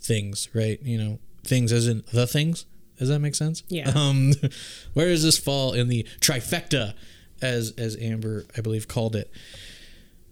[0.00, 0.82] things, right?
[0.82, 2.66] You know, things as in the things?
[2.98, 3.62] Does that make sense?
[3.68, 3.92] Yeah.
[3.94, 4.32] Um,
[4.94, 6.94] where does this fall in the trifecta,
[7.40, 9.30] as as Amber I believe called it?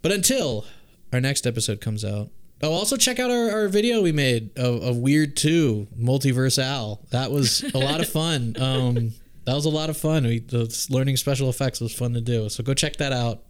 [0.01, 0.65] But until
[1.12, 2.31] our next episode comes out,
[2.62, 7.01] oh, also check out our, our video we made of, of Weird Two Multiverse Al.
[7.11, 8.57] That was a lot of fun.
[8.59, 9.12] Um,
[9.44, 10.24] that was a lot of fun.
[10.24, 12.48] We the learning special effects was fun to do.
[12.48, 13.43] So go check that out.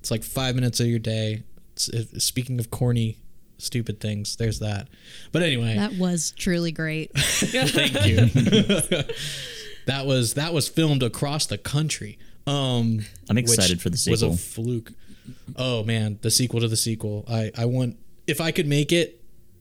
[0.00, 1.42] It's like five minutes of your day.
[1.72, 3.18] It's, it, speaking of corny,
[3.58, 4.88] stupid things, there's that.
[5.32, 7.10] But anyway, That was truly great.
[7.18, 8.26] Thank you.
[9.86, 12.18] that was that was filmed across the country.
[12.46, 14.12] Um, I'm excited for the sequel.
[14.12, 14.64] Was a sequel.
[14.64, 14.92] fluke.
[15.56, 17.24] Oh man, the sequel to the sequel.
[17.28, 17.96] I I want
[18.26, 19.17] if I could make it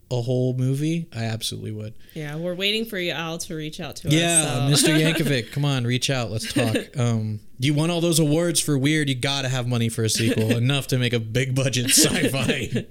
[0.10, 1.94] a whole movie, I absolutely would.
[2.14, 4.82] yeah, we're waiting for you all to reach out to Yeah, us.
[4.82, 4.98] so- Mr.
[5.14, 6.32] Yankovic, come on, reach out.
[6.32, 6.76] Let's talk.
[6.98, 9.10] Um, you won all those awards for weird.
[9.10, 12.86] You got to have money for a sequel, enough to make a big budget sci-fi,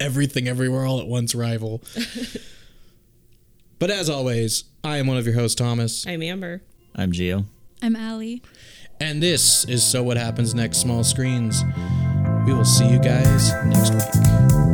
[0.00, 1.82] everything, everywhere, all at once rival.
[3.78, 6.62] But as always, I am one of your hosts, Thomas, I'm Amber.
[6.94, 7.46] I'm Geo.
[7.82, 8.42] I'm Allie.
[9.00, 11.62] and this is So What Happens Next Small Screens.
[12.46, 14.73] We will see you guys next week.